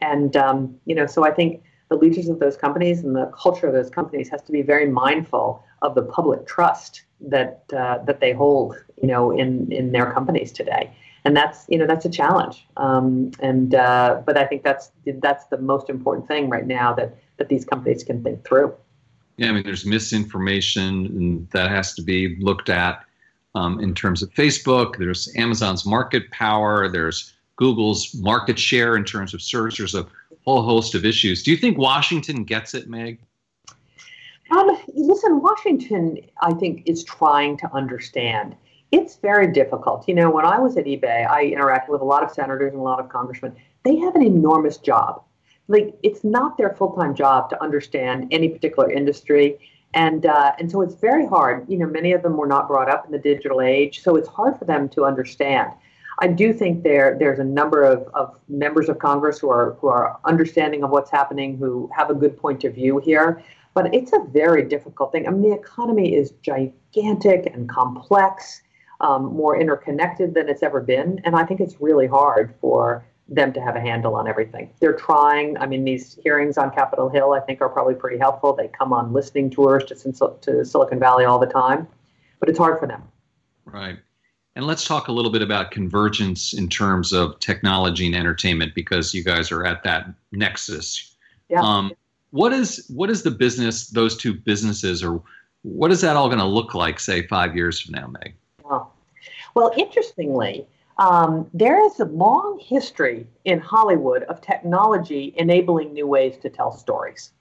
And, 0.01 0.35
um, 0.35 0.75
you 0.85 0.95
know, 0.95 1.05
so 1.05 1.23
I 1.23 1.31
think 1.31 1.61
the 1.89 1.95
leaders 1.95 2.27
of 2.27 2.39
those 2.39 2.57
companies 2.57 3.03
and 3.03 3.15
the 3.15 3.31
culture 3.37 3.67
of 3.67 3.73
those 3.73 3.91
companies 3.91 4.29
has 4.29 4.41
to 4.43 4.51
be 4.51 4.63
very 4.63 4.89
mindful 4.89 5.63
of 5.83 5.93
the 5.93 6.01
public 6.01 6.47
trust 6.47 7.03
that 7.21 7.63
uh, 7.75 7.99
that 8.05 8.19
they 8.19 8.33
hold, 8.33 8.75
you 9.01 9.07
know, 9.07 9.31
in 9.31 9.71
in 9.71 9.91
their 9.91 10.11
companies 10.11 10.51
today, 10.51 10.91
and 11.23 11.35
that's 11.35 11.65
you 11.69 11.77
know 11.77 11.87
that's 11.87 12.05
a 12.05 12.09
challenge. 12.09 12.65
Um, 12.77 13.31
and 13.39 13.75
uh, 13.75 14.21
but 14.25 14.37
I 14.37 14.45
think 14.45 14.63
that's 14.63 14.91
that's 15.05 15.45
the 15.45 15.57
most 15.57 15.89
important 15.89 16.27
thing 16.27 16.49
right 16.49 16.67
now 16.67 16.93
that 16.93 17.15
that 17.37 17.49
these 17.49 17.65
companies 17.65 18.03
can 18.03 18.23
think 18.23 18.45
through. 18.45 18.73
Yeah, 19.37 19.49
I 19.49 19.51
mean, 19.51 19.63
there's 19.63 19.85
misinformation, 19.85 21.07
and 21.07 21.49
that 21.49 21.69
has 21.69 21.93
to 21.95 22.01
be 22.01 22.37
looked 22.37 22.69
at 22.69 23.03
um, 23.53 23.79
in 23.81 23.93
terms 23.93 24.23
of 24.23 24.29
Facebook. 24.33 24.97
There's 24.97 25.33
Amazon's 25.35 25.85
market 25.85 26.31
power. 26.31 26.87
There's 26.87 27.33
Google's 27.57 28.13
market 28.15 28.57
share 28.57 28.95
in 28.95 29.03
terms 29.03 29.33
of 29.33 29.41
search. 29.41 29.77
There's 29.77 29.95
a 29.95 30.05
whole 30.45 30.63
host 30.63 30.95
of 30.95 31.05
issues. 31.05 31.43
Do 31.43 31.51
you 31.51 31.57
think 31.57 31.77
Washington 31.77 32.43
gets 32.43 32.73
it, 32.73 32.87
Meg? 32.89 33.19
Um, 34.51 34.77
listen, 34.93 35.41
Washington, 35.41 36.19
I 36.41 36.53
think, 36.53 36.83
is 36.85 37.03
trying 37.03 37.57
to 37.57 37.73
understand. 37.73 38.55
It's 38.91 39.15
very 39.17 39.51
difficult. 39.51 40.07
You 40.07 40.13
know, 40.13 40.29
when 40.29 40.45
I 40.45 40.59
was 40.59 40.77
at 40.77 40.85
eBay, 40.85 41.27
I 41.27 41.45
interacted 41.45 41.89
with 41.89 42.01
a 42.01 42.05
lot 42.05 42.23
of 42.23 42.31
senators 42.31 42.71
and 42.71 42.79
a 42.79 42.83
lot 42.83 42.99
of 42.99 43.09
congressmen. 43.09 43.55
They 43.83 43.97
have 43.97 44.15
an 44.15 44.21
enormous 44.23 44.77
job. 44.77 45.23
Like, 45.67 45.95
it's 46.03 46.23
not 46.23 46.57
their 46.57 46.75
full 46.75 46.91
time 46.91 47.15
job 47.15 47.49
to 47.49 47.61
understand 47.61 48.27
any 48.31 48.49
particular 48.49 48.91
industry. 48.91 49.57
And, 49.95 50.25
uh, 50.25 50.51
and 50.59 50.69
so 50.69 50.81
it's 50.81 50.95
very 50.95 51.25
hard. 51.25 51.65
You 51.67 51.77
know, 51.77 51.87
many 51.87 52.11
of 52.11 52.21
them 52.21 52.37
were 52.37 52.47
not 52.47 52.67
brought 52.67 52.89
up 52.89 53.05
in 53.05 53.11
the 53.11 53.17
digital 53.17 53.61
age, 53.61 54.03
so 54.03 54.15
it's 54.15 54.27
hard 54.27 54.59
for 54.59 54.65
them 54.65 54.89
to 54.89 55.05
understand. 55.05 55.71
I 56.19 56.27
do 56.27 56.53
think 56.53 56.83
there 56.83 57.17
there's 57.19 57.39
a 57.39 57.43
number 57.43 57.83
of, 57.83 58.07
of 58.13 58.35
members 58.47 58.87
of 58.87 58.99
Congress 58.99 59.39
who 59.39 59.49
are 59.49 59.73
who 59.81 59.87
are 59.87 60.17
understanding 60.23 60.83
of 60.83 60.89
what's 60.89 61.11
happening, 61.11 61.57
who 61.57 61.89
have 61.95 62.09
a 62.09 62.13
good 62.13 62.37
point 62.37 62.63
of 62.63 62.73
view 62.73 62.99
here. 62.99 63.43
But 63.75 63.93
it's 63.93 64.13
a 64.13 64.19
very 64.31 64.63
difficult 64.63 65.11
thing. 65.11 65.27
I 65.27 65.31
mean, 65.31 65.43
the 65.43 65.55
economy 65.55 66.15
is 66.15 66.31
gigantic 66.41 67.45
and 67.53 67.69
complex, 67.69 68.63
um, 69.01 69.35
more 69.35 69.59
interconnected 69.59 70.33
than 70.33 70.49
it's 70.49 70.63
ever 70.63 70.81
been. 70.81 71.21
And 71.25 71.35
I 71.35 71.45
think 71.45 71.59
it's 71.59 71.79
really 71.79 72.07
hard 72.07 72.55
for 72.59 73.05
them 73.27 73.51
to 73.53 73.61
have 73.61 73.75
a 73.75 73.81
handle 73.81 74.15
on 74.15 74.27
everything. 74.27 74.69
They're 74.79 74.93
trying. 74.93 75.57
I 75.57 75.65
mean, 75.65 75.83
these 75.83 76.17
hearings 76.23 76.57
on 76.57 76.71
Capitol 76.71 77.09
Hill, 77.09 77.33
I 77.33 77.41
think, 77.41 77.61
are 77.61 77.69
probably 77.69 77.95
pretty 77.95 78.17
helpful. 78.17 78.53
They 78.53 78.69
come 78.69 78.93
on 78.93 79.13
listening 79.13 79.49
tours 79.49 79.83
to, 79.85 80.37
to 80.41 80.65
Silicon 80.65 80.99
Valley 80.99 81.25
all 81.25 81.39
the 81.39 81.45
time, 81.45 81.87
but 82.39 82.49
it's 82.49 82.57
hard 82.57 82.79
for 82.79 82.87
them. 82.87 83.03
Right. 83.65 83.97
And 84.55 84.65
let's 84.65 84.85
talk 84.85 85.09
a 85.09 85.11
little 85.11 85.31
bit 85.31 85.41
about 85.41 85.71
convergence 85.71 86.53
in 86.53 86.69
terms 86.69 87.11
of 87.11 87.37
technology 87.39 88.05
and 88.05 88.15
entertainment 88.15 88.73
because 88.73 89.13
you 89.13 89.21
guys 89.21 89.51
are 89.51 89.65
at 89.65 89.83
that 89.83 90.07
nexus. 90.31 91.17
Yeah. 91.49 91.61
Um, 91.61 91.91
what 92.35 92.51
is 92.51 92.85
what 92.89 93.09
is 93.09 93.23
the 93.23 93.31
business 93.31 93.87
those 93.87 94.17
two 94.17 94.33
businesses 94.33 95.01
or 95.01 95.21
what 95.61 95.89
is 95.89 96.01
that 96.01 96.17
all 96.17 96.27
going 96.27 96.37
to 96.39 96.45
look 96.45 96.75
like 96.75 96.99
say 96.99 97.25
five 97.27 97.55
years 97.55 97.79
from 97.79 97.93
now 97.93 98.07
meg? 98.07 98.35
Well, 98.61 98.93
well 99.55 99.71
interestingly 99.77 100.67
um, 100.97 101.49
there 101.53 101.83
is 101.85 101.99
a 101.99 102.05
long 102.05 102.59
history 102.61 103.25
in 103.45 103.59
hollywood 103.59 104.23
of 104.23 104.41
technology 104.41 105.33
enabling 105.37 105.93
new 105.93 106.07
ways 106.07 106.37
to 106.39 106.49
tell 106.49 106.71
stories. 106.73 107.31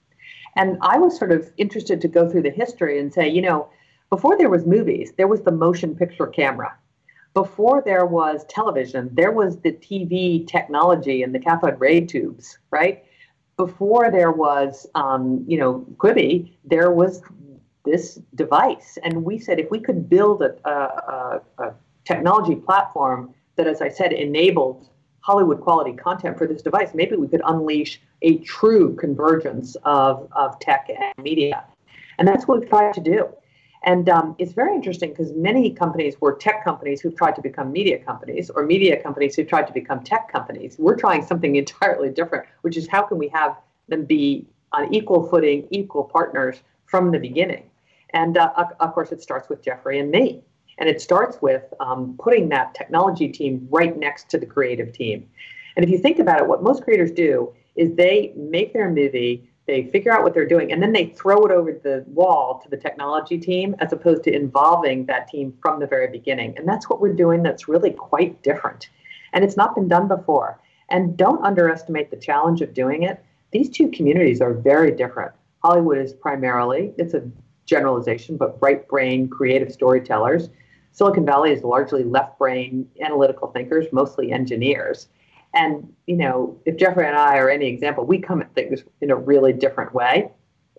And 0.55 0.77
i 0.81 0.97
was 0.97 1.17
sort 1.17 1.33
of 1.33 1.51
interested 1.57 1.99
to 1.99 2.07
go 2.07 2.29
through 2.29 2.43
the 2.43 2.57
history 2.61 2.97
and 2.97 3.13
say 3.13 3.27
you 3.27 3.41
know 3.41 3.67
before 4.09 4.37
there 4.37 4.49
was 4.49 4.65
movies 4.65 5.11
there 5.17 5.27
was 5.27 5.41
the 5.41 5.51
motion 5.51 5.93
picture 5.93 6.27
camera. 6.27 6.73
Before 7.33 7.83
there 7.85 8.05
was 8.05 8.45
television 8.47 9.09
there 9.11 9.33
was 9.33 9.59
the 9.59 9.73
tv 9.73 10.47
technology 10.47 11.21
and 11.21 11.35
the 11.35 11.39
cathode 11.47 11.81
ray 11.81 11.99
tubes 11.99 12.57
right 12.71 13.03
before 13.57 14.11
there 14.11 14.31
was, 14.31 14.87
um, 14.95 15.43
you 15.47 15.57
know, 15.57 15.85
Quibi, 15.97 16.51
there 16.63 16.91
was 16.91 17.21
this 17.85 18.19
device. 18.33 18.97
And 19.03 19.23
we 19.23 19.37
said 19.39 19.59
if 19.59 19.69
we 19.71 19.79
could 19.79 20.09
build 20.09 20.41
a, 20.41 20.55
a, 20.69 21.41
a, 21.59 21.73
technology 22.03 22.55
platform 22.55 23.33
that, 23.55 23.65
as 23.65 23.81
I 23.81 23.89
said, 23.89 24.13
enabled 24.13 24.89
Hollywood 25.21 25.61
quality 25.61 25.93
content 25.93 26.37
for 26.37 26.45
this 26.45 26.61
device, 26.61 26.89
maybe 26.93 27.15
we 27.15 27.27
could 27.27 27.41
unleash 27.45 27.99
a 28.21 28.37
true 28.39 28.95
convergence 28.95 29.75
of, 29.85 30.27
of 30.33 30.59
tech 30.59 30.87
and 30.89 31.23
media. 31.23 31.63
And 32.19 32.27
that's 32.27 32.47
what 32.47 32.59
we 32.61 32.67
tried 32.67 32.93
to 32.93 33.01
do. 33.01 33.29
And 33.85 34.09
um, 34.09 34.35
it's 34.39 34.53
very 34.53 34.75
interesting 34.75 35.11
because 35.11 35.31
many 35.33 35.69
companies 35.69 36.19
were 36.19 36.33
tech 36.33 36.63
companies 36.63 37.01
who've 37.01 37.15
tried 37.15 37.35
to 37.35 37.41
become 37.41 37.71
media 37.71 37.99
companies, 37.99 38.49
or 38.49 38.65
media 38.65 39.01
companies 39.01 39.35
who've 39.35 39.47
tried 39.47 39.67
to 39.67 39.73
become 39.73 40.03
tech 40.03 40.31
companies. 40.31 40.75
We're 40.79 40.97
trying 40.97 41.23
something 41.23 41.55
entirely 41.63 42.09
different, 42.09 42.47
which 42.61 42.77
is 42.77 42.87
how 42.87 43.03
can 43.03 43.19
we 43.19 43.27
have 43.29 43.55
them 43.87 44.03
be 44.03 44.47
on 44.73 44.93
equal 44.93 45.29
footing, 45.29 45.67
equal 45.69 46.03
partners 46.03 46.57
from 46.85 47.11
the 47.11 47.19
beginning. 47.19 47.69
And 48.09 48.37
uh, 48.37 48.51
of 48.79 48.93
course, 48.93 49.11
it 49.11 49.21
starts 49.21 49.49
with 49.49 49.63
Jeffrey 49.63 49.99
and 49.99 50.09
me. 50.09 50.41
And 50.77 50.89
it 50.89 50.99
starts 50.99 51.41
with 51.41 51.63
um, 51.79 52.15
putting 52.19 52.49
that 52.49 52.73
technology 52.73 53.29
team 53.29 53.67
right 53.69 53.97
next 53.97 54.29
to 54.31 54.37
the 54.37 54.45
creative 54.45 54.93
team. 54.93 55.29
And 55.75 55.85
if 55.85 55.91
you 55.91 55.99
think 55.99 56.19
about 56.19 56.39
it, 56.39 56.47
what 56.47 56.63
most 56.63 56.83
creators 56.83 57.11
do 57.11 57.53
is 57.75 57.93
they 57.95 58.33
make 58.35 58.73
their 58.73 58.89
movie, 58.89 59.49
they 59.67 59.85
figure 59.85 60.11
out 60.11 60.23
what 60.23 60.33
they're 60.33 60.47
doing, 60.47 60.71
and 60.71 60.81
then 60.81 60.93
they 60.93 61.07
throw 61.07 61.43
it 61.45 61.51
over 61.51 61.71
the 61.71 62.03
wall 62.07 62.59
to 62.63 62.69
the 62.69 62.77
technology 62.77 63.37
team 63.37 63.75
as 63.79 63.93
opposed 63.93 64.23
to 64.23 64.35
involving 64.35 65.05
that 65.07 65.27
team 65.27 65.57
from 65.61 65.79
the 65.79 65.87
very 65.87 66.07
beginning. 66.07 66.55
And 66.57 66.67
that's 66.67 66.89
what 66.89 67.01
we're 67.01 67.13
doing 67.13 67.41
that's 67.41 67.67
really 67.67 67.91
quite 67.91 68.41
different. 68.43 68.89
And 69.33 69.43
it's 69.43 69.57
not 69.57 69.73
been 69.75 69.87
done 69.87 70.07
before. 70.07 70.59
And 70.89 71.17
don't 71.17 71.43
underestimate 71.43 72.11
the 72.11 72.17
challenge 72.17 72.61
of 72.61 72.73
doing 72.73 73.03
it. 73.03 73.23
These 73.51 73.69
two 73.69 73.89
communities 73.89 74.39
are 74.39 74.53
very 74.53 74.91
different. 74.91 75.31
Hollywood 75.63 75.97
is 75.97 76.13
primarily, 76.13 76.93
it's 76.97 77.15
a 77.15 77.27
generalization, 77.65 78.37
but 78.37 78.61
right 78.61 78.87
brain 78.87 79.27
creative 79.27 79.71
storytellers. 79.71 80.49
Silicon 80.91 81.25
Valley 81.25 81.51
is 81.51 81.63
largely 81.63 82.03
left 82.03 82.37
brain 82.37 82.87
analytical 83.01 83.47
thinkers, 83.49 83.87
mostly 83.91 84.31
engineers. 84.31 85.07
And, 85.55 85.91
you 86.05 86.17
know, 86.17 86.59
if 86.65 86.77
Jeffrey 86.77 87.07
and 87.07 87.15
I 87.15 87.37
are 87.37 87.49
any 87.49 87.67
example, 87.67 88.05
we 88.05 88.19
come 88.19 88.41
at 88.41 88.53
things 88.53 88.83
in 89.01 89.09
a 89.09 89.15
really 89.15 89.53
different 89.53 89.93
way. 89.93 90.29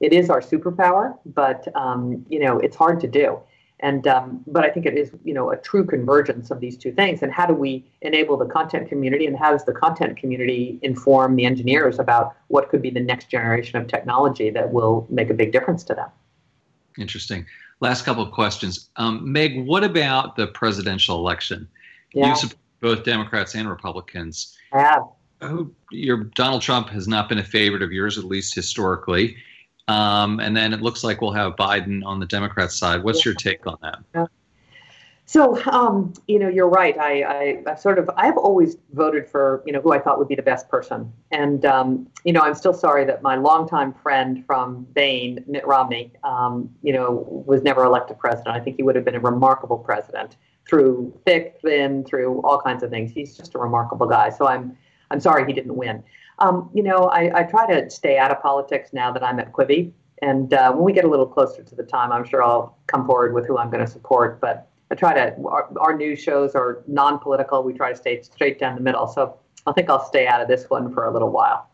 It 0.02 0.12
is 0.12 0.28
our 0.28 0.42
superpower, 0.42 1.16
but, 1.24 1.66
um, 1.74 2.24
you 2.28 2.38
know, 2.38 2.58
it's 2.58 2.76
hard 2.76 3.00
to 3.00 3.08
do. 3.08 3.40
And, 3.80 4.06
um, 4.06 4.42
but 4.46 4.64
I 4.64 4.70
think 4.70 4.86
it 4.86 4.96
is, 4.96 5.10
you 5.24 5.34
know, 5.34 5.50
a 5.50 5.56
true 5.56 5.84
convergence 5.84 6.50
of 6.50 6.60
these 6.60 6.76
two 6.76 6.92
things. 6.92 7.22
And 7.22 7.32
how 7.32 7.46
do 7.46 7.54
we 7.54 7.84
enable 8.02 8.36
the 8.36 8.46
content 8.46 8.88
community 8.88 9.26
and 9.26 9.36
how 9.36 9.50
does 9.52 9.64
the 9.64 9.72
content 9.72 10.16
community 10.16 10.78
inform 10.82 11.36
the 11.36 11.44
engineers 11.44 11.98
about 11.98 12.36
what 12.48 12.68
could 12.68 12.82
be 12.82 12.90
the 12.90 13.00
next 13.00 13.30
generation 13.30 13.80
of 13.80 13.86
technology 13.86 14.50
that 14.50 14.72
will 14.72 15.06
make 15.10 15.30
a 15.30 15.34
big 15.34 15.52
difference 15.52 15.84
to 15.84 15.94
them? 15.94 16.08
Interesting. 16.98 17.44
Last 17.80 18.04
couple 18.04 18.22
of 18.22 18.32
questions. 18.32 18.88
Um, 18.96 19.30
Meg, 19.30 19.66
what 19.66 19.84
about 19.84 20.36
the 20.36 20.46
presidential 20.48 21.16
election? 21.16 21.68
Yeah. 22.14 22.30
You 22.30 22.36
support 22.36 22.60
both 22.80 23.04
Democrats 23.04 23.54
and 23.54 23.68
Republicans. 23.68 24.56
Have. 24.78 25.02
Oh, 25.42 25.70
your 25.90 26.24
Donald 26.34 26.62
Trump 26.62 26.88
has 26.90 27.06
not 27.06 27.28
been 27.28 27.38
a 27.38 27.44
favorite 27.44 27.82
of 27.82 27.92
yours, 27.92 28.18
at 28.18 28.24
least 28.24 28.54
historically. 28.54 29.36
Um, 29.88 30.40
and 30.40 30.56
then 30.56 30.72
it 30.72 30.82
looks 30.82 31.04
like 31.04 31.20
we'll 31.20 31.32
have 31.32 31.54
Biden 31.56 32.04
on 32.04 32.18
the 32.18 32.26
Democrat 32.26 32.72
side. 32.72 33.04
What's 33.04 33.24
your 33.24 33.34
take 33.34 33.66
on 33.66 33.78
that? 33.82 33.98
Yeah. 34.14 34.26
So, 35.28 35.60
um, 35.66 36.12
you 36.28 36.38
know, 36.38 36.48
you're 36.48 36.68
right. 36.68 36.96
I, 36.96 37.22
I, 37.22 37.62
I, 37.66 37.74
sort 37.74 37.98
of, 37.98 38.08
I've 38.16 38.36
always 38.36 38.76
voted 38.92 39.28
for, 39.28 39.60
you 39.66 39.72
know, 39.72 39.80
who 39.80 39.92
I 39.92 39.98
thought 39.98 40.20
would 40.20 40.28
be 40.28 40.36
the 40.36 40.42
best 40.42 40.68
person. 40.68 41.12
And, 41.32 41.64
um, 41.64 42.08
you 42.24 42.32
know, 42.32 42.40
I'm 42.40 42.54
still 42.54 42.72
sorry 42.72 43.04
that 43.06 43.22
my 43.22 43.34
longtime 43.34 43.92
friend 43.92 44.44
from 44.46 44.86
Bain, 44.94 45.44
Mitt 45.48 45.66
Romney, 45.66 46.12
um, 46.22 46.70
you 46.82 46.92
know, 46.92 47.26
was 47.44 47.62
never 47.64 47.84
elected 47.84 48.20
president. 48.20 48.54
I 48.54 48.60
think 48.60 48.76
he 48.76 48.84
would 48.84 48.94
have 48.94 49.04
been 49.04 49.16
a 49.16 49.20
remarkable 49.20 49.78
president 49.78 50.36
through 50.66 51.18
thick, 51.24 51.58
thin, 51.62 52.04
through 52.04 52.40
all 52.42 52.60
kinds 52.60 52.82
of 52.82 52.90
things. 52.90 53.12
He's 53.12 53.36
just 53.36 53.54
a 53.54 53.58
remarkable 53.58 54.06
guy. 54.06 54.30
So 54.30 54.46
I'm, 54.46 54.76
I'm 55.10 55.20
sorry 55.20 55.46
he 55.46 55.52
didn't 55.52 55.76
win. 55.76 56.02
Um, 56.38 56.70
you 56.74 56.82
know, 56.82 57.04
I, 57.04 57.40
I 57.40 57.42
try 57.44 57.66
to 57.66 57.88
stay 57.88 58.18
out 58.18 58.30
of 58.30 58.42
politics 58.42 58.90
now 58.92 59.12
that 59.12 59.22
I'm 59.22 59.38
at 59.38 59.52
Quibi. 59.52 59.92
And 60.22 60.52
uh, 60.52 60.72
when 60.72 60.84
we 60.84 60.92
get 60.92 61.04
a 61.04 61.08
little 61.08 61.26
closer 61.26 61.62
to 61.62 61.74
the 61.74 61.82
time, 61.82 62.10
I'm 62.10 62.24
sure 62.24 62.42
I'll 62.42 62.78
come 62.86 63.06
forward 63.06 63.34
with 63.34 63.46
who 63.46 63.58
I'm 63.58 63.70
going 63.70 63.84
to 63.84 63.90
support. 63.90 64.40
But 64.40 64.68
I 64.90 64.94
try 64.94 65.14
to, 65.14 65.46
our, 65.46 65.68
our 65.78 65.96
news 65.96 66.20
shows 66.20 66.54
are 66.54 66.82
non 66.86 67.18
political. 67.18 67.62
We 67.62 67.72
try 67.72 67.92
to 67.92 67.96
stay 67.96 68.20
straight 68.22 68.58
down 68.58 68.74
the 68.74 68.80
middle. 68.80 69.06
So 69.06 69.38
I 69.66 69.72
think 69.72 69.88
I'll 69.88 70.04
stay 70.04 70.26
out 70.26 70.40
of 70.40 70.48
this 70.48 70.68
one 70.68 70.92
for 70.92 71.06
a 71.06 71.12
little 71.12 71.30
while. 71.30 71.70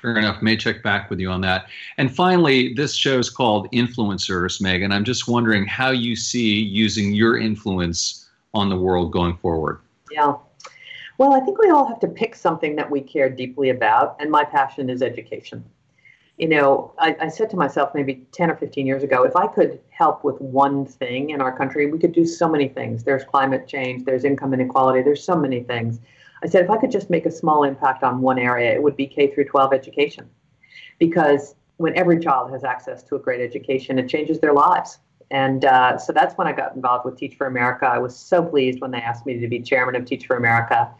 Fair 0.00 0.16
enough. 0.16 0.40
May 0.42 0.56
check 0.56 0.82
back 0.82 1.10
with 1.10 1.18
you 1.18 1.28
on 1.28 1.40
that. 1.40 1.66
And 1.96 2.14
finally, 2.14 2.72
this 2.74 2.94
show 2.94 3.18
is 3.18 3.30
called 3.30 3.70
Influencers, 3.72 4.60
Megan. 4.60 4.92
I'm 4.92 5.04
just 5.04 5.26
wondering 5.26 5.66
how 5.66 5.90
you 5.90 6.14
see 6.14 6.54
using 6.54 7.12
your 7.12 7.36
influence 7.36 8.27
on 8.58 8.68
the 8.68 8.76
world 8.76 9.12
going 9.12 9.36
forward. 9.36 9.80
Yeah. 10.10 10.34
Well, 11.16 11.32
I 11.34 11.40
think 11.40 11.58
we 11.58 11.70
all 11.70 11.86
have 11.86 12.00
to 12.00 12.08
pick 12.08 12.34
something 12.34 12.76
that 12.76 12.90
we 12.90 13.00
care 13.00 13.28
deeply 13.28 13.70
about, 13.70 14.16
and 14.20 14.30
my 14.30 14.44
passion 14.44 14.88
is 14.90 15.02
education 15.02 15.64
you 16.38 16.46
know, 16.46 16.94
I, 16.98 17.16
I, 17.20 17.28
said 17.28 17.50
to 17.50 17.56
myself 17.56 17.90
maybe 17.94 18.26
10 18.30 18.50
or 18.50 18.56
15 18.56 18.86
years 18.86 19.02
ago, 19.02 19.24
if 19.24 19.34
I 19.34 19.48
could 19.48 19.80
help 19.90 20.22
with 20.22 20.40
one 20.40 20.86
thing 20.86 21.30
in 21.30 21.40
our 21.40 21.54
country, 21.54 21.90
we 21.90 21.98
could 21.98 22.12
do 22.12 22.24
so 22.24 22.48
many 22.48 22.68
things. 22.68 23.02
There's 23.02 23.24
climate 23.24 23.66
change, 23.66 24.04
there's 24.04 24.24
income 24.24 24.54
inequality, 24.54 25.02
there's 25.02 25.22
so 25.22 25.34
many 25.34 25.64
things. 25.64 25.98
I 26.44 26.46
said, 26.46 26.64
if 26.64 26.70
I 26.70 26.78
could 26.78 26.92
just 26.92 27.10
make 27.10 27.26
a 27.26 27.30
small 27.30 27.64
impact 27.64 28.04
on 28.04 28.20
one 28.20 28.38
area, 28.38 28.72
it 28.72 28.80
would 28.80 28.96
be 28.96 29.08
K 29.08 29.34
through 29.34 29.46
12 29.46 29.72
education. 29.72 30.30
Because 31.00 31.56
when 31.78 31.96
every 31.98 32.20
child 32.20 32.52
has 32.52 32.62
access 32.62 33.02
to 33.04 33.16
a 33.16 33.18
great 33.18 33.40
education, 33.40 33.98
it 33.98 34.08
changes 34.08 34.38
their 34.38 34.52
lives. 34.52 35.00
And 35.30 35.64
uh, 35.64 35.98
so 35.98 36.12
that's 36.12 36.36
when 36.38 36.46
I 36.46 36.52
got 36.52 36.74
involved 36.74 37.04
with 37.04 37.16
Teach 37.16 37.36
for 37.36 37.46
America. 37.46 37.86
I 37.86 37.98
was 37.98 38.16
so 38.16 38.42
pleased 38.42 38.80
when 38.80 38.90
they 38.90 38.98
asked 38.98 39.26
me 39.26 39.38
to 39.38 39.48
be 39.48 39.60
chairman 39.60 39.94
of 39.94 40.06
Teach 40.06 40.26
for 40.26 40.36
America. 40.36 40.90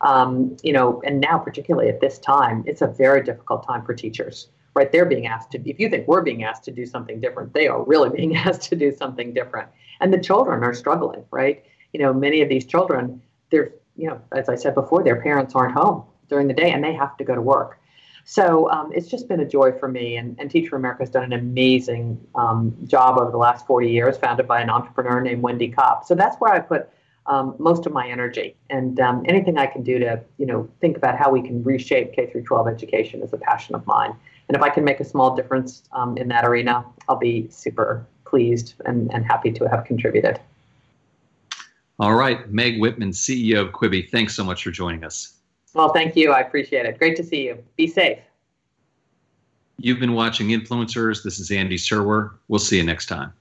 Um, 0.00 0.56
you 0.62 0.72
know, 0.72 1.00
and 1.04 1.20
now 1.20 1.38
particularly 1.38 1.88
at 1.88 2.00
this 2.00 2.18
time, 2.18 2.64
it's 2.66 2.82
a 2.82 2.86
very 2.86 3.22
difficult 3.22 3.66
time 3.66 3.84
for 3.84 3.94
teachers 3.94 4.48
right? 4.74 4.90
They're 4.90 5.06
being 5.06 5.26
asked 5.26 5.50
to, 5.52 5.68
if 5.68 5.78
you 5.78 5.88
think 5.88 6.08
we're 6.08 6.22
being 6.22 6.44
asked 6.44 6.64
to 6.64 6.70
do 6.70 6.86
something 6.86 7.20
different, 7.20 7.52
they 7.52 7.68
are 7.68 7.82
really 7.84 8.10
being 8.16 8.36
asked 8.36 8.62
to 8.70 8.76
do 8.76 8.94
something 8.94 9.32
different. 9.32 9.68
And 10.00 10.12
the 10.12 10.20
children 10.20 10.64
are 10.64 10.74
struggling, 10.74 11.24
right? 11.30 11.64
You 11.92 12.00
know, 12.00 12.12
many 12.12 12.42
of 12.42 12.48
these 12.48 12.64
children, 12.64 13.22
they're, 13.50 13.72
you 13.96 14.08
know, 14.08 14.20
as 14.32 14.48
I 14.48 14.54
said 14.54 14.74
before, 14.74 15.04
their 15.04 15.20
parents 15.20 15.54
aren't 15.54 15.74
home 15.74 16.04
during 16.28 16.48
the 16.48 16.54
day 16.54 16.70
and 16.70 16.82
they 16.82 16.94
have 16.94 17.16
to 17.18 17.24
go 17.24 17.34
to 17.34 17.42
work. 17.42 17.78
So 18.24 18.70
um, 18.70 18.92
it's 18.94 19.08
just 19.08 19.28
been 19.28 19.40
a 19.40 19.48
joy 19.48 19.72
for 19.72 19.88
me. 19.88 20.16
And, 20.16 20.36
and 20.38 20.50
Teach 20.50 20.68
for 20.68 20.76
America 20.76 21.02
has 21.02 21.10
done 21.10 21.24
an 21.24 21.32
amazing 21.32 22.24
um, 22.34 22.76
job 22.86 23.18
over 23.18 23.30
the 23.30 23.36
last 23.36 23.66
40 23.66 23.90
years, 23.90 24.16
founded 24.16 24.46
by 24.46 24.60
an 24.60 24.70
entrepreneur 24.70 25.20
named 25.20 25.42
Wendy 25.42 25.68
Kopp. 25.68 26.04
So 26.04 26.14
that's 26.14 26.36
where 26.36 26.52
I 26.52 26.60
put 26.60 26.88
um, 27.26 27.54
most 27.58 27.86
of 27.86 27.92
my 27.92 28.08
energy. 28.08 28.56
And 28.70 28.98
um, 29.00 29.24
anything 29.26 29.58
I 29.58 29.66
can 29.66 29.82
do 29.82 29.98
to, 29.98 30.20
you 30.38 30.46
know, 30.46 30.68
think 30.80 30.96
about 30.96 31.18
how 31.18 31.30
we 31.30 31.42
can 31.42 31.62
reshape 31.62 32.12
K 32.12 32.30
through 32.30 32.42
12 32.42 32.68
education 32.68 33.22
is 33.22 33.32
a 33.32 33.38
passion 33.38 33.74
of 33.74 33.86
mine. 33.86 34.14
And 34.48 34.56
if 34.56 34.62
I 34.62 34.70
can 34.70 34.84
make 34.84 35.00
a 35.00 35.04
small 35.04 35.34
difference 35.34 35.84
um, 35.92 36.16
in 36.16 36.28
that 36.28 36.44
arena, 36.44 36.84
I'll 37.08 37.16
be 37.16 37.48
super 37.50 38.06
pleased 38.24 38.74
and, 38.86 39.12
and 39.12 39.24
happy 39.24 39.52
to 39.52 39.68
have 39.68 39.84
contributed. 39.84 40.40
All 41.98 42.14
right, 42.14 42.50
Meg 42.50 42.80
Whitman, 42.80 43.10
CEO 43.10 43.66
of 43.66 43.72
Quibi, 43.72 44.10
thanks 44.10 44.34
so 44.34 44.42
much 44.42 44.64
for 44.64 44.70
joining 44.70 45.04
us. 45.04 45.34
Well, 45.74 45.92
thank 45.92 46.16
you. 46.16 46.32
I 46.32 46.40
appreciate 46.40 46.86
it. 46.86 46.98
Great 46.98 47.16
to 47.16 47.24
see 47.24 47.42
you. 47.44 47.62
Be 47.76 47.86
safe. 47.86 48.18
You've 49.78 50.00
been 50.00 50.12
watching 50.12 50.48
Influencers. 50.48 51.22
This 51.22 51.40
is 51.40 51.50
Andy 51.50 51.76
Serwer. 51.76 52.34
We'll 52.48 52.60
see 52.60 52.76
you 52.76 52.84
next 52.84 53.06
time. 53.06 53.32